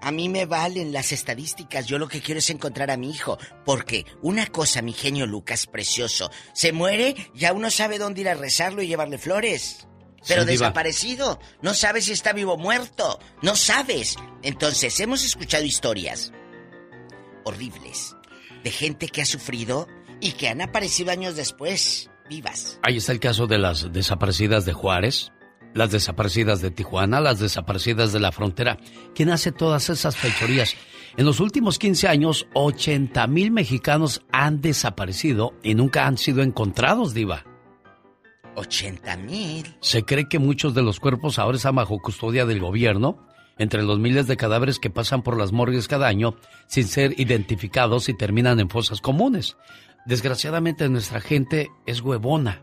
[0.00, 3.38] a mí me valen las estadísticas, yo lo que quiero es encontrar a mi hijo,
[3.64, 8.34] porque una cosa, mi genio Lucas, precioso, se muere, ya uno sabe dónde ir a
[8.34, 9.86] rezarlo y llevarle flores.
[10.26, 14.16] Pero Sí, desaparecido, no sabes si está vivo o muerto, no sabes.
[14.42, 16.32] Entonces, hemos escuchado historias
[17.44, 18.16] horribles
[18.64, 19.86] de gente que ha sufrido
[20.20, 22.78] y que han aparecido años después, vivas.
[22.82, 25.32] Ahí está el caso de las desaparecidas de Juárez,
[25.74, 28.78] las desaparecidas de Tijuana, las desaparecidas de la frontera.
[29.14, 30.74] ¿Quién hace todas esas fechorías?
[31.16, 37.14] En los últimos 15 años, 80 mil mexicanos han desaparecido y nunca han sido encontrados,
[37.14, 37.44] Diva.
[38.54, 39.76] 80 mil.
[39.80, 43.26] Se cree que muchos de los cuerpos ahora están bajo custodia del gobierno,
[43.58, 46.36] entre los miles de cadáveres que pasan por las morgues cada año
[46.66, 49.56] sin ser identificados y terminan en fosas comunes.
[50.06, 52.62] Desgraciadamente nuestra gente es huevona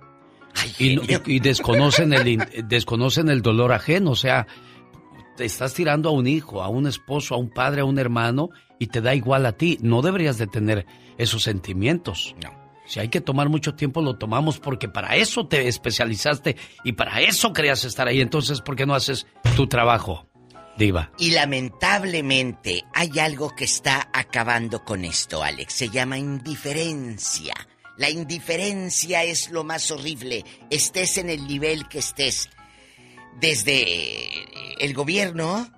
[0.80, 4.48] y, no- y- y desconocen, el, in- desconocen el dolor ajeno, o sea,
[5.38, 8.50] te estás tirando a un hijo, a un esposo, a un padre, a un hermano
[8.80, 9.78] y te da igual a ti.
[9.82, 10.86] No deberías de tener
[11.18, 12.36] esos sentimientos.
[12.44, 12.52] No.
[12.88, 17.20] Si hay que tomar mucho tiempo, lo tomamos porque para eso te especializaste y para
[17.22, 18.22] eso querías estar ahí.
[18.22, 19.26] Entonces, ¿por qué no haces
[19.56, 20.28] tu trabajo,
[20.78, 21.12] Diva?
[21.18, 25.74] Y lamentablemente hay algo que está acabando con esto, Alex.
[25.74, 27.54] Se llama indiferencia.
[27.98, 30.44] La indiferencia es lo más horrible.
[30.70, 32.50] Estés en el nivel que estés.
[33.40, 35.72] Desde el gobierno,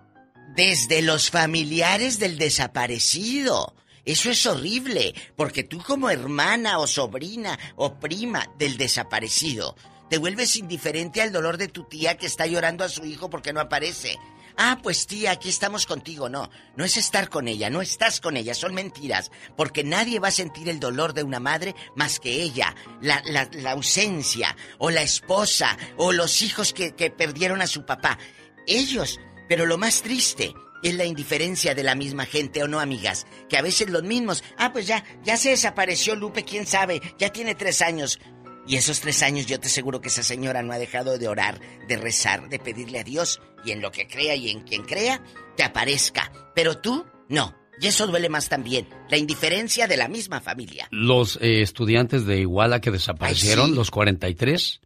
[0.56, 3.76] desde los familiares del desaparecido.
[4.06, 9.76] Eso es horrible, porque tú como hermana o sobrina o prima del desaparecido,
[10.10, 13.54] te vuelves indiferente al dolor de tu tía que está llorando a su hijo porque
[13.54, 14.18] no aparece.
[14.60, 16.30] Ah, pues tía, aquí estamos contigo.
[16.30, 19.32] No, no es estar con ella, no estás con ella, son mentiras.
[19.56, 22.76] Porque nadie va a sentir el dolor de una madre más que ella.
[23.00, 28.18] La, la, ausencia, o la esposa, o los hijos que, que perdieron a su papá.
[28.66, 29.20] Ellos.
[29.48, 30.54] Pero lo más triste
[30.84, 33.26] es la indiferencia de la misma gente, ¿o no, amigas?
[33.50, 34.44] Que a veces los mismos.
[34.58, 38.20] Ah, pues ya, ya se desapareció Lupe, quién sabe, ya tiene tres años.
[38.68, 41.60] Y esos tres años yo te aseguro que esa señora no ha dejado de orar,
[41.88, 45.24] de rezar, de pedirle a Dios y en lo que crea y en quien crea,
[45.56, 46.32] te aparezca.
[46.54, 47.56] Pero tú, no.
[47.80, 50.88] Y eso duele más también, la indiferencia de la misma familia.
[50.92, 54.82] Los eh, estudiantes de Iguala que desaparecieron, los 43,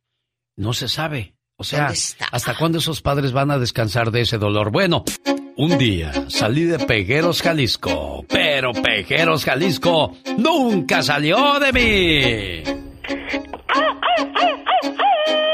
[0.58, 1.34] no se sabe.
[1.56, 1.94] O sea,
[2.32, 4.72] ¿hasta cuándo esos padres van a descansar de ese dolor?
[4.72, 5.06] Bueno,
[5.56, 12.91] un día salí de Pegueros, Jalisco, pero Pegueros, Jalisco nunca salió de mí.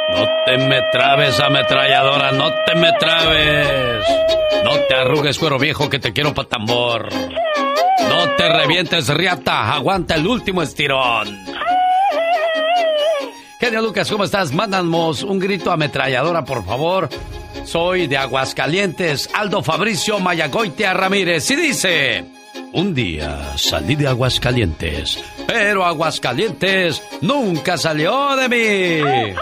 [0.09, 4.05] No te me trabes, ametralladora, no te me trabes.
[4.63, 7.09] No te arrugues, cuero viejo, que te quiero pa' tambor.
[8.09, 11.45] No te revientes, riata, aguanta el último estirón.
[13.59, 14.53] Genio Lucas, ¿cómo estás?
[14.53, 17.09] Mándanos un grito ametralladora, por favor.
[17.65, 22.36] Soy de Aguascalientes, Aldo Fabricio Mayagoitia Ramírez, y dice...
[22.73, 29.35] Un día salí de Aguascalientes, pero Aguascalientes nunca salió de mí.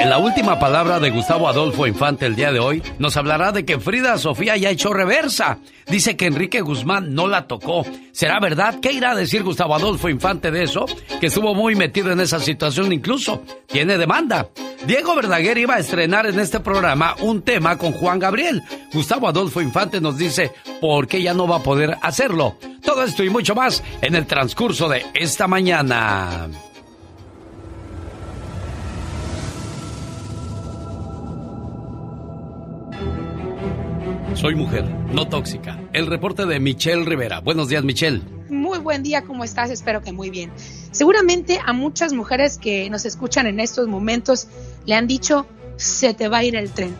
[0.00, 3.66] En la última palabra de Gustavo Adolfo Infante el día de hoy, nos hablará de
[3.66, 5.58] que Frida Sofía ya echó reversa.
[5.88, 7.84] Dice que Enrique Guzmán no la tocó.
[8.10, 8.76] ¿Será verdad?
[8.80, 10.86] ¿Qué irá a decir Gustavo Adolfo Infante de eso?
[11.20, 13.42] Que estuvo muy metido en esa situación incluso.
[13.66, 14.48] Tiene demanda.
[14.86, 18.62] Diego Verdaguer iba a estrenar en este programa un tema con Juan Gabriel.
[18.94, 20.50] Gustavo Adolfo Infante nos dice
[20.80, 22.56] por qué ya no va a poder hacerlo.
[22.82, 26.48] Todo esto y mucho más en el transcurso de esta mañana.
[34.34, 35.78] Soy mujer, no tóxica.
[35.92, 37.40] El reporte de Michelle Rivera.
[37.40, 38.22] Buenos días, Michelle.
[38.48, 39.70] Muy buen día, ¿cómo estás?
[39.70, 40.52] Espero que muy bien.
[40.92, 44.46] Seguramente a muchas mujeres que nos escuchan en estos momentos
[44.86, 45.46] le han dicho,
[45.76, 46.94] se te va a ir el tren.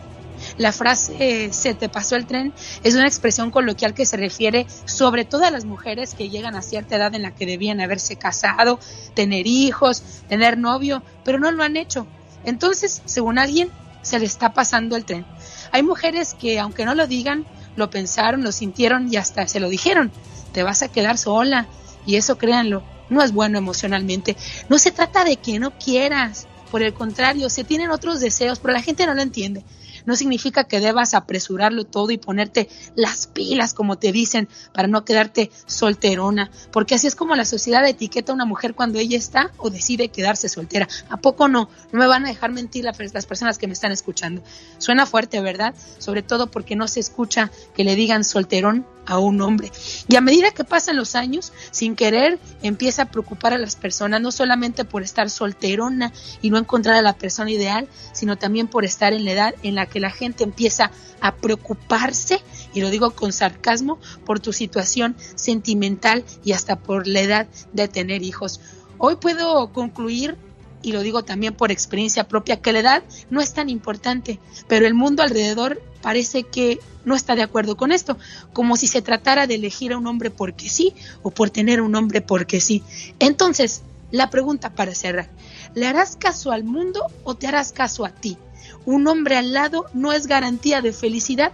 [0.57, 2.53] La frase se te pasó el tren
[2.83, 6.61] es una expresión coloquial que se refiere sobre todo a las mujeres que llegan a
[6.61, 8.79] cierta edad en la que debían haberse casado,
[9.13, 12.07] tener hijos, tener novio, pero no lo han hecho.
[12.43, 13.69] Entonces, según alguien,
[14.01, 15.25] se le está pasando el tren.
[15.71, 17.45] Hay mujeres que, aunque no lo digan,
[17.75, 20.11] lo pensaron, lo sintieron y hasta se lo dijeron.
[20.53, 21.67] Te vas a quedar sola.
[22.05, 24.35] Y eso, créanlo, no es bueno emocionalmente.
[24.69, 26.47] No se trata de que no quieras.
[26.71, 29.63] Por el contrario, se tienen otros deseos, pero la gente no lo entiende
[30.05, 35.05] no significa que debas apresurarlo todo y ponerte las pilas, como te dicen, para no
[35.05, 39.51] quedarte solterona, porque así es como la sociedad etiqueta a una mujer cuando ella está
[39.57, 40.87] o decide quedarse soltera.
[41.09, 41.69] ¿A poco no?
[41.91, 44.43] No me van a dejar mentir las personas que me están escuchando.
[44.77, 45.73] Suena fuerte, ¿verdad?
[45.97, 49.71] Sobre todo porque no se escucha que le digan solterón a un hombre.
[50.07, 54.21] Y a medida que pasan los años, sin querer, empieza a preocupar a las personas,
[54.21, 58.85] no solamente por estar solterona y no encontrar a la persona ideal, sino también por
[58.85, 62.41] estar en la edad en la que la gente empieza a preocuparse,
[62.73, 67.89] y lo digo con sarcasmo, por tu situación sentimental y hasta por la edad de
[67.89, 68.61] tener hijos.
[68.97, 70.37] Hoy puedo concluir
[70.81, 74.85] y lo digo también por experiencia propia, que la edad no es tan importante, pero
[74.85, 78.17] el mundo alrededor parece que no está de acuerdo con esto,
[78.53, 81.95] como si se tratara de elegir a un hombre porque sí o por tener un
[81.95, 82.83] hombre porque sí.
[83.19, 83.81] Entonces,
[84.11, 85.29] la pregunta para cerrar,
[85.73, 88.37] ¿le harás caso al mundo o te harás caso a ti?
[88.85, 91.51] Un hombre al lado no es garantía de felicidad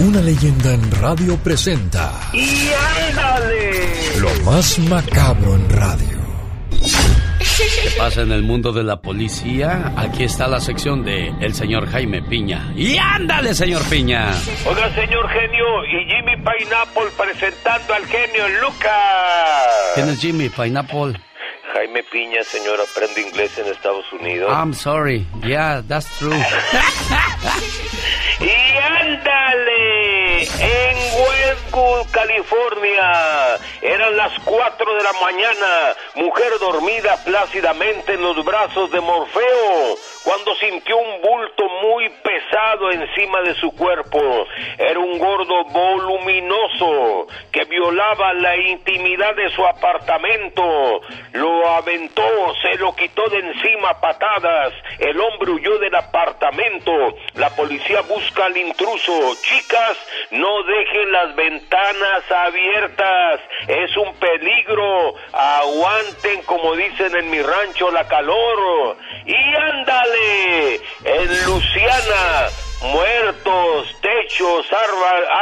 [0.00, 2.70] una leyenda en radio presenta ¡Y
[3.08, 4.18] ándale!
[4.18, 6.21] lo más macabro en radio.
[7.56, 9.92] ¿Qué pasa en el mundo de la policía?
[9.96, 12.72] Aquí está la sección de el señor Jaime Piña.
[12.74, 14.30] ¡Y ándale, señor Piña!
[14.66, 18.90] Oiga, señor genio, y Jimmy Pineapple presentando al genio Lucas.
[19.94, 21.20] ¿Quién es Jimmy Pineapple?
[21.74, 24.50] Jaime Piña, señor, aprende inglés en Estados Unidos.
[24.50, 25.26] I'm sorry.
[25.44, 26.32] Yeah, that's true.
[28.40, 30.01] Y ándale,
[30.42, 38.90] en Westwood, California, eran las 4 de la mañana, mujer dormida plácidamente en los brazos
[38.90, 44.46] de Morfeo, cuando sintió un bulto muy pesado encima de su cuerpo.
[44.78, 51.00] Era un gordo voluminoso que violaba la intimidad de su apartamento.
[51.32, 54.72] Lo aventó, se lo quitó de encima patadas.
[54.98, 56.92] El hombre huyó del apartamento.
[57.34, 59.34] La policía busca al intruso.
[59.42, 59.98] Chicas,
[60.30, 63.40] no dejen las ventanas abiertas.
[63.66, 65.14] Es un peligro.
[65.32, 68.96] Aguanten, como dicen en mi rancho, la calor.
[69.26, 70.11] Y ándale,
[71.04, 72.50] en Luciana.
[72.82, 74.66] Muertos, techos,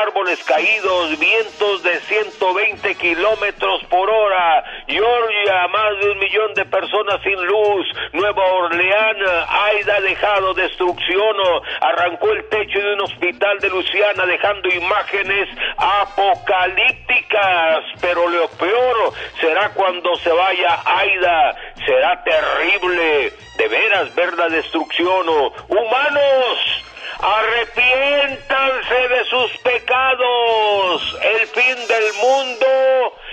[0.05, 4.63] árboles caídos, vientos de 120 kilómetros por hora.
[4.87, 7.87] Georgia, más de un millón de personas sin luz.
[8.13, 11.35] Nueva Orleans, Aida dejado destrucción.
[11.81, 15.49] Arrancó el techo de un hospital de Luciana dejando imágenes
[15.79, 17.85] apocalípticas.
[18.03, 21.57] Pero lo peor será cuando se vaya Aida.
[21.87, 23.33] Será terrible.
[23.57, 25.27] De veras ver la destrucción.
[25.69, 26.85] Humanos.
[27.23, 31.19] Arrepiéntanse de sus pecados.
[31.23, 32.67] El fin del mundo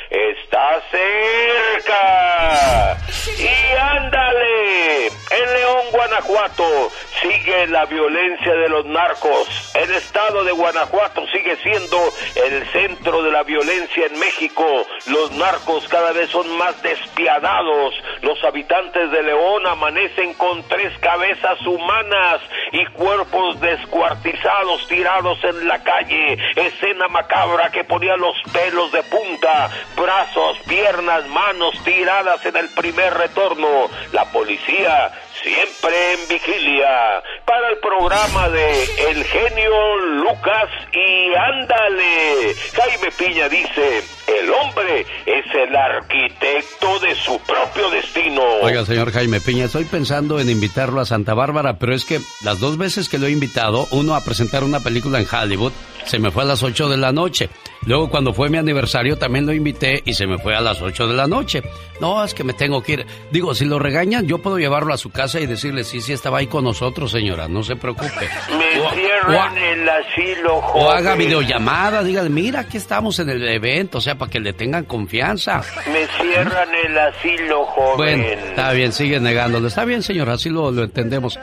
[0.09, 2.97] está cerca.
[3.37, 5.07] Y ándale.
[5.07, 9.75] En León, Guanajuato, sigue la violencia de los narcos.
[9.75, 11.97] El estado de Guanajuato sigue siendo
[12.35, 14.65] el centro de la violencia en México.
[15.07, 17.93] Los narcos cada vez son más despiadados.
[18.21, 25.83] Los habitantes de León amanecen con tres cabezas humanas y cuerpos descuartizados tirados en la
[25.83, 26.37] calle.
[26.55, 33.13] Escena macabra que ponía los pelos de punta, brazos, piernas, manos tiradas en el primer
[33.13, 33.89] retorno.
[34.13, 35.11] La policía
[35.43, 42.55] siempre en vigilia, para el programa de El genio Lucas y ándale.
[42.73, 48.41] Jaime Piña dice, el hombre es el arquitecto de su propio destino.
[48.61, 52.59] Oiga, señor Jaime Piña, estoy pensando en invitarlo a Santa Bárbara, pero es que las
[52.59, 55.73] dos veces que lo he invitado, uno a presentar una película en Hollywood,
[56.05, 57.49] se me fue a las 8 de la noche.
[57.87, 61.07] Luego cuando fue mi aniversario también lo invité y se me fue a las 8
[61.07, 61.63] de la noche.
[61.99, 63.05] No, es que me tengo que ir.
[63.31, 66.37] Digo, si lo regañan, yo puedo llevarlo a su casa y decirle, sí, sí, estaba
[66.39, 68.29] ahí con nosotros, señora, no se preocupe.
[68.49, 70.97] Me O- cierran o- el asilo, O joven.
[70.97, 74.83] haga videollamada, dígale, mira, aquí estamos en el evento, o sea, para que le tengan
[74.85, 75.61] confianza.
[75.91, 78.21] Me cierran el asilo, joven.
[78.21, 79.67] Bueno, está bien, sigue negándolo.
[79.69, 81.39] Está bien, señor, así lo, lo entendemos.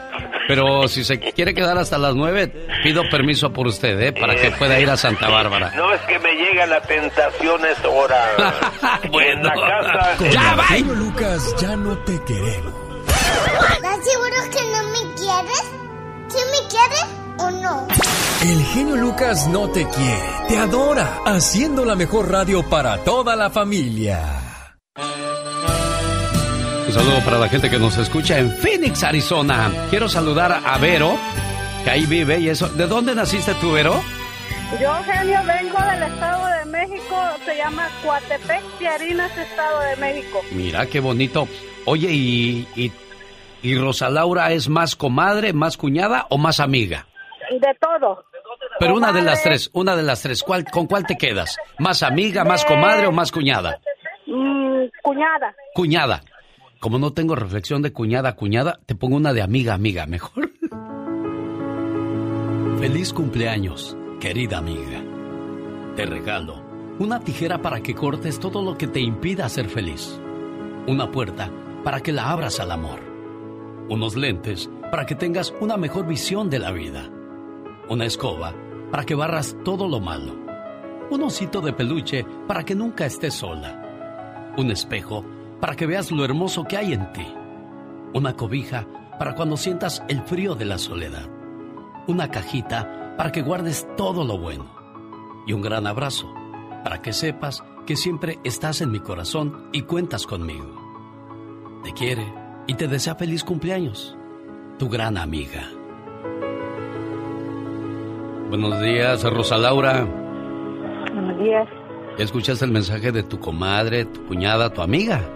[0.47, 2.53] Pero si se quiere quedar hasta las nueve,
[2.83, 4.13] pido permiso por usted, ¿eh?
[4.13, 5.73] Para que pueda ir a Santa Bárbara.
[5.77, 8.25] No es que me llega la tentación es hora.
[9.05, 10.17] En la casa.
[10.19, 12.75] Con el genio Lucas ya no te queremos.
[13.73, 15.65] ¿Estás seguro que no me quieres?
[16.29, 17.07] ¿Sí me quieres
[17.39, 17.87] o no?
[18.43, 23.51] El genio Lucas no te quiere, te adora, haciendo la mejor radio para toda la
[23.51, 24.21] familia.
[26.95, 29.69] Un saludo para la gente que nos escucha en Phoenix, Arizona.
[29.91, 31.19] Quiero saludar a Vero,
[31.83, 32.69] que ahí vive y eso.
[32.69, 34.01] ¿De dónde naciste tú, Vero?
[34.81, 40.41] Yo, genio, vengo del Estado de México, se llama Coatepec, Piarinas, Estado de México.
[40.53, 41.49] Mira, qué bonito.
[41.85, 42.93] Oye, ¿y, y,
[43.63, 47.09] y Rosa Laura es más comadre, más cuñada o más amiga?
[47.51, 48.25] De todo.
[48.79, 50.45] Pero una de las tres, una de las tres.
[50.45, 51.57] ¿Cuál, ¿Con cuál te quedas?
[51.81, 53.81] ¿Más amiga, más comadre o más cuñada?
[54.27, 55.57] mm, cuñada.
[55.75, 56.23] Cuñada.
[56.85, 60.51] Como no tengo reflexión de cuñada, cuñada, te pongo una de amiga, amiga, mejor.
[62.79, 65.03] Feliz cumpleaños, querida amiga.
[65.97, 66.63] Te regalo
[66.99, 70.21] una tijera para que cortes todo lo que te impida ser feliz.
[70.87, 71.51] Una puerta
[71.85, 73.01] para que la abras al amor.
[73.89, 77.09] Unos lentes para que tengas una mejor visión de la vida.
[77.89, 78.53] Una escoba
[78.91, 80.37] para que barras todo lo malo.
[81.09, 84.53] Un osito de peluche para que nunca estés sola.
[84.59, 85.25] Un espejo
[85.65, 87.27] para que veas lo hermoso que hay en ti.
[88.13, 88.87] Una cobija
[89.19, 91.27] para cuando sientas el frío de la soledad.
[92.07, 94.67] Una cajita para que guardes todo lo bueno.
[95.47, 96.31] Y un gran abrazo
[96.85, 100.67] para que sepas que siempre estás en mi corazón y cuentas conmigo.
[101.83, 102.31] Te quiere
[102.67, 104.19] y te desea feliz cumpleaños.
[104.79, 105.67] Tu gran amiga.
[108.51, 110.07] Buenos días, Rosa Laura.
[111.11, 111.67] Buenos días.
[112.19, 115.27] ¿Ya escuchaste el mensaje de tu comadre, tu cuñada, tu amiga?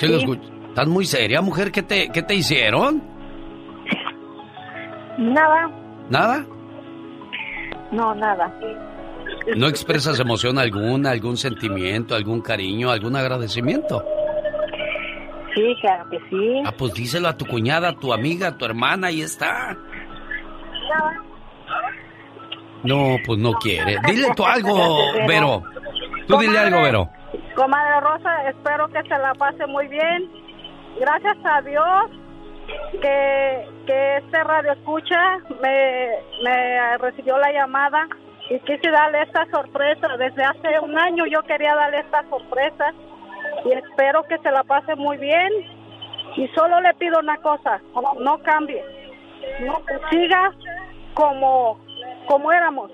[0.00, 0.24] ¿Sí lo Sí.
[0.26, 1.72] escuch- ¿Estás muy seria, mujer?
[1.72, 3.02] ¿Qué te, qué te hicieron?
[5.18, 5.70] Nada.
[6.08, 6.44] ¿Nada?
[7.92, 8.54] No, nada.
[9.56, 14.04] ¿No expresas emoción alguna, algún sentimiento, algún cariño, algún agradecimiento?
[15.54, 16.62] Sí, claro que sí.
[16.64, 19.76] Ah, pues díselo a tu cuñada, a tu amiga, a tu hermana, ahí está.
[22.84, 23.98] No, pues no quiere.
[24.06, 24.96] Dile tú algo,
[25.28, 25.62] Vero.
[26.26, 27.10] Tú dile algo, Vero.
[27.60, 30.30] Comadre Rosa, espero que se la pase muy bien.
[30.98, 32.10] Gracias a Dios
[33.02, 33.68] que,
[34.16, 36.08] este radio escucha me,
[36.42, 38.08] me recibió la llamada
[38.48, 40.08] y quise darle esta sorpresa.
[40.16, 42.94] Desde hace un año yo quería darle esta sorpresa
[43.66, 45.52] y espero que se la pase muy bien.
[46.36, 47.78] Y solo le pido una cosa,
[48.20, 48.82] no cambie,
[49.66, 50.50] no siga
[51.12, 51.78] como,
[52.26, 52.90] como éramos.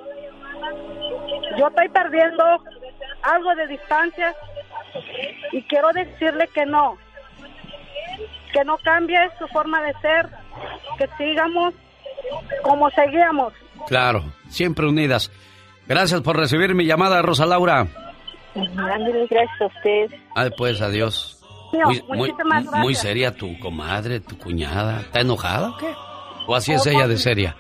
[1.57, 2.45] Yo estoy perdiendo
[3.23, 4.35] algo de distancia
[5.53, 6.97] y quiero decirle que no,
[8.53, 10.29] que no cambie su forma de ser,
[10.99, 11.75] que sigamos
[12.63, 13.53] como seguíamos.
[13.87, 15.31] Claro, siempre unidas.
[15.87, 17.87] Gracias por recibir mi llamada, Rosa Laura.
[18.55, 20.11] Gracias a usted.
[20.35, 21.33] Ah, pues adiós.
[22.09, 22.35] Muy,
[22.75, 25.01] muy seria tu comadre, tu cuñada.
[25.01, 25.93] ¿Está enojada o qué?
[26.47, 27.57] ¿O así es ella de seria?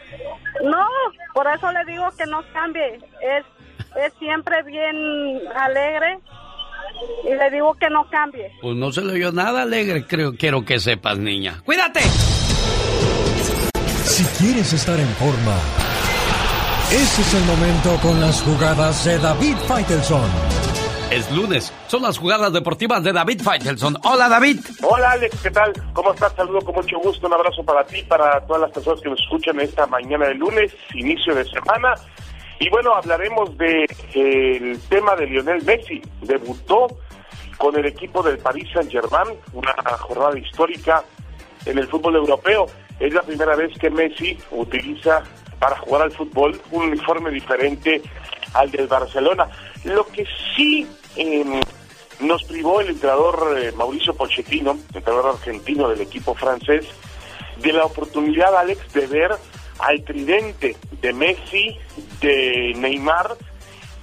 [0.64, 0.86] No,
[1.34, 2.96] por eso le digo que no cambie.
[2.96, 3.44] Es,
[3.96, 4.96] es siempre bien
[5.54, 6.18] alegre
[7.24, 8.52] y le digo que no cambie.
[8.60, 11.62] Pues no se le oyó nada alegre, creo, quiero que sepas, niña.
[11.64, 12.00] ¡Cuídate!
[14.04, 15.56] Si quieres estar en forma,
[16.90, 20.30] ese es el momento con las jugadas de David Faitelson.
[21.10, 23.96] Es lunes, son las jugadas deportivas de David Faitelson.
[24.02, 24.58] Hola, David.
[24.82, 25.72] Hola Alex, ¿qué tal?
[25.92, 26.32] ¿Cómo estás?
[26.34, 29.60] Saludo con mucho gusto, un abrazo para ti, para todas las personas que nos escuchan
[29.60, 31.94] esta mañana de lunes, inicio de semana.
[32.58, 33.84] Y bueno, hablaremos de
[34.14, 36.00] eh, el tema de Lionel Messi.
[36.22, 36.86] Debutó
[37.58, 41.04] con el equipo del Paris Saint-Germain, una jornada histórica
[41.66, 42.66] en el fútbol europeo.
[42.98, 45.22] Es la primera vez que Messi utiliza
[45.58, 48.02] para jugar al fútbol un uniforme diferente
[48.54, 49.48] al del Barcelona.
[49.84, 51.60] Lo que sí eh,
[52.20, 56.86] nos privó el entrenador eh, Mauricio Pochettino, entrenador argentino del equipo francés,
[57.58, 59.30] de la oportunidad, Alex, de ver
[59.78, 61.76] al tridente de Messi,
[62.20, 63.36] de Neymar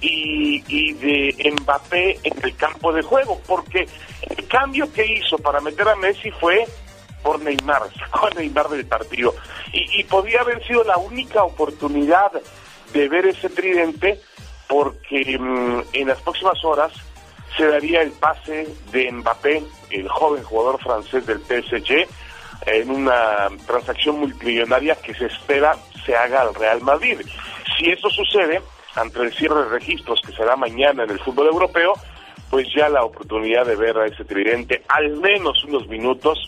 [0.00, 3.86] y, de Mbappé en el campo de juego, porque
[4.36, 6.64] el cambio que hizo para meter a Messi fue
[7.22, 9.34] por Neymar, sacó a Neymar del partido.
[9.72, 12.32] Y, y podía haber sido la única oportunidad
[12.92, 14.20] de ver ese tridente
[14.68, 16.92] porque mm, en las próximas horas
[17.56, 22.06] se daría el pase de Mbappé, el joven jugador francés del PSG,
[22.66, 27.20] en una transacción multimillonaria que se espera se haga al Real Madrid.
[27.76, 28.60] Si eso sucede,
[28.94, 31.94] ante el cierre de registros que será mañana en el fútbol europeo,
[32.50, 36.38] pues ya la oportunidad de ver a ese tridente al menos unos minutos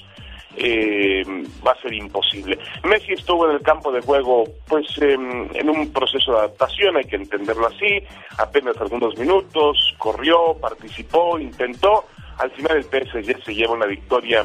[0.57, 1.23] eh,
[1.67, 2.59] va a ser imposible.
[2.85, 7.05] Messi estuvo en el campo de juego pues em, en un proceso de adaptación, hay
[7.05, 8.03] que entenderlo así,
[8.39, 12.05] apenas algunos minutos, corrió, participó, intentó,
[12.39, 14.45] al final el PSG se lleva una victoria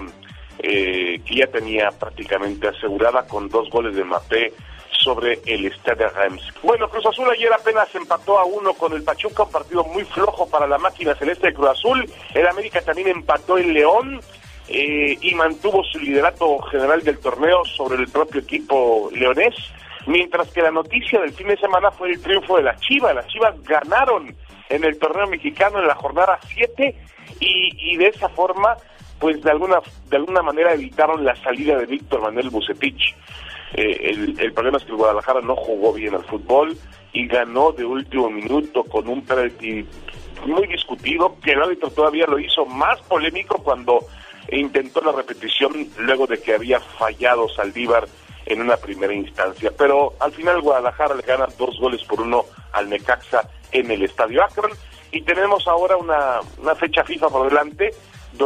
[0.64, 4.54] eh, que ya tenía prácticamente asegurada con dos goles de Mbappé
[4.92, 6.44] sobre el Stade Reims.
[6.62, 10.48] Bueno, Cruz Azul ayer apenas empató a uno con el Pachuca, un partido muy flojo
[10.50, 12.10] para la máquina celeste de Cruz Azul.
[12.36, 14.22] El América también empató en León
[14.68, 19.56] eh, y mantuvo su liderato general del torneo sobre el propio equipo leonés.
[20.06, 23.16] Mientras que la noticia del fin de semana fue el triunfo de las Chivas.
[23.16, 24.36] Las Chivas ganaron
[24.70, 26.96] en el torneo mexicano en la jornada 7
[27.40, 28.78] y, y de esa forma
[29.22, 29.80] pues de alguna
[30.10, 33.16] de alguna manera evitaron la salida de Víctor Manuel Bucetich.
[33.74, 36.76] Eh, el, problema es que Guadalajara no jugó bien al fútbol
[37.14, 39.86] y ganó de último minuto con un penalti
[40.46, 44.00] muy discutido, que el árbitro todavía lo hizo más polémico cuando
[44.52, 48.08] intentó la repetición luego de que había fallado Saldívar
[48.48, 49.72] en una primera instancia.
[49.78, 52.44] Pero al final Guadalajara le gana dos goles por uno
[52.74, 54.72] al Necaxa en el Estadio Akron
[55.12, 57.92] y tenemos ahora una, una fecha FIFA por delante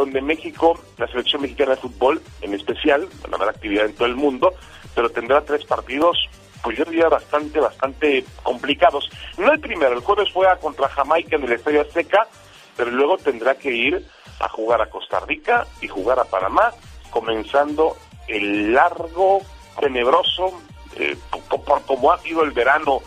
[0.00, 4.16] donde México, la selección mexicana de fútbol en especial, van a actividad en todo el
[4.16, 4.52] mundo,
[4.94, 6.18] pero tendrá tres partidos,
[6.62, 9.10] pues yo diría bastante, bastante complicados.
[9.38, 12.26] No el primero, el jueves juega contra Jamaica en el Estadio Azteca,
[12.76, 14.06] pero luego tendrá que ir
[14.40, 16.72] a jugar a Costa Rica y jugar a Panamá,
[17.10, 17.96] comenzando
[18.28, 19.40] el largo,
[19.80, 20.52] tenebroso,
[20.96, 23.00] eh, por, como ha sido el verano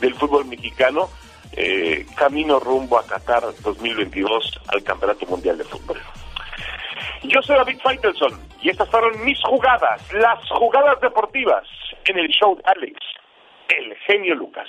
[0.00, 1.08] del fútbol mexicano,
[1.52, 6.00] eh, camino rumbo a Qatar 2022 al Campeonato Mundial de Fútbol.
[7.22, 11.64] Yo soy David Faitelson y estas fueron mis jugadas, las jugadas deportivas
[12.06, 12.98] en el show de Alex,
[13.68, 14.68] el genio Lucas.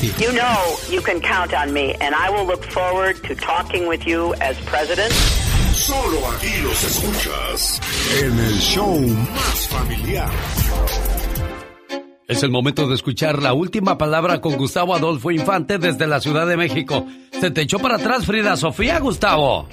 [0.00, 4.06] You know you can count on me, and I will look forward to talking with
[4.06, 5.12] you as president.
[5.74, 7.80] Solo aquí los escuchas
[8.20, 8.98] en el show
[9.34, 10.30] más familiar.
[12.28, 16.46] Es el momento de escuchar la última palabra con Gustavo Adolfo Infante desde la Ciudad
[16.46, 17.06] de México.
[17.38, 19.68] Se te echó para atrás Frida Sofía, Gustavo.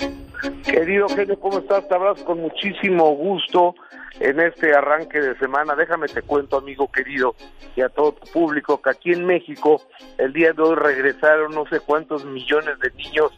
[0.63, 1.87] Querido genio, ¿cómo estás?
[1.87, 3.75] Te abrazo con muchísimo gusto
[4.19, 5.75] en este arranque de semana.
[5.75, 7.35] Déjame te cuento, amigo querido,
[7.75, 9.81] y a todo tu público, que aquí en México
[10.17, 13.31] el día de hoy regresaron no sé cuántos millones de niños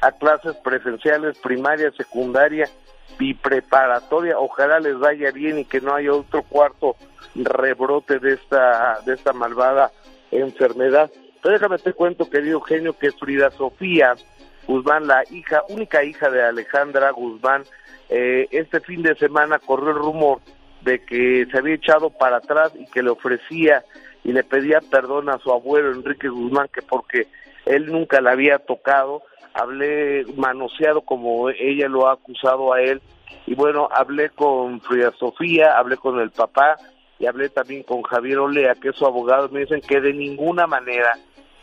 [0.00, 2.68] a clases presenciales, primaria, secundaria
[3.18, 4.38] y preparatoria.
[4.38, 6.96] Ojalá les vaya bien y que no haya otro cuarto
[7.34, 9.90] rebrote de esta, de esta malvada
[10.30, 11.10] enfermedad.
[11.42, 14.14] Pero déjame te cuento, querido genio, que Frida Sofía
[14.66, 17.64] Guzmán, la hija, única hija de Alejandra Guzmán,
[18.08, 20.40] eh, este fin de semana corrió el rumor
[20.82, 23.84] de que se había echado para atrás y que le ofrecía
[24.24, 27.26] y le pedía perdón a su abuelo Enrique Guzmán, que porque
[27.66, 29.22] él nunca la había tocado,
[29.54, 33.00] hablé manoseado como ella lo ha acusado a él,
[33.46, 36.76] y bueno, hablé con Frida Sofía, hablé con el papá
[37.18, 40.66] y hablé también con Javier Olea, que es su abogado, me dicen que de ninguna
[40.66, 41.16] manera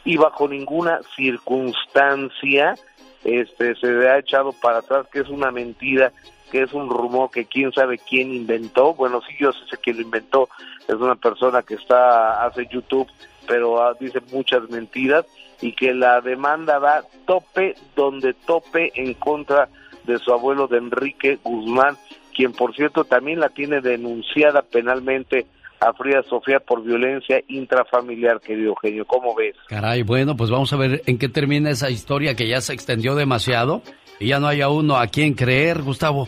[0.05, 2.76] y bajo ninguna circunstancia
[3.23, 6.11] este se ha echado para atrás, que es una mentira,
[6.51, 8.93] que es un rumor que quién sabe quién inventó.
[8.93, 10.49] Bueno, sí, yo sé quién lo inventó,
[10.88, 13.07] es una persona que está hace YouTube,
[13.47, 15.26] pero ah, dice muchas mentiras
[15.61, 19.69] y que la demanda va tope donde tope en contra
[20.05, 21.97] de su abuelo de Enrique Guzmán,
[22.34, 25.45] quien por cierto también la tiene denunciada penalmente
[25.80, 29.06] a Frida Sofía por violencia intrafamiliar, querido genio.
[29.06, 29.56] ¿Cómo ves?
[29.68, 33.15] Caray, bueno, pues vamos a ver en qué termina esa historia que ya se extendió
[33.15, 33.81] demasiado.
[34.19, 36.27] y ya no haya uno a quien creer, Gustavo.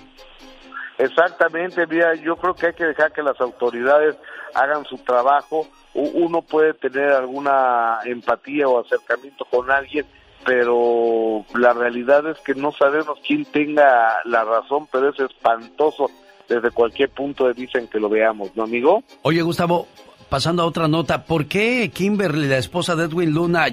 [0.97, 4.15] Exactamente, mira, yo creo que hay que dejar que las autoridades
[4.53, 5.67] hagan su trabajo.
[5.93, 10.05] Uno puede tener alguna empatía o acercamiento con alguien,
[10.45, 16.09] pero la realidad es que no sabemos quién tenga la razón, pero es espantoso
[16.51, 19.03] desde cualquier punto de vista en que lo veamos, ¿no, amigo?
[19.21, 19.87] Oye, Gustavo,
[20.29, 23.67] pasando a otra nota, ¿por qué Kimberly, la esposa de Edwin Luna,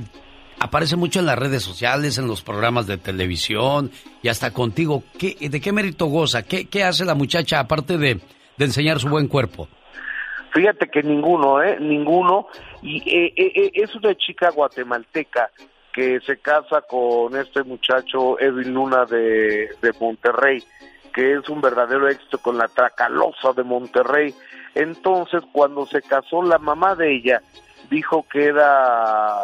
[0.60, 3.90] aparece mucho en las redes sociales, en los programas de televisión
[4.22, 5.02] y hasta contigo?
[5.18, 6.44] ¿Qué, ¿De qué mérito goza?
[6.44, 8.20] ¿Qué, qué hace la muchacha aparte de,
[8.56, 9.68] de enseñar su buen cuerpo?
[10.52, 11.78] Fíjate que ninguno, ¿eh?
[11.80, 12.46] Ninguno.
[12.82, 15.50] Y eh, eh, eh, es una chica guatemalteca
[15.92, 20.62] que se casa con este muchacho Edwin Luna de, de Monterrey,
[21.18, 24.32] que es un verdadero éxito con la Tracalosa de Monterrey.
[24.76, 27.42] Entonces, cuando se casó la mamá de ella,
[27.90, 29.34] dijo que era,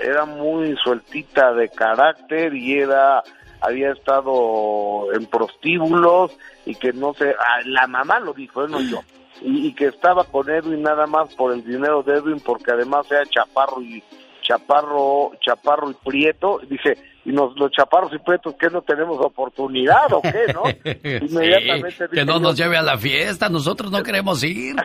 [0.00, 3.20] era muy sueltita de carácter y era
[3.60, 9.00] había estado en prostíbulos y que no sé, ah, la mamá lo dijo, no yo
[9.40, 13.10] y, y que estaba con Edwin nada más por el dinero de Edwin porque además
[13.10, 14.02] era chaparro y
[14.42, 20.12] chaparro chaparro y prieto dije y nos, los chaparros y prietos que no tenemos oportunidad
[20.12, 20.62] o qué no
[21.26, 24.76] inmediatamente Sí, que no nos lleve a la fiesta, nosotros no queremos ir.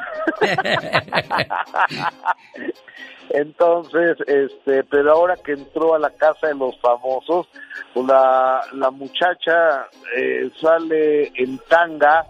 [3.30, 7.48] Entonces, este, pero ahora que entró a la casa de los famosos,
[7.94, 12.26] pues la, la muchacha eh, sale en tanga,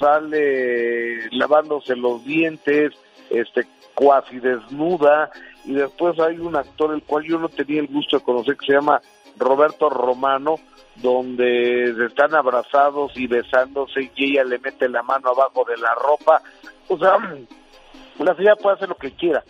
[0.00, 2.92] sale lavándose los dientes,
[3.30, 5.30] este, cuasi desnuda,
[5.64, 8.66] y después hay un actor el cual yo no tenía el gusto de conocer que
[8.66, 9.00] se llama
[9.38, 10.56] Roberto Romano,
[10.96, 16.42] donde están abrazados y besándose y ella le mete la mano abajo de la ropa.
[16.88, 17.18] O sea,
[18.18, 19.42] la señora puede hacer lo que quiera.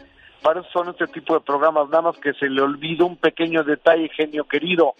[0.42, 3.62] Para eso son este tipo de programas, nada más que se le olvida un pequeño
[3.62, 4.94] detalle, genio querido,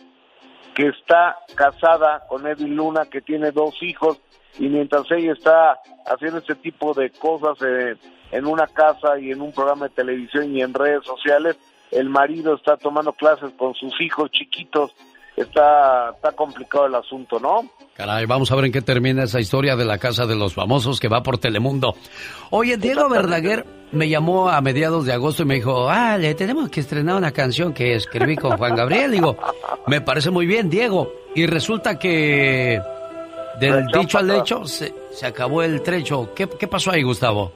[0.75, 4.21] que está casada con Edwin Luna, que tiene dos hijos,
[4.59, 7.97] y mientras ella está haciendo este tipo de cosas eh,
[8.31, 11.57] en una casa y en un programa de televisión y en redes sociales,
[11.93, 14.93] el marido está tomando clases con sus hijos chiquitos.
[15.37, 17.65] Está, está complicado el asunto, ¿no?
[17.95, 21.01] Caray, vamos a ver en qué termina esa historia de la casa de los famosos
[21.01, 21.95] que va por Telemundo.
[22.51, 26.69] Oye, Diego Verdaguer me llamó a mediados de agosto y me dijo, ah, le tenemos
[26.69, 29.11] que estrenar una canción que escribí con Juan Gabriel.
[29.11, 29.37] Digo,
[29.87, 31.11] me parece muy bien, Diego.
[31.35, 32.79] Y resulta que
[33.59, 36.35] del dicho al hecho se, se acabó el trecho.
[36.35, 37.53] ¿Qué, ¿Qué pasó ahí, Gustavo?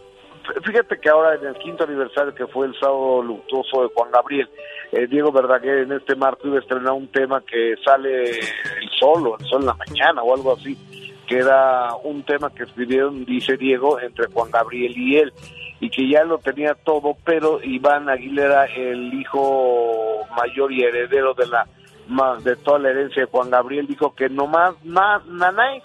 [0.64, 4.48] Fíjate que ahora en el quinto aniversario que fue el sábado luctuoso de Juan Gabriel,
[4.93, 9.36] eh, Diego Verdaguer en este marco iba a estrenar un tema que sale el solo,
[9.39, 10.77] el sol en la mañana o algo así,
[11.27, 15.32] que era un tema que escribieron, dice Diego, entre Juan Gabriel y él,
[15.81, 21.47] y que ya lo tenía todo, pero Iván Aguilera, el hijo mayor y heredero de
[21.48, 21.66] la
[22.09, 25.82] ma- de toda la herencia de Juan Gabriel, dijo que nomás más nanáis,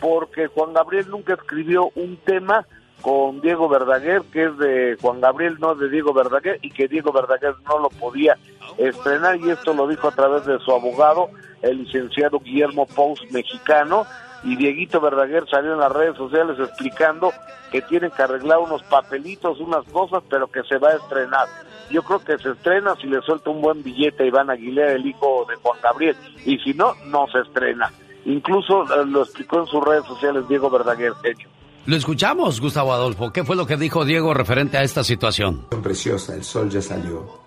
[0.00, 2.66] porque Juan Gabriel nunca escribió un tema
[3.04, 7.12] con Diego Verdaguer, que es de Juan Gabriel, no de Diego Verdaguer, y que Diego
[7.12, 8.38] Verdaguer no lo podía
[8.78, 11.28] estrenar, y esto lo dijo a través de su abogado,
[11.60, 14.06] el licenciado Guillermo Pous, mexicano,
[14.42, 17.30] y Dieguito Verdaguer salió en las redes sociales explicando
[17.70, 21.46] que tienen que arreglar unos papelitos, unas cosas, pero que se va a estrenar.
[21.90, 25.06] Yo creo que se estrena si le suelta un buen billete a Iván Aguilera, el
[25.06, 26.16] hijo de Juan Gabriel,
[26.46, 27.92] y si no, no se estrena.
[28.24, 31.53] Incluso eh, lo explicó en sus redes sociales Diego Verdaguer, genio.
[31.86, 33.30] Lo escuchamos, Gustavo Adolfo.
[33.30, 35.66] ¿Qué fue lo que dijo Diego referente a esta situación?
[35.82, 37.40] Preciosa, el sol ya salió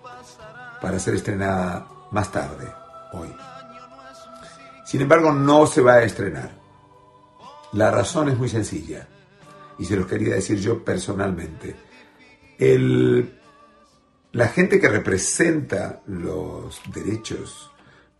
[0.80, 2.72] para ser estrenada más tarde,
[3.12, 3.28] hoy.
[4.84, 6.52] Sin embargo, no se va a estrenar.
[7.72, 9.08] La razón es muy sencilla
[9.76, 11.74] y se los quería decir yo personalmente.
[12.58, 13.40] El,
[14.32, 17.72] la gente que representa los derechos,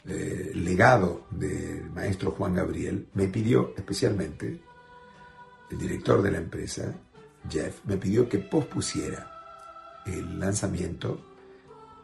[0.04, 4.60] eh, legado del maestro Juan Gabriel, me pidió especialmente,
[5.70, 6.94] el director de la empresa,
[7.48, 11.20] Jeff, me pidió que pospusiera el lanzamiento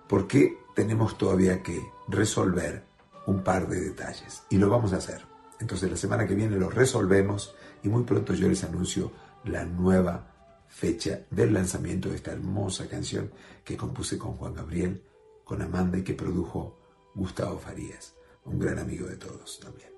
[0.08, 2.84] porque tenemos todavía que resolver
[3.26, 5.22] un par de detalles y lo vamos a hacer.
[5.60, 9.10] Entonces la semana que viene lo resolvemos y muy pronto yo les anuncio
[9.44, 10.26] la nueva
[10.68, 13.30] fecha del lanzamiento de esta hermosa canción
[13.64, 15.02] que compuse con Juan Gabriel,
[15.44, 16.78] con Amanda y que produjo
[17.14, 18.14] Gustavo Farías,
[18.44, 19.90] un gran amigo de todos también.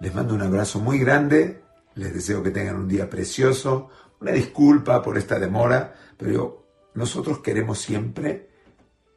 [0.00, 1.62] Les mando un abrazo muy grande,
[1.94, 3.88] les deseo que tengan un día precioso,
[4.20, 8.48] una disculpa por esta demora, pero nosotros queremos siempre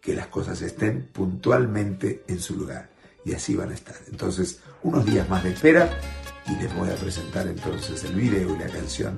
[0.02, 2.90] que las cosas estén puntualmente en su lugar
[3.26, 3.96] y así van a estar.
[4.10, 5.90] Entonces, unos días más de espera
[6.48, 9.16] y les voy a presentar entonces el video y la canción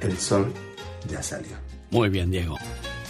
[0.00, 0.52] El Sol
[1.08, 1.56] ya salió.
[1.90, 2.56] Muy bien, Diego.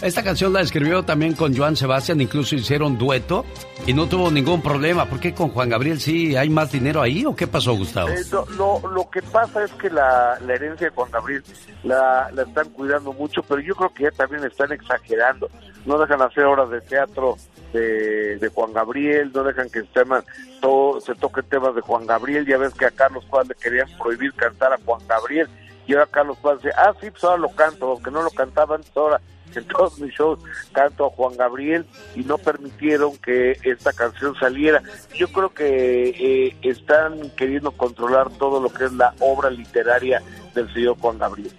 [0.01, 3.45] Esta canción la escribió también con Joan Sebastián, incluso hicieron dueto
[3.87, 5.05] y no tuvo ningún problema.
[5.05, 8.09] ¿Por qué con Juan Gabriel sí hay más dinero ahí o qué pasó, Gustavo?
[8.09, 8.23] Eh,
[8.57, 11.43] lo, que pasa es que la, herencia de Juan Gabriel
[11.83, 15.49] la, están cuidando mucho, pero yo creo que ya también están exagerando.
[15.85, 17.37] No dejan hacer obras de teatro
[17.71, 22.45] de, Juan Gabriel, no dejan que se, toquen temas de Juan Gabriel.
[22.45, 25.47] Ya ves que a Carlos Paz le querían prohibir cantar a Juan Gabriel
[25.87, 28.75] y ahora Carlos Paz dice, ah, sí, pues ahora lo canto, aunque no lo cantaba
[28.75, 29.21] antes, ahora
[29.55, 30.39] en todos mis shows
[30.71, 34.81] canto a Juan Gabriel y no permitieron que esta canción saliera.
[35.13, 40.21] Yo creo que eh, están queriendo controlar todo lo que es la obra literaria
[40.53, 41.51] del señor Juan Gabriel.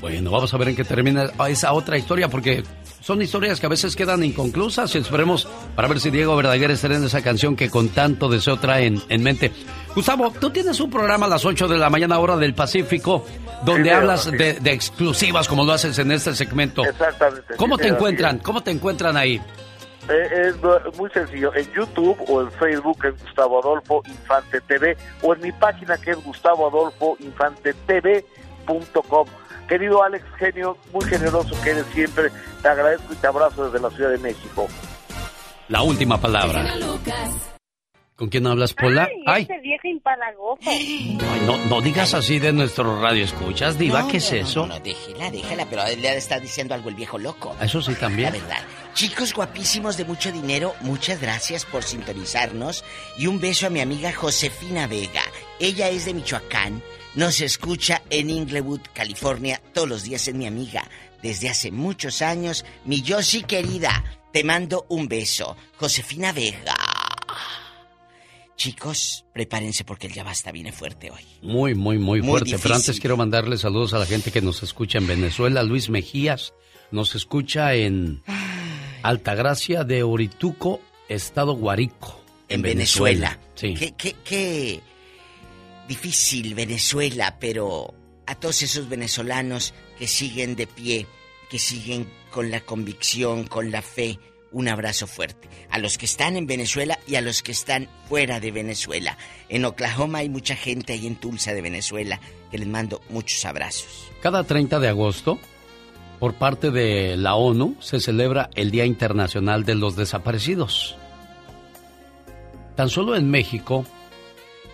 [0.00, 2.62] Bueno, vamos a ver en qué termina esa otra historia, porque
[3.06, 5.46] son historias que a veces quedan inconclusas y esperemos
[5.76, 9.00] para ver si Diego Verdaguer estará en esa canción que con tanto deseo trae en,
[9.08, 9.52] en mente.
[9.94, 13.24] Gustavo, tú tienes un programa a las 8 de la mañana hora del Pacífico
[13.64, 16.84] donde Sí, hablas de, de exclusivas como lo haces en este segmento.
[16.84, 17.54] Exactamente.
[17.56, 18.40] ¿Cómo sí, te encuentran?
[18.40, 19.40] ¿Cómo te encuentran ahí?
[20.08, 25.32] Eh, es muy sencillo, en YouTube o en Facebook es Gustavo Adolfo Infante TV o
[25.32, 29.28] en mi página que es Gustavo Adolfo Infante TV.com.
[29.68, 32.30] Querido Alex Genio, muy generoso que eres siempre,
[32.62, 34.68] te agradezco y te abrazo desde la Ciudad de México.
[35.68, 36.64] La última palabra.
[38.16, 39.10] ¿Con quién hablas, Pola?
[39.26, 40.58] Ay, Ese viejo impalagoso.
[40.64, 44.66] ay, no, no digas así de nuestro radio escuchas, Diva, No, ¿qué es no, eso?
[44.66, 47.54] No, no, déjela, déjela, pero le estar diciendo algo el viejo loco.
[47.60, 48.32] Eso sí también.
[48.32, 48.64] La verdad.
[48.94, 52.84] Chicos guapísimos de mucho dinero, muchas gracias por sintonizarnos.
[53.18, 55.22] Y un beso a mi amiga Josefina Vega.
[55.60, 56.82] Ella es de Michoacán.
[57.16, 59.62] Nos escucha en Inglewood, California.
[59.72, 60.86] Todos los días es mi amiga.
[61.22, 62.66] Desde hace muchos años.
[62.84, 64.04] Mi Yoshi querida.
[64.34, 65.56] Te mando un beso.
[65.78, 66.76] Josefina Vega.
[68.54, 71.22] Chicos, prepárense porque el ya basta viene fuerte hoy.
[71.40, 72.58] Muy, muy, muy Muy fuerte.
[72.62, 75.62] Pero antes quiero mandarle saludos a la gente que nos escucha en Venezuela.
[75.62, 76.52] Luis Mejías
[76.90, 78.22] nos escucha en
[79.02, 82.20] Altagracia de Orituco, Estado Guarico.
[82.50, 83.38] en Venezuela.
[83.54, 83.72] Sí.
[83.74, 84.80] Qué, qué, qué
[85.88, 87.94] difícil Venezuela, pero
[88.26, 91.06] a todos esos venezolanos que siguen de pie,
[91.48, 94.18] que siguen con la convicción, con la fe,
[94.52, 95.48] un abrazo fuerte.
[95.70, 99.16] A los que están en Venezuela y a los que están fuera de Venezuela.
[99.48, 104.10] En Oklahoma hay mucha gente ahí en Tulsa de Venezuela que les mando muchos abrazos.
[104.20, 105.38] Cada 30 de agosto,
[106.18, 110.96] por parte de la ONU, se celebra el Día Internacional de los Desaparecidos.
[112.76, 113.86] Tan solo en México,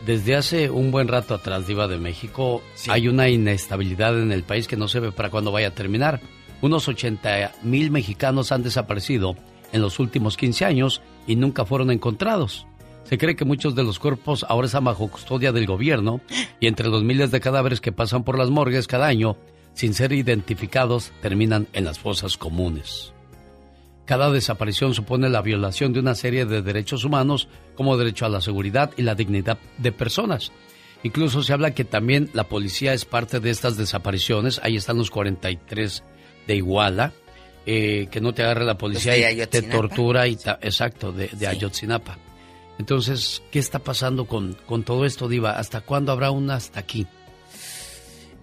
[0.07, 4.67] desde hace un buen rato atrás, Diva de México, hay una inestabilidad en el país
[4.67, 6.21] que no se ve para cuándo vaya a terminar.
[6.61, 9.37] Unos 80 mil mexicanos han desaparecido
[9.73, 12.67] en los últimos 15 años y nunca fueron encontrados.
[13.05, 16.21] Se cree que muchos de los cuerpos ahora están bajo custodia del gobierno
[16.61, 19.37] y entre los miles de cadáveres que pasan por las morgues cada año,
[19.75, 23.12] sin ser identificados, terminan en las fosas comunes.
[24.05, 28.41] Cada desaparición supone la violación de una serie de derechos humanos como derecho a la
[28.41, 30.51] seguridad y la dignidad de personas.
[31.05, 34.61] Incluso se habla que también la policía es parte de estas desapariciones.
[34.63, 36.03] Ahí están los 43
[36.47, 37.13] de Iguala.
[37.65, 41.47] eh, que no te agarre la policía y te tortura y ta- exacto de, de
[41.47, 42.19] Ayotzinapa.
[42.81, 45.53] Entonces, ¿qué está pasando con, con todo esto, Diva?
[45.53, 47.07] ¿Hasta cuándo habrá una hasta aquí?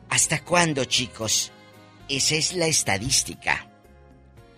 [0.10, 1.52] ¿Hasta cuándo, chicos?
[2.07, 3.68] Esa es la estadística.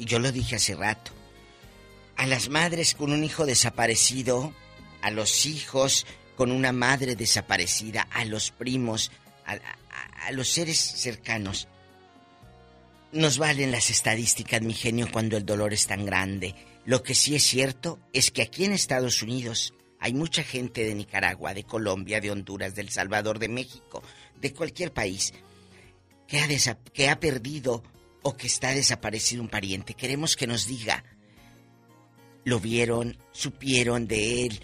[0.01, 1.11] Y yo lo dije hace rato.
[2.17, 4.51] A las madres con un hijo desaparecido,
[5.03, 9.11] a los hijos con una madre desaparecida, a los primos,
[9.45, 11.67] a, los seres cercanos.
[13.11, 16.55] Nos valen las estadísticas, mi genio, cuando el dolor es tan grande.
[16.83, 20.95] Lo que sí es cierto es que aquí en Estados Unidos hay mucha gente de
[20.95, 24.01] Nicaragua, de Colombia, de Honduras, de El Salvador, de México,
[24.39, 25.31] de cualquier país,
[26.27, 26.47] que ha,
[26.91, 27.83] que ha perdido
[28.23, 29.93] o que está desaparecido un pariente.
[29.93, 31.03] Queremos que nos diga,
[32.43, 34.63] lo vieron, supieron de él,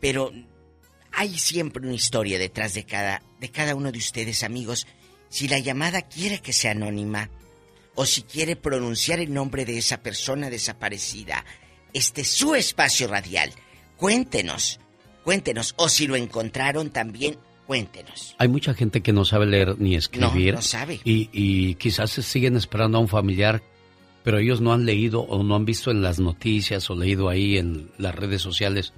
[0.00, 0.32] pero
[1.12, 4.86] hay siempre una historia detrás de cada, de cada uno de ustedes, amigos.
[5.28, 7.30] Si la llamada quiere que sea anónima,
[7.94, 11.44] o si quiere pronunciar el nombre de esa persona desaparecida,
[11.92, 13.52] este es su espacio radial.
[13.96, 14.80] Cuéntenos,
[15.22, 18.34] cuéntenos, o si lo encontraron también, cuéntenos.
[18.38, 20.54] Hay mucha gente que no sabe leer ni escribir.
[20.54, 21.00] No, no sabe.
[21.04, 23.62] Y, y quizás se siguen esperando a un familiar,
[24.22, 27.58] pero ellos no han leído o no han visto en las noticias o leído ahí
[27.58, 28.92] en las redes sociales,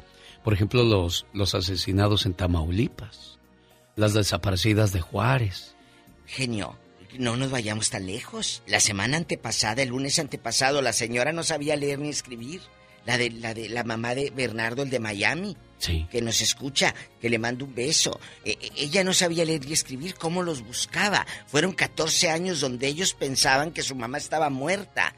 [0.44, 3.38] por ejemplo, los, los asesinados en Tamaulipas,
[3.96, 5.74] las desaparecidas de Juárez.
[6.26, 6.76] Genio,
[7.18, 8.62] no nos vayamos tan lejos.
[8.66, 12.60] La semana antepasada, el lunes antepasado, la señora no sabía leer ni escribir.
[13.04, 15.56] La de la de la mamá de Bernardo, el de Miami.
[15.78, 16.06] Sí.
[16.10, 18.18] Que nos escucha, que le mando un beso.
[18.44, 21.26] E- e- ella no sabía leer y escribir, ¿cómo los buscaba?
[21.46, 25.14] Fueron 14 años donde ellos pensaban que su mamá estaba muerta.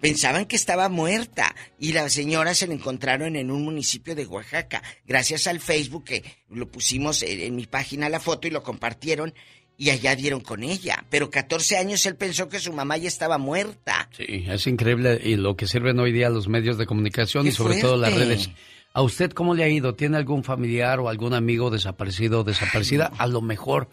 [0.00, 4.82] Pensaban que estaba muerta y la señora se la encontraron en un municipio de Oaxaca.
[5.06, 9.32] Gracias al Facebook que lo pusimos en, en mi página la foto y lo compartieron
[9.78, 11.04] y allá dieron con ella.
[11.10, 14.08] Pero 14 años él pensó que su mamá ya estaba muerta.
[14.16, 17.52] Sí, es increíble y lo que sirven hoy día los medios de comunicación Qué y
[17.52, 18.50] sobre todo las redes.
[18.96, 19.94] ¿A usted cómo le ha ido?
[19.94, 23.12] ¿Tiene algún familiar o algún amigo desaparecido o desaparecida?
[23.18, 23.90] A lo mejor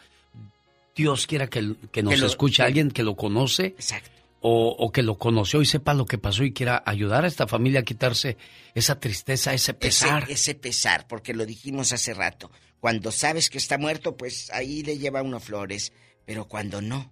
[0.95, 3.65] Dios quiera que, que nos Que lo- escuche que- alguien que lo conoce.
[3.65, 4.09] Exacto.
[4.45, 7.47] O, o que lo conoció y sepa lo que pasó y quiera ayudar a esta
[7.47, 8.37] familia a quitarse
[8.75, 10.23] esa tristeza, ese pesar.
[10.23, 12.49] Ese, ese pesar, porque lo dijimos hace rato.
[12.79, 15.91] Cuando sabes que está muerto, pues ahí le lleva uno flores.
[16.25, 17.11] Pero cuando no.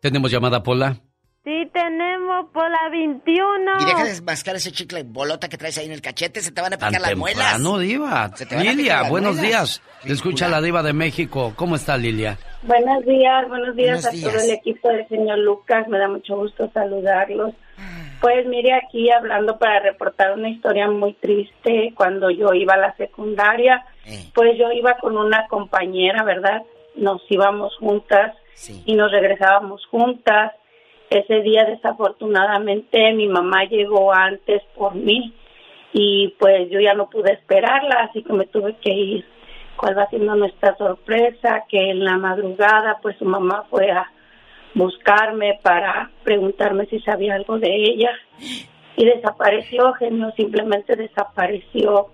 [0.00, 1.00] Tenemos llamada, Pola.
[1.44, 3.72] Sí, tenemos por la 21.
[3.80, 6.60] Y deja de mascar ese chicle bolota que traes ahí en el cachete, se te
[6.60, 7.52] van a Tan picar las muelas.
[7.54, 8.30] temprano, Diva.
[8.36, 9.50] Se te van a Lilia, buenos muelas.
[9.50, 9.82] días.
[10.04, 11.52] Le escucha la Diva de México.
[11.56, 12.38] ¿Cómo está, Lilia?
[12.62, 14.32] Buenos días, buenos días Buenos a días.
[14.32, 15.88] todo el equipo del señor Lucas.
[15.88, 17.54] Me da mucho gusto saludarlos.
[18.20, 21.92] Pues mire aquí hablando para reportar una historia muy triste.
[21.96, 23.84] Cuando yo iba a la secundaria,
[24.32, 26.62] pues yo iba con una compañera, ¿verdad?
[26.94, 28.36] Nos íbamos juntas
[28.86, 30.52] y nos regresábamos juntas.
[31.12, 35.34] Ese día desafortunadamente mi mamá llegó antes por mí
[35.92, 39.24] y pues yo ya no pude esperarla, así que me tuve que ir.
[39.76, 41.64] ¿Cuál va siendo nuestra sorpresa?
[41.68, 44.10] Que en la madrugada pues su mamá fue a
[44.72, 48.12] buscarme para preguntarme si sabía algo de ella
[48.96, 52.06] y desapareció, genio, simplemente desapareció.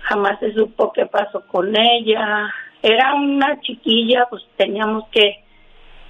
[0.00, 2.52] Jamás se supo qué pasó con ella.
[2.82, 5.43] Era una chiquilla, pues teníamos que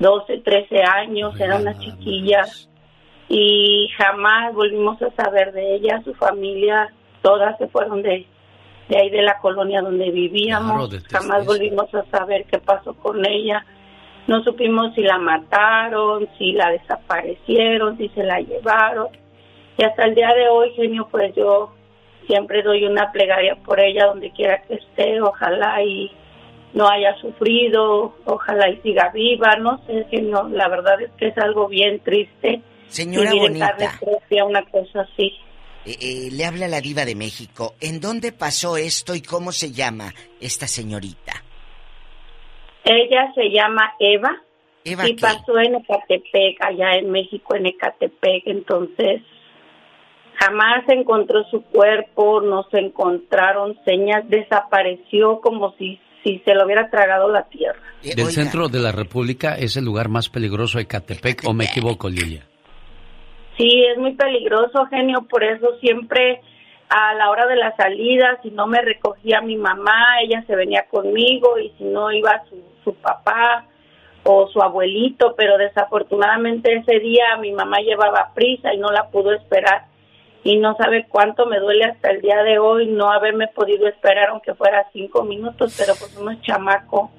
[0.05, 2.45] 12, 13 años, era una chiquilla
[3.27, 8.27] y jamás volvimos a saber de ella, su familia, todas se fueron de,
[8.91, 13.25] de ahí de la colonia donde vivíamos, Claro, jamás volvimos a saber qué pasó con
[13.25, 13.65] ella,
[14.27, 19.09] no supimos si la mataron, si la desaparecieron, si se la llevaron.
[19.79, 21.73] Y hasta el día de hoy, genio, pues yo
[22.27, 26.13] siempre doy una plegaria por ella donde quiera que esté, ojalá y
[26.75, 31.39] no haya sufrido, ojalá y siga viva, no sé, genio, la verdad es que es
[31.39, 32.61] algo bien triste.
[32.89, 33.77] Señora vivir en bonita.
[33.77, 35.33] carne propia una cosa así.
[35.87, 37.75] Eh, eh, le habla la diva de México.
[37.81, 41.33] ¿En dónde pasó esto y cómo se llama esta señorita?
[42.85, 44.43] Ella se llama Eva
[44.85, 45.23] ¿Eva y qué?
[45.23, 49.23] pasó en Ecatepec, allá en México, en Ecatepec, entonces
[50.35, 56.65] jamás se encontró su cuerpo, no se encontraron señas, desapareció como si, si se lo
[56.65, 57.79] hubiera tragado la tierra.
[58.03, 62.09] Del centro de la República es el lugar más peligroso de Catepec, ¿o me equivoco,
[62.09, 62.43] Lilia?
[63.57, 66.41] Sí, es muy peligroso, genio, por eso siempre
[66.89, 70.87] a la hora de la salida, si no me recogía mi mamá, ella se venía
[70.91, 73.67] conmigo y si no iba su, su papá
[74.25, 79.33] o su abuelito, pero desafortunadamente ese día mi mamá llevaba prisa y no la pudo
[79.33, 79.87] esperar
[80.45, 84.29] y no sabe cuánto me duele hasta el día de hoy no haberme podido esperar
[84.29, 87.11] aunque fuera cinco minutos, pero pues uno es chamaco,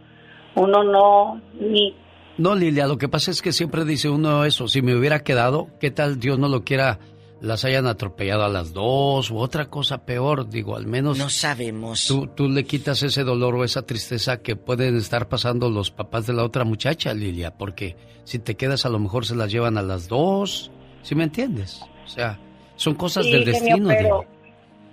[0.54, 1.96] uno no ni
[2.38, 5.68] No, Lilia, lo que pasa es que siempre dice uno eso, si me hubiera quedado,
[5.80, 7.00] ¿qué tal Dios no lo quiera,
[7.42, 10.48] las hayan atropellado a las dos u otra cosa peor?
[10.48, 11.18] Digo, al menos...
[11.18, 12.06] No sabemos.
[12.08, 16.28] Tú, tú le quitas ese dolor o esa tristeza que pueden estar pasando los papás
[16.28, 19.80] de la otra muchacha, Lilia, porque si te quedas a lo mejor se las llevan
[19.80, 20.70] a las dos,
[21.02, 21.82] ¿sí me entiendes?
[22.06, 22.40] O sea,
[22.76, 24.26] son cosas Sí, del genio, destino, pero-.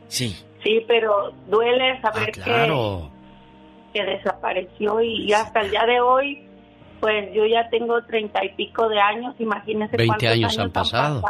[0.08, 0.36] Sí.
[0.62, 3.10] Sí, pero duele saber Ah, Claro.
[3.92, 6.46] que, que desapareció y hasta el día de hoy,
[7.00, 11.22] pues yo ya tengo treinta y pico de años, imagínese 20 cuántos años han pasado.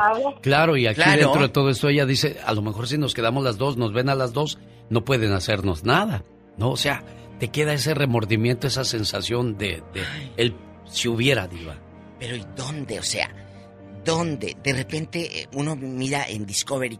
[0.42, 1.18] Claro, y aquí Claro.
[1.20, 3.92] dentro de todo esto ella dice, a lo mejor si nos quedamos las dos, nos
[3.94, 4.58] ven a las dos,
[4.90, 6.24] no pueden hacernos nada.
[6.58, 7.02] No, o sea,
[7.38, 10.02] te queda ese remordimiento, esa sensación de, de
[10.36, 10.54] el
[10.84, 11.76] si hubiera, diva.
[12.18, 12.98] Pero ¿y dónde?
[12.98, 13.30] O sea,
[14.04, 14.56] ¿dónde?
[14.62, 16.98] De repente eh, uno mira en Discovery,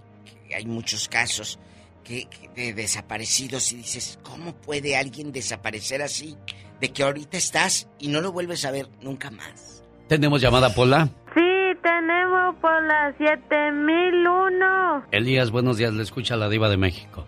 [0.48, 1.58] que hay muchos casos
[2.04, 6.36] que, que de desaparecidos y dices, ¿cómo puede alguien desaparecer así?
[6.80, 9.84] De que ahorita estás y no lo vuelves a ver nunca más.
[10.08, 11.08] Tenemos llamada Pola.
[11.34, 11.40] Sí,
[11.82, 15.06] tenemos por la 7001.
[15.10, 17.26] Elías, buenos días, le escucha la diva de México.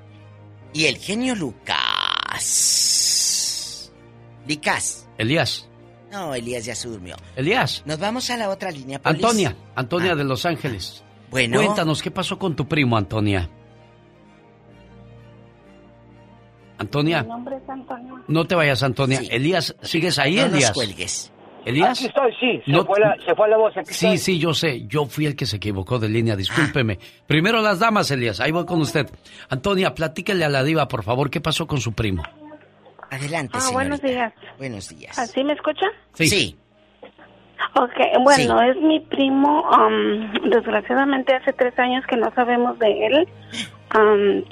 [0.72, 2.34] Y el genio Lucas.
[4.46, 5.08] Lucas.
[5.18, 5.70] Elías,
[6.14, 7.16] No, Elías ya se durmió.
[7.34, 7.82] Elías.
[7.86, 9.22] Nos vamos a la otra línea, Polis.
[9.24, 11.02] Antonia, Antonia de Los Ángeles.
[11.28, 11.56] Bueno.
[11.56, 13.50] Cuéntanos, ¿qué pasó con tu primo, Antonia?
[16.78, 18.20] Antonia, Mi nombre es Antonio.
[18.28, 19.20] no te vayas, Antonia.
[19.30, 20.72] Elías, ¿sigues ahí, No nos Elías?
[20.72, 21.32] cuelgues.
[21.64, 21.98] ¿Elías?
[21.98, 22.62] Aquí estoy, sí.
[22.66, 23.76] Se, No- fue la, se fue la voz.
[23.76, 24.18] Aquí Sí, estoy.
[24.18, 24.86] sí, yo sé.
[24.86, 26.98] Yo fui el que se equivocó de línea, discúlpeme.
[27.26, 28.38] Primero las damas, Elías.
[28.40, 29.08] Ahí voy con usted.
[29.48, 32.22] Antonia, platíquele a la diva, por favor, ¿qué pasó con su primo?
[33.14, 33.72] Adelante, Ah, señorita.
[33.72, 34.32] buenos días.
[34.58, 35.18] Buenos días.
[35.18, 35.86] ¿Así me escucha?
[36.14, 36.56] Sí.
[37.76, 39.62] Ok, bueno, es mi primo.
[39.70, 43.28] um, desgraciadamente hace tres años que no sabemos de él.
[43.96, 44.42] Um,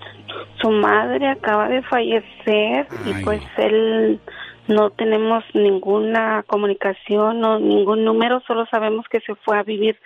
[0.60, 4.20] su madre acaba de fallecer y pues él
[4.68, 9.98] no tenemos ninguna comunicación o ningún número, solo sabemos que se fue a vivir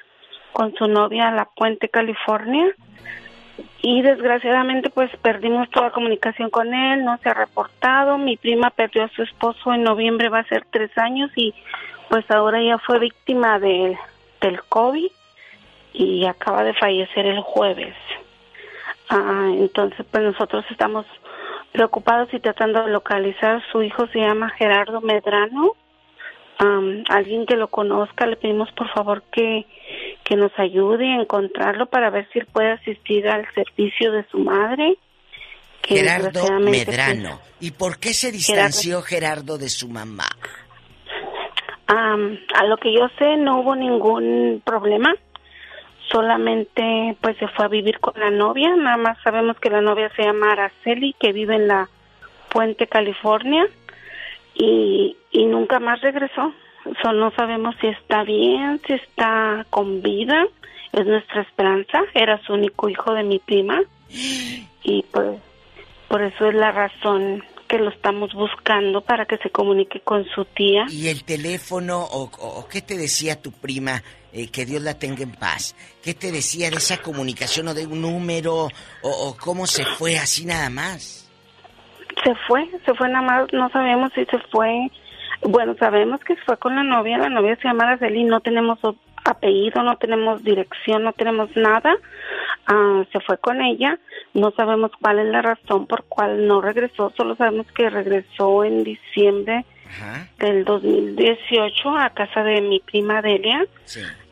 [0.52, 2.66] con su novia a La Puente, California.
[3.82, 8.18] Y desgraciadamente pues perdimos toda comunicación con él, no se ha reportado.
[8.18, 11.54] Mi prima perdió a su esposo en noviembre, va a ser tres años y
[12.08, 13.96] pues ahora ya fue víctima de,
[14.40, 15.10] del COVID
[15.92, 17.94] y acaba de fallecer el jueves.
[19.08, 21.06] Ah, entonces, pues nosotros estamos
[21.72, 23.62] preocupados y tratando de localizar.
[23.70, 25.72] Su hijo se llama Gerardo Medrano.
[26.58, 29.66] Alguien que lo conozca, le pedimos por favor que,
[30.24, 34.38] que nos ayude a encontrarlo para ver si él puede asistir al servicio de su
[34.38, 34.96] madre.
[35.82, 37.40] que Gerardo pues, Medrano.
[37.60, 40.28] ¿Y por qué se distanció Gerardo de su mamá?
[41.88, 45.14] Am, a lo que yo sé no hubo ningún problema,
[46.10, 50.10] solamente pues se fue a vivir con la novia, nada más sabemos que la novia
[50.16, 51.88] se llama Araceli, que vive en la
[52.48, 53.66] Puente, California,
[54.58, 56.52] y, y nunca más regresó.
[57.12, 60.46] No sabemos si está bien, si está con vida,
[60.92, 63.80] es nuestra esperanza, era su único hijo de mi prima,
[64.82, 65.38] y pues
[66.08, 70.44] por eso es la razón que lo estamos buscando para que se comunique con su
[70.44, 70.86] tía.
[70.88, 74.02] ¿Y el teléfono o, qué te decía tu prima?
[74.32, 75.74] Eh, que Dios la tenga en paz.
[76.02, 78.68] ¿Qué te decía de esa comunicación o de un número?
[79.02, 81.25] ¿O, o cómo se fue así nada más?
[82.22, 84.90] Se fue, se fue nada más, no sabemos si se fue.
[85.42, 88.78] Bueno, sabemos que se fue con la novia, la novia se llama Araceli, no tenemos
[89.24, 91.96] apellido, no tenemos dirección, no tenemos nada.
[92.66, 93.98] Ah, se fue con ella,
[94.34, 98.82] no sabemos cuál es la razón por cual no regresó, solo sabemos que regresó en
[98.82, 99.64] diciembre
[100.38, 103.64] del 2018 a casa de mi prima Delia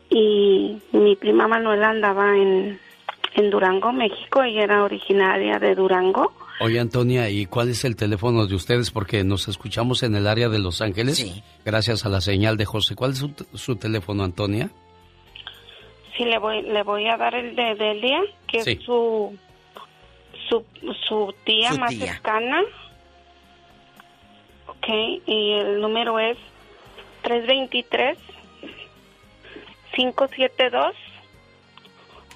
[0.09, 2.79] y mi prima Manuela andaba en,
[3.35, 6.33] en Durango, México, ella era originaria de Durango.
[6.61, 8.89] Oye, Antonia, ¿y cuál es el teléfono de ustedes?
[8.91, 11.25] Porque nos escuchamos en el área de Los Ángeles.
[11.65, 12.95] Gracias a la señal de José.
[12.95, 14.69] ¿Cuál es su, su teléfono, Antonia?
[16.15, 18.71] Sí, le voy, le voy a dar el de Delia, que Sí.
[18.71, 19.37] es su,
[20.47, 20.63] su,
[21.07, 22.13] su tía Su más tía.
[22.13, 22.61] cercana.
[24.67, 24.87] Ok,
[25.27, 26.37] y el número es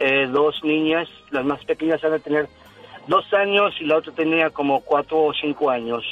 [0.01, 2.49] eh, dos niñas, las más pequeñas han de tener
[3.07, 6.03] dos años y la otra tenía como cuatro o cinco años.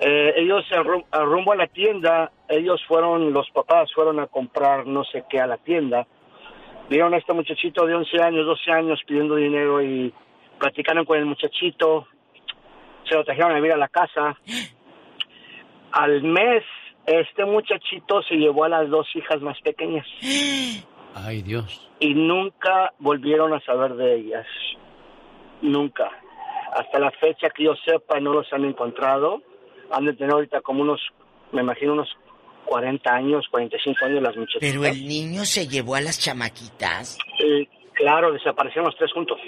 [0.00, 5.04] Eh, ellos rum- rumbo a la tienda, ellos fueron, los papás fueron a comprar no
[5.04, 6.06] sé qué a la tienda.
[6.88, 10.12] Vieron a este muchachito de 11 años, 12 años pidiendo dinero y
[10.58, 12.06] platicaron con el muchachito.
[13.08, 14.36] Se lo trajeron a vivir a la casa.
[15.92, 16.62] Al mes,
[17.06, 20.06] este muchachito se llevó a las dos hijas más pequeñas
[21.14, 21.90] Ay, Dios.
[22.00, 24.46] y nunca volvieron a saber de ellas.
[25.62, 26.10] Nunca.
[26.74, 29.42] Hasta la fecha que yo sepa no los han encontrado.
[29.90, 31.00] Han de tener ahorita como unos,
[31.52, 32.08] me imagino unos
[32.64, 34.60] 40 años, 45 años las muchachitas.
[34.70, 37.18] Pero el niño se llevó a las chamaquitas.
[37.42, 39.38] Eh, claro, desaparecieron los tres juntos.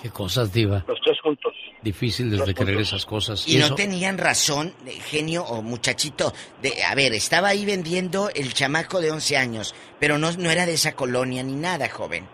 [0.00, 0.84] Qué cosas, diva.
[0.86, 1.52] Los tres juntos.
[1.82, 3.48] Difícil desde creer esas cosas.
[3.48, 6.32] Y no eso- tenían razón, eh, genio o muchachito.
[6.62, 10.66] De, a ver, estaba ahí vendiendo el chamaco de 11 años, pero no, no era
[10.66, 12.28] de esa colonia ni nada, joven.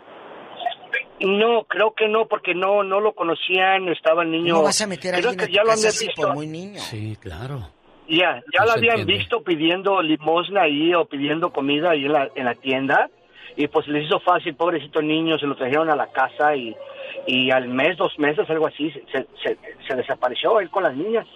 [1.20, 4.54] No, creo que no, porque no no lo conocían, estaba el niño...
[4.54, 6.06] ¿Cómo vas a meter a alguien a que tu ya lo han casa de así
[6.06, 6.22] visto.
[6.22, 6.80] por muy niño?
[6.80, 7.70] Sí, claro.
[8.08, 9.18] Ya, ya No la habían entiende.
[9.18, 13.08] visto pidiendo limosna ahí o pidiendo comida ahí en la, en la tienda
[13.56, 16.74] y pues les hizo fácil, pobrecito niño, se lo trajeron a la casa y,
[17.26, 19.58] y al mes, dos meses, algo así, se, se, se-
[19.88, 21.26] se desapareció él con las niñas.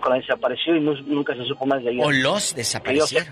[0.00, 2.04] Con la desapareció y nu- nunca se supo más de ella.
[2.06, 3.28] O los desaparecieron.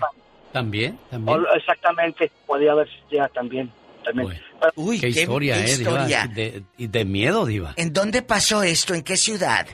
[0.51, 1.39] También, también.
[1.39, 3.71] O- exactamente, podía haber ya también.
[4.03, 4.29] también.
[4.75, 5.91] Uy, qué, historia, qué eh, Diva.
[5.91, 6.27] historia.
[6.27, 7.73] De, y de miedo, Diva.
[7.77, 8.93] ¿En dónde pasó esto?
[8.93, 9.65] ¿En qué ciudad?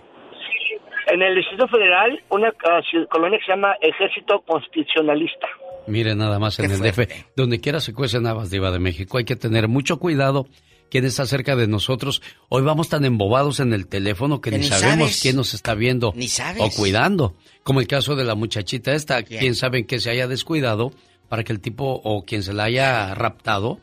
[1.11, 2.49] En el Distrito Federal, una
[2.91, 5.47] ciu- colonia que se llama Ejército Constitucionalista.
[5.87, 6.99] Mire nada más en el DF.
[7.35, 9.17] Donde quiera se cuecen habas, Diva de México.
[9.17, 10.47] Hay que tener mucho cuidado.
[10.91, 12.21] ¿Quién está cerca de nosotros?
[12.49, 15.21] Hoy vamos tan embobados en el teléfono que Que ni ni sabemos sabes.
[15.21, 16.61] quién nos está viendo Ni sabes.
[16.63, 17.35] o cuidando.
[17.63, 19.21] Como el caso de la muchachita esta.
[19.23, 20.91] ¿Quién sabe en qué se haya descuidado
[21.27, 23.79] para que el tipo o quien se la haya raptado,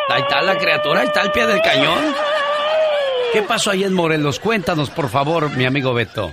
[0.09, 2.15] Ahí está la criatura, ahí está al pie del cañón.
[3.35, 4.39] ¿Qué pasó ahí en Morelos?
[4.39, 6.31] Cuéntanos, por favor, mi amigo Beto.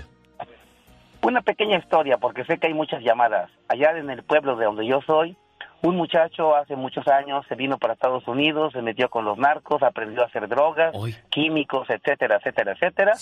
[1.23, 3.49] Una pequeña historia, porque sé que hay muchas llamadas.
[3.67, 5.35] Allá en el pueblo de donde yo soy,
[5.81, 9.81] un muchacho hace muchos años se vino para Estados Unidos, se metió con los narcos,
[9.81, 10.93] aprendió a hacer drogas,
[11.31, 13.13] químicos, etcétera, etcétera, etcétera.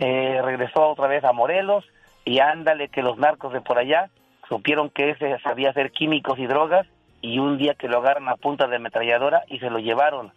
[0.00, 1.84] Eh, regresó otra vez a Morelos
[2.24, 4.10] y ándale que los narcos de por allá
[4.48, 6.88] supieron que ese sabía hacer químicos y drogas
[7.20, 10.32] y un día que lo agarran a punta de ametralladora y se lo llevaron.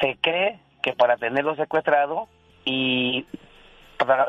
[0.00, 2.28] Se cree que para tenerlo secuestrado
[2.64, 3.26] y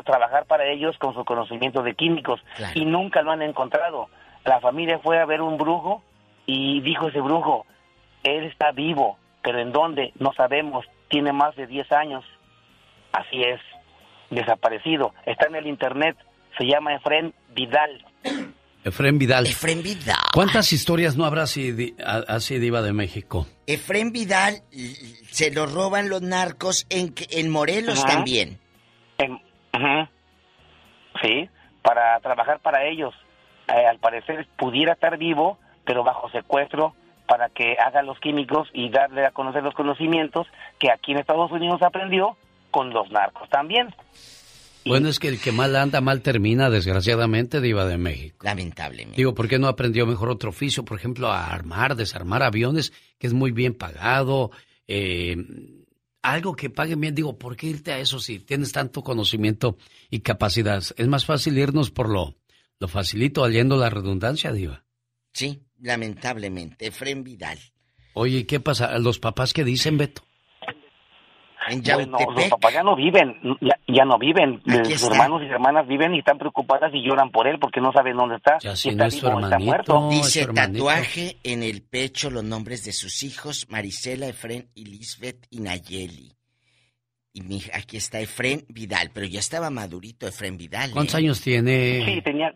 [0.04, 2.40] trabajar para ellos con su conocimiento de químicos
[2.74, 4.08] y nunca lo han encontrado.
[4.44, 6.02] La familia fue a ver un brujo
[6.46, 7.66] y dijo ese brujo,
[8.22, 10.12] él está vivo, pero ¿en dónde?
[10.18, 12.24] No sabemos, tiene más de 10 años.
[13.12, 13.60] Así es,
[14.30, 15.12] desaparecido.
[15.26, 16.16] Está en el internet,
[16.58, 18.04] se llama Efren Vidal.
[18.84, 19.46] Efren Vidal.
[19.46, 20.18] Efren Vidal.
[20.32, 23.46] ¿Cuántas historias no habrá así, así diva de México?
[23.66, 24.62] Efren Vidal
[25.30, 28.14] se lo roban los narcos en, que- en Morelos Ajá.
[28.14, 28.58] también.
[29.18, 29.40] En-.
[31.22, 31.48] Sí,
[31.82, 33.14] para trabajar para ellos.
[33.68, 36.94] Eh, al parecer pudiera estar vivo, pero bajo secuestro
[37.26, 40.46] para que haga los químicos y darle a conocer los conocimientos
[40.78, 42.36] que aquí en Estados Unidos aprendió
[42.70, 43.94] con los narcos también.
[44.86, 48.44] Bueno, es que el que mal anda, mal termina, desgraciadamente, diva de México.
[48.44, 49.16] Lamentablemente.
[49.16, 50.84] Digo, ¿por qué no aprendió mejor otro oficio?
[50.84, 54.50] Por ejemplo, a armar, desarmar aviones, que es muy bien pagado.
[54.86, 55.36] eh,
[56.24, 57.14] algo que paguen bien.
[57.14, 59.76] Digo, ¿por qué irte a eso si tienes tanto conocimiento
[60.10, 60.82] y capacidad?
[60.96, 62.34] Es más fácil irnos por lo,
[62.80, 64.84] lo facilito, aliendo la redundancia, diva.
[65.32, 66.86] Sí, lamentablemente.
[66.86, 67.58] Efren Vidal.
[68.14, 68.98] Oye, ¿y ¿qué pasa?
[68.98, 70.22] ¿Los papás qué dicen, Beto?
[71.68, 74.62] En Bueno, los papás ya no viven, ya, ya no viven.
[74.84, 78.16] Sus hermanos y hermanas viven y están preocupadas y lloran por él porque no saben
[78.16, 78.58] dónde está.
[78.58, 80.08] Ya, si no está es su vivo o está muerto.
[80.10, 85.60] Dice tatuaje en el pecho los nombres de sus hijos, Marisela, Efren y Lisbeth y
[85.60, 86.32] Nayeli.
[87.32, 90.90] Y mi, aquí está Efren Vidal, pero ya estaba madurito Efren Vidal.
[90.92, 91.18] ¿Cuántos ¿eh?
[91.18, 92.04] años tiene?
[92.04, 92.54] Sí, tenía,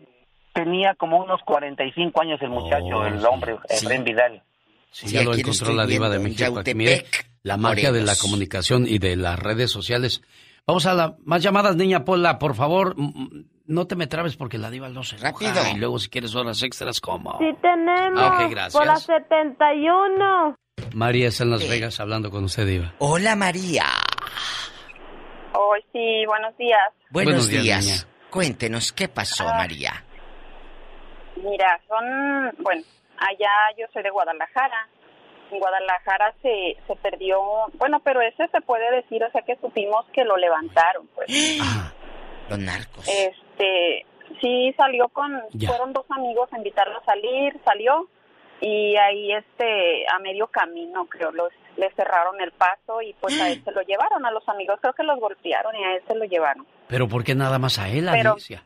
[0.53, 3.85] tenía como unos 45 años el muchacho, Oh, el hombre, Sí.
[3.85, 4.43] Efren Vidal.
[4.91, 6.59] Sí, Sí, ya lo encontró la diva de México.
[6.59, 10.21] Aquí, mire, Yautepec, la magia de la comunicación y de las redes sociales.
[10.67, 12.95] Vamos a la más llamadas, niña Pola, por favor.
[12.97, 15.31] mm, mm, No te me trabes porque la diva no se enoja.
[15.31, 15.75] Rápido.
[15.75, 17.37] Y luego si quieres horas extras, ¿cómo?
[17.39, 18.73] Sí tenemos Ah, ok, gracias.
[18.73, 20.55] por las 71.
[20.93, 22.93] María está en Las Vegas hablando con usted, diva.
[22.99, 23.85] Hola María.
[25.53, 26.79] Hoy sí, buenos días.
[27.11, 27.85] Buenos, Buenos días, días.
[27.85, 27.97] niña.
[28.29, 29.55] Cuéntenos, ¿qué pasó, Ah.
[29.57, 30.03] María?
[31.37, 32.83] Mira, son, bueno,
[33.17, 34.87] allá yo soy de Guadalajara.
[35.51, 37.39] En Guadalajara se, se perdió,
[37.75, 41.27] bueno, pero ese se puede decir, o sea que supimos que lo levantaron, pues.
[42.49, 43.07] Los narcos.
[43.07, 44.05] Este,
[44.41, 45.69] sí salió con, Ya.
[45.69, 48.07] fueron dos amigos a invitarlo a salir, salió
[48.61, 53.49] y ahí este, a medio camino creo, los, le cerraron el paso y pues a
[53.51, 56.15] él se lo llevaron, a los amigos creo que los golpearon y a él se
[56.15, 56.65] lo llevaron.
[56.87, 58.63] Pero ¿por qué nada más a él, Pero- Alicia?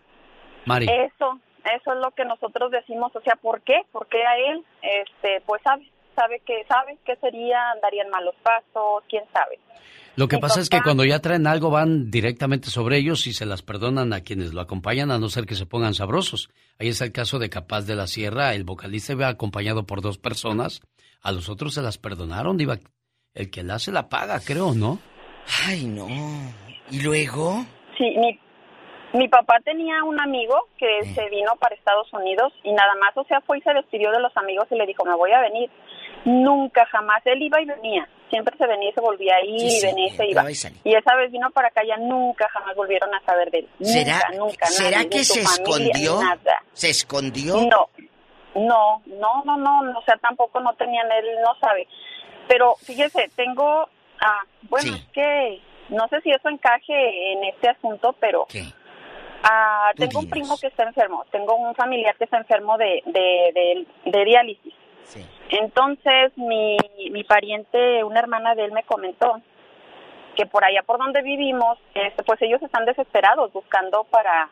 [0.66, 0.88] Mari.
[0.90, 1.40] Eso,
[1.76, 3.82] eso es lo que nosotros decimos, o sea, ¿por qué?
[3.92, 4.64] ¿Por qué a él?
[4.82, 5.86] Este, pues sabe,
[6.16, 9.60] sabe que, sabe que sería, andaría en malos pasos, quién sabe.
[10.16, 13.48] Lo que pasa es que cuando ya traen algo van directamente sobre ellos y se
[13.48, 16.50] las perdonan a quienes lo acompañan a no ser que se pongan sabrosos.
[16.80, 20.20] Ahí está el caso de Capaz de la Sierra, el vocalista iba acompañado por dos
[20.20, 20.82] personas,
[21.24, 22.78] a los otros se las perdonaron, diva.
[23.34, 25.00] El que la hace la paga, creo, ¿no?
[25.66, 26.08] Ay, no.
[26.92, 27.66] ¿Y luego?
[27.98, 28.40] Sí, mi,
[29.14, 33.24] mi papá tenía un amigo que se vino para Estados Unidos y nada más, o
[33.26, 35.70] sea, fue y se despidió de los amigos y le dijo, me voy a venir.
[36.26, 38.08] Nunca, jamás, él iba y venía.
[38.30, 40.44] Siempre se venía y se volvía a ir Sí, y sí, venía y se iba.
[40.84, 43.70] y esa vez vino para acá, ya nunca, jamás volvieron a saber de él.
[43.82, 46.22] ¿Será, nunca, nunca, ¿será nadie, que se familia, escondió?
[46.22, 46.64] Nada.
[46.74, 47.56] ¿Se escondió?
[47.58, 47.90] No,
[48.56, 51.88] no, no, no, no, o sea, tampoco no tenían, él no sabe.
[52.48, 53.88] Pero fíjese, tengo,
[54.22, 58.48] ah, bueno, es que no sé si eso encaje en este asunto, pero
[59.44, 63.52] ah, tengo un primo que está enfermo, tengo un familiar que está enfermo de, de,
[63.54, 64.74] de, de diálisis.
[65.50, 66.78] Entonces, mi,
[67.12, 69.42] mi pariente, una hermana de él me comentó
[70.36, 74.50] que por allá por donde vivimos, este, pues ellos están desesperados buscando para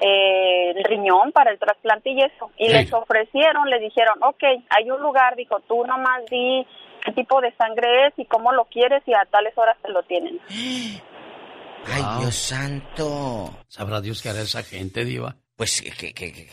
[0.00, 2.50] eh, el riñón, para el trasplante y eso.
[2.56, 2.72] Y Sí.
[2.72, 6.66] les ofrecieron, le dijeron, ok, hay un lugar, dijo, tú nomás di
[7.04, 10.02] qué tipo de sangre es y cómo lo quieres y a tales horas te lo
[10.04, 10.40] tienen.
[10.50, 13.50] Ay, Dios santo.
[13.68, 15.36] ¿Sabrá Dios qué hará esa gente, diva?
[15.56, 16.46] Pues que- que- que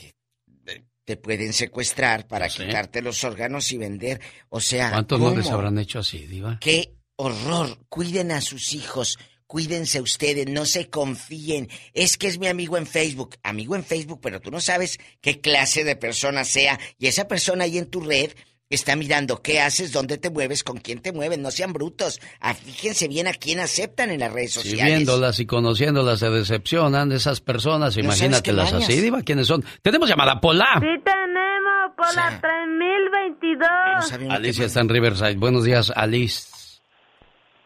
[1.12, 4.22] te pueden secuestrar para quitarte los órganos y vender.
[4.48, 5.36] O sea, ¿Cuántos ¿cómo?
[5.36, 6.58] les habrán hecho así, diva?
[6.62, 7.80] ¡Qué horror!
[7.90, 11.68] Cuiden a sus hijos, cuídense ustedes, no se confíen.
[11.94, 13.36] Es que es mi amigo en Facebook.
[13.44, 16.80] Amigo en Facebook, pero tú no sabes qué clase de persona sea.
[16.98, 18.32] Y esa persona ahí en tu red
[18.76, 21.38] está mirando qué haces, dónde te mueves, con quién te mueves.
[21.40, 22.20] No sean brutos.
[22.40, 24.86] Ah, Fíjense bien a quién aceptan en las redes sociales.
[24.86, 29.64] viéndolas y conociéndolas se decepcionan de esas personas, No imagínatelas así, diva, ¿quiénes son?
[29.82, 30.68] Tenemos llamada, Pola.
[30.80, 34.32] Sí tenemos por la 3022.
[34.32, 35.36] Alicia está en Riverside.
[35.36, 36.48] Buenos días, Alice.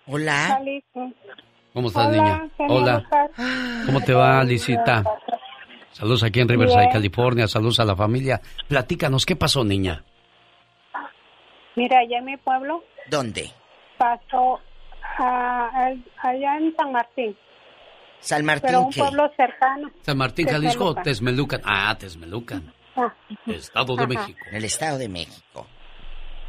[0.07, 0.59] Hola.
[1.73, 2.49] ¿Cómo estás, Hola, niña?
[2.69, 3.03] Hola.
[3.85, 5.03] ¿Cómo te va, Alicita?
[5.91, 6.91] Saludos aquí en Riverside, Bien.
[6.91, 7.47] California.
[7.47, 8.41] Saludos a la familia.
[8.67, 10.03] Platícanos, ¿qué pasó, niña?
[11.75, 13.51] Mira, allá en mi pueblo ¿Dónde?
[13.97, 14.59] pasó
[15.17, 17.35] a- a- allá en San Martín,
[18.19, 18.99] San Martín, pero un ¿qué?
[19.01, 19.91] pueblo cercano.
[20.01, 21.61] San Martín, Jalisco, Texmelucan.
[21.61, 21.61] Tesmelucan.
[21.65, 22.73] Ah, Tesmelucan.
[22.95, 23.13] Ah,
[23.47, 24.07] Estado de Ajá.
[24.07, 24.39] México.
[24.49, 25.67] En el Estado de México.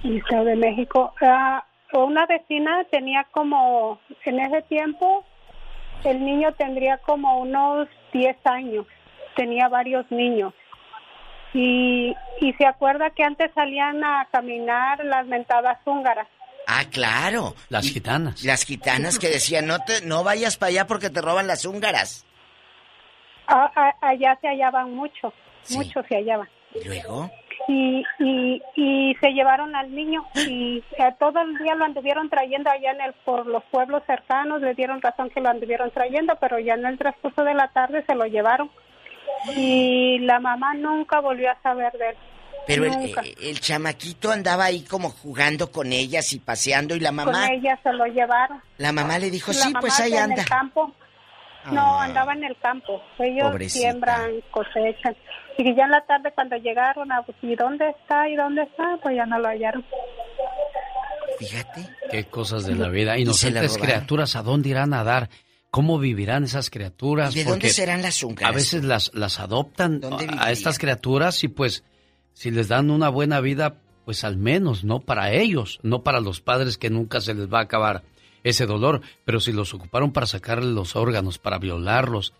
[0.04, 1.12] el Estado de México.
[1.20, 5.24] Ah, una vecina tenía como, en ese tiempo,
[6.04, 8.86] el niño tendría como unos 10 años,
[9.34, 10.54] tenía varios niños.
[11.54, 16.26] Y, y se acuerda que antes salían a caminar las mentadas húngaras.
[16.66, 17.54] Ah, claro.
[17.68, 18.44] Las gitanas.
[18.44, 22.26] Las gitanas que decían, no, te, no vayas para allá porque te roban las húngaras.
[23.46, 25.32] A- a- allá se hallaban mucho,
[25.70, 26.48] muchos se hallaban.
[26.74, 27.30] ¿Y luego?
[27.68, 32.70] y, y, y se llevaron al niño y eh, todo el día lo anduvieron trayendo
[32.70, 36.60] allá en el por los pueblos cercanos le dieron razón que lo anduvieron trayendo pero
[36.60, 38.70] ya en el transcurso de la tarde se lo llevaron
[39.54, 42.16] y la mamá nunca volvió a saber de él
[42.66, 47.12] Pero el, eh, el chamaquito andaba ahí como jugando con ellas y paseando y la
[47.12, 50.12] mamá, con ella se lo llevaron la mamá le dijo, La sí, mamá pues ahí
[50.12, 50.42] en anda.
[50.42, 50.92] el campo
[51.72, 52.04] no Ah.
[52.04, 53.80] andaba en el campo ellos Pobrecita.
[53.80, 55.16] siembran cosechan
[55.58, 58.28] y ya en la tarde cuando llegaron a pues, ¿y dónde está?
[58.28, 58.98] ¿y dónde está?
[59.02, 59.84] pues ya no lo hallaron
[61.38, 61.86] Fíjate.
[62.10, 63.18] Qué cosas de la vida.
[63.18, 65.28] Y se la Inocentes criaturas, ¿a dónde irán a dar?
[65.76, 67.36] ¿Cómo vivirán esas criaturas?
[67.36, 68.50] ¿Y de dónde serán las húngaras?
[68.50, 71.84] A veces las, las adoptan ¿Dónde a- estas criaturas y pues
[72.32, 75.00] si les dan una buena vida, pues al menos, ¿no?
[75.00, 78.04] Para ellos, no para los padres que nunca se les va a acabar
[78.42, 82.32] ese dolor, pero si los ocuparon para sacarle los órganos, para violarlos,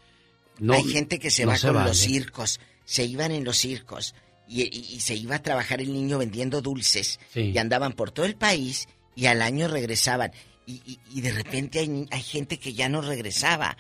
[0.59, 0.73] no.
[0.73, 1.89] Hay gente que se no va con vale.
[1.91, 4.15] los circos, se iban en los circos
[4.49, 7.53] y, y- y se iba a trabajar el niño vendiendo dulces Sí.
[7.55, 10.33] y andaban por todo el país y al año regresaban
[10.67, 13.77] y, y- y de repente hay, hay gente que ya no regresaba.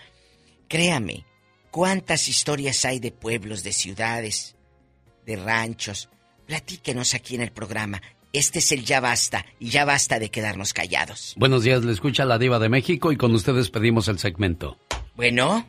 [0.68, 1.24] Créame,
[1.70, 4.56] ¿cuántas historias hay de pueblos, de ciudades,
[5.26, 6.08] de ranchos?
[6.46, 8.00] Platíquenos aquí en el programa.
[8.32, 11.34] Este es el ya basta y ya basta de quedarnos callados.
[11.38, 14.78] Buenos días, le escucha la diva de México y con ustedes pedimos el segmento.
[15.16, 15.64] Bueno,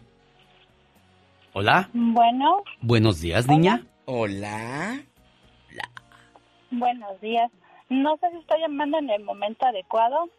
[1.54, 3.86] Hola, bueno buenos días, niña.
[4.06, 5.02] hola.
[6.70, 7.50] Buenos días.
[7.90, 10.30] No sé si estoy llamando en el momento adecuado,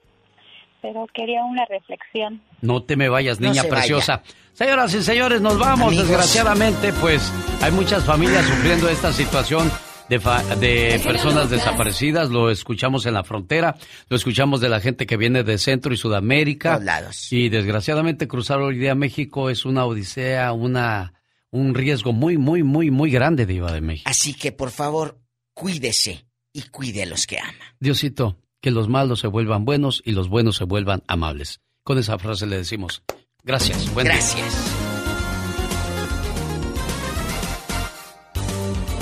[0.82, 2.42] pero quería una reflexión.
[2.60, 4.22] No te me vayas, No niña se preciosa.
[4.52, 5.88] Señoras y señores, nos vamos.
[5.88, 6.08] Amigos.
[6.08, 7.32] Desgraciadamente, pues
[7.62, 9.70] hay muchas familias sufriendo esta situación
[10.08, 12.30] de, fa- de personas desaparecidas.
[12.30, 13.76] Lo escuchamos en la frontera,
[14.08, 16.78] lo escuchamos de la gente que viene de Centro y Sudamérica.
[16.80, 17.32] Lados.
[17.32, 21.12] Y desgraciadamente cruzar hoy día a México es una odisea, una
[21.50, 24.10] un riesgo muy, muy, muy, muy grande de Iba de México.
[24.10, 25.18] Así que, por favor,
[25.54, 27.52] cuídese y cuide a los que ama.
[27.80, 31.60] Diosito, que los malos se vuelvan buenos y los buenos se vuelvan amables.
[31.84, 33.02] Con esa frase le decimos,
[33.44, 33.92] gracias.
[33.94, 34.14] Buen día.
[34.14, 34.74] Gracias.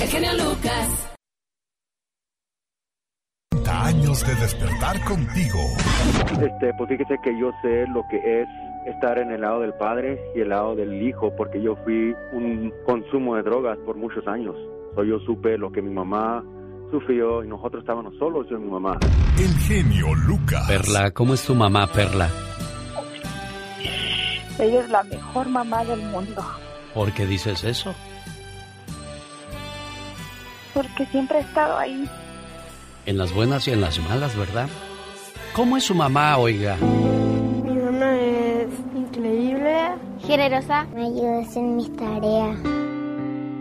[0.00, 1.12] El genio Lucas.
[3.50, 5.58] 30 años de despertar contigo.
[6.40, 8.48] Este, pues fíjese que yo sé lo que es
[8.86, 12.72] estar en el lado del padre y el lado del hijo, porque yo fui un
[12.84, 14.54] consumo de drogas por muchos años.
[14.94, 16.44] So, yo supe lo que mi mamá
[16.90, 18.98] sufrió y nosotros estábamos solos, yo y mi mamá.
[19.39, 20.66] El genio Lucas.
[20.68, 22.28] Perla, ¿cómo es tu mamá, Perla?
[24.58, 26.42] Ella es la mejor mamá del mundo,
[26.94, 27.94] ¿Por qué dices eso?
[30.73, 32.06] porque siempre ha estado ahí.
[33.06, 34.68] En las buenas y en las malas, ¿verdad?
[35.55, 36.76] ¿Cómo es su mamá, oiga?
[36.76, 39.74] Mi mamá es increíble.
[40.26, 40.84] Generosa.
[40.94, 42.58] Me ayudas en mis tareas.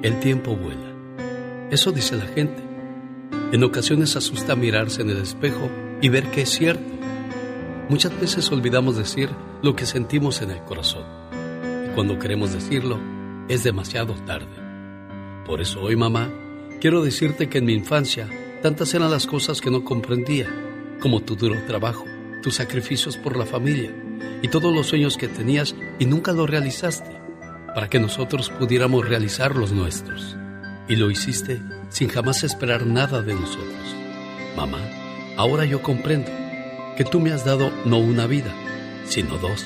[0.01, 0.91] El tiempo vuela.
[1.71, 2.61] Eso dice la gente.
[3.51, 5.69] En ocasiones asusta mirarse en el espejo
[6.01, 6.93] y ver que es cierto.
[7.89, 9.29] Muchas veces olvidamos decir
[9.61, 11.03] lo que sentimos en el corazón.
[11.85, 12.99] Y cuando queremos decirlo,
[13.47, 14.65] es demasiado tarde.
[15.45, 16.29] Por eso hoy, mamá,
[16.81, 18.27] quiero decirte que en mi infancia
[18.61, 20.47] tantas eran las cosas que no comprendía,
[20.99, 22.05] como tu duro trabajo,
[22.41, 23.91] tus sacrificios por la familia
[24.41, 27.11] y todos los sueños que tenías y nunca los realizaste,
[27.73, 30.35] para que nosotros pudiéramos realizar los nuestros.
[30.87, 31.61] Y lo hiciste
[31.95, 33.95] sin jamás esperar nada de nosotros.
[34.57, 34.79] Mamá,
[35.37, 36.29] ahora yo comprendo
[36.97, 38.51] que tú me has dado no una vida,
[39.05, 39.65] sino dos,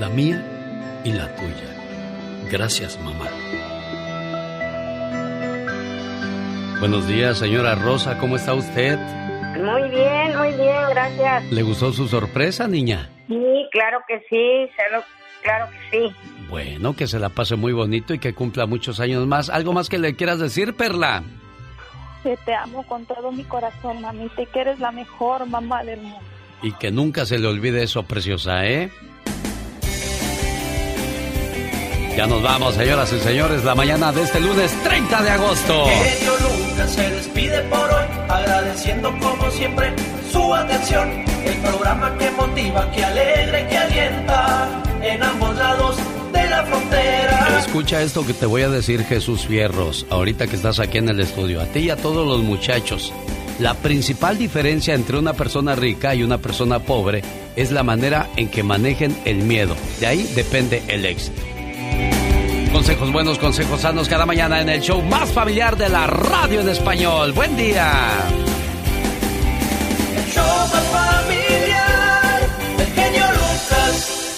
[0.00, 2.50] la mía y la tuya.
[2.50, 3.28] Gracias, mamá.
[6.80, 8.98] Buenos días, señora Rosa, ¿cómo está usted?
[9.56, 11.52] Muy bien, muy bien, gracias.
[11.52, 13.08] ¿Le gustó su sorpresa, niña?
[13.28, 15.04] Sí, claro que sí, claro,
[15.42, 16.16] claro que sí.
[16.48, 19.48] Bueno, que se la pase muy bonito y que cumpla muchos años más.
[19.48, 21.22] ¿Algo más que le quieras decir, Perla?
[22.26, 26.00] Que te amo con todo mi corazón, mamita, y que eres la mejor mamá del
[26.00, 26.18] mundo.
[26.60, 28.90] Y que nunca se le olvide eso, preciosa, ¿eh?
[32.16, 35.84] Ya nos vamos, señoras y señores, la mañana de este lunes 30 de agosto.
[35.86, 39.94] Genio Lucas se despide por hoy, agradeciendo como siempre
[40.32, 41.08] su atención.
[41.44, 44.68] El programa que motiva, que alegra que alienta
[45.00, 45.96] en ambos lados
[46.32, 47.58] de la frontera.
[47.58, 51.20] Escucha esto que te voy a decir, Jesús Fierros, ahorita que estás aquí en el
[51.20, 53.12] estudio, a ti y a todos los muchachos.
[53.58, 57.22] La principal diferencia entre una persona rica y una persona pobre
[57.56, 59.74] es la manera en que manejen el miedo.
[59.98, 61.40] De ahí depende el éxito.
[62.70, 66.68] Consejos buenos, consejos sanos cada mañana en el show más familiar de la radio en
[66.68, 67.32] español.
[67.32, 68.10] Buen día.
[70.14, 71.55] El show más familiar.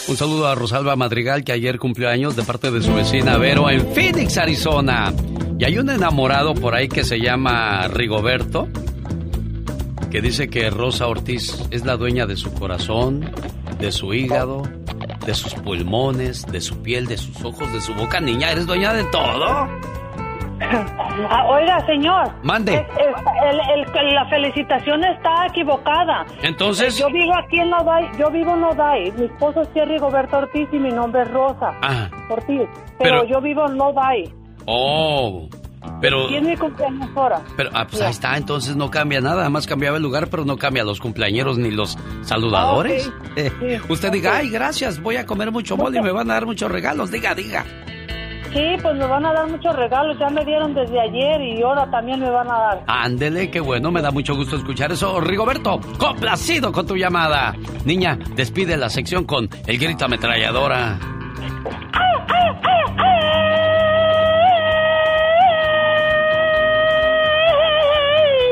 [0.09, 3.69] Un saludo a Rosalba Madrigal que ayer cumplió años de parte de su vecina Vero
[3.69, 5.13] en Phoenix, Arizona.
[5.59, 8.69] Y hay un enamorado por ahí que se llama Rigoberto
[10.11, 13.31] que dice que Rosa Ortiz es la dueña de su corazón,
[13.79, 14.63] de su hígado,
[15.27, 18.19] de sus pulmones, de su piel, de sus ojos, de su boca.
[18.19, 19.69] Niña, ¿eres dueña de todo?
[20.61, 22.31] Ah, oiga, señor.
[22.43, 22.75] Mande.
[22.75, 26.25] Es- es- el- el- la felicitación está equivocada.
[26.43, 29.13] Entonces- Yo vivo aquí en Noday, yo vivo en Noday.
[29.13, 32.63] Mi esposo es Thierry Roberto Ortiz y mi nombre es Rosa Ah, Ortiz.
[32.99, 34.33] Pero, Pero- yo vivo en Noday.
[34.67, 35.49] oh.
[36.01, 37.41] Pero, Y es mi cumpleaños ahora.
[37.57, 39.43] pero ah, pues ahí está, entonces no cambia nada.
[39.43, 43.11] Además cambiaba el lugar, pero no cambia los cumpleañeros ni los saludadores.
[43.11, 46.35] Ah, Eh, usted diga, ay, gracias, voy a comer mucho mole y me van a
[46.35, 47.11] dar muchos regalos.
[47.11, 47.65] Diga, diga.
[48.53, 50.17] Sí, pues me van a dar muchos regalos.
[50.19, 52.85] Ya me dieron desde ayer y ahora también me van a dar.
[52.87, 55.21] Ándele, qué bueno, me da mucho gusto escuchar eso.
[55.21, 57.55] Rigoberto, complacido con tu llamada.
[57.85, 60.99] Niña, despide la sección con el grito ametralladora.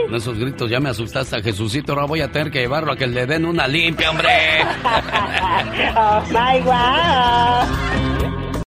[0.07, 2.97] Con esos gritos ya me asustaste a Jesucito, ahora voy a tener que llevarlo a
[2.97, 4.29] que le den una limpia, hombre.
[5.97, 8.16] oh my.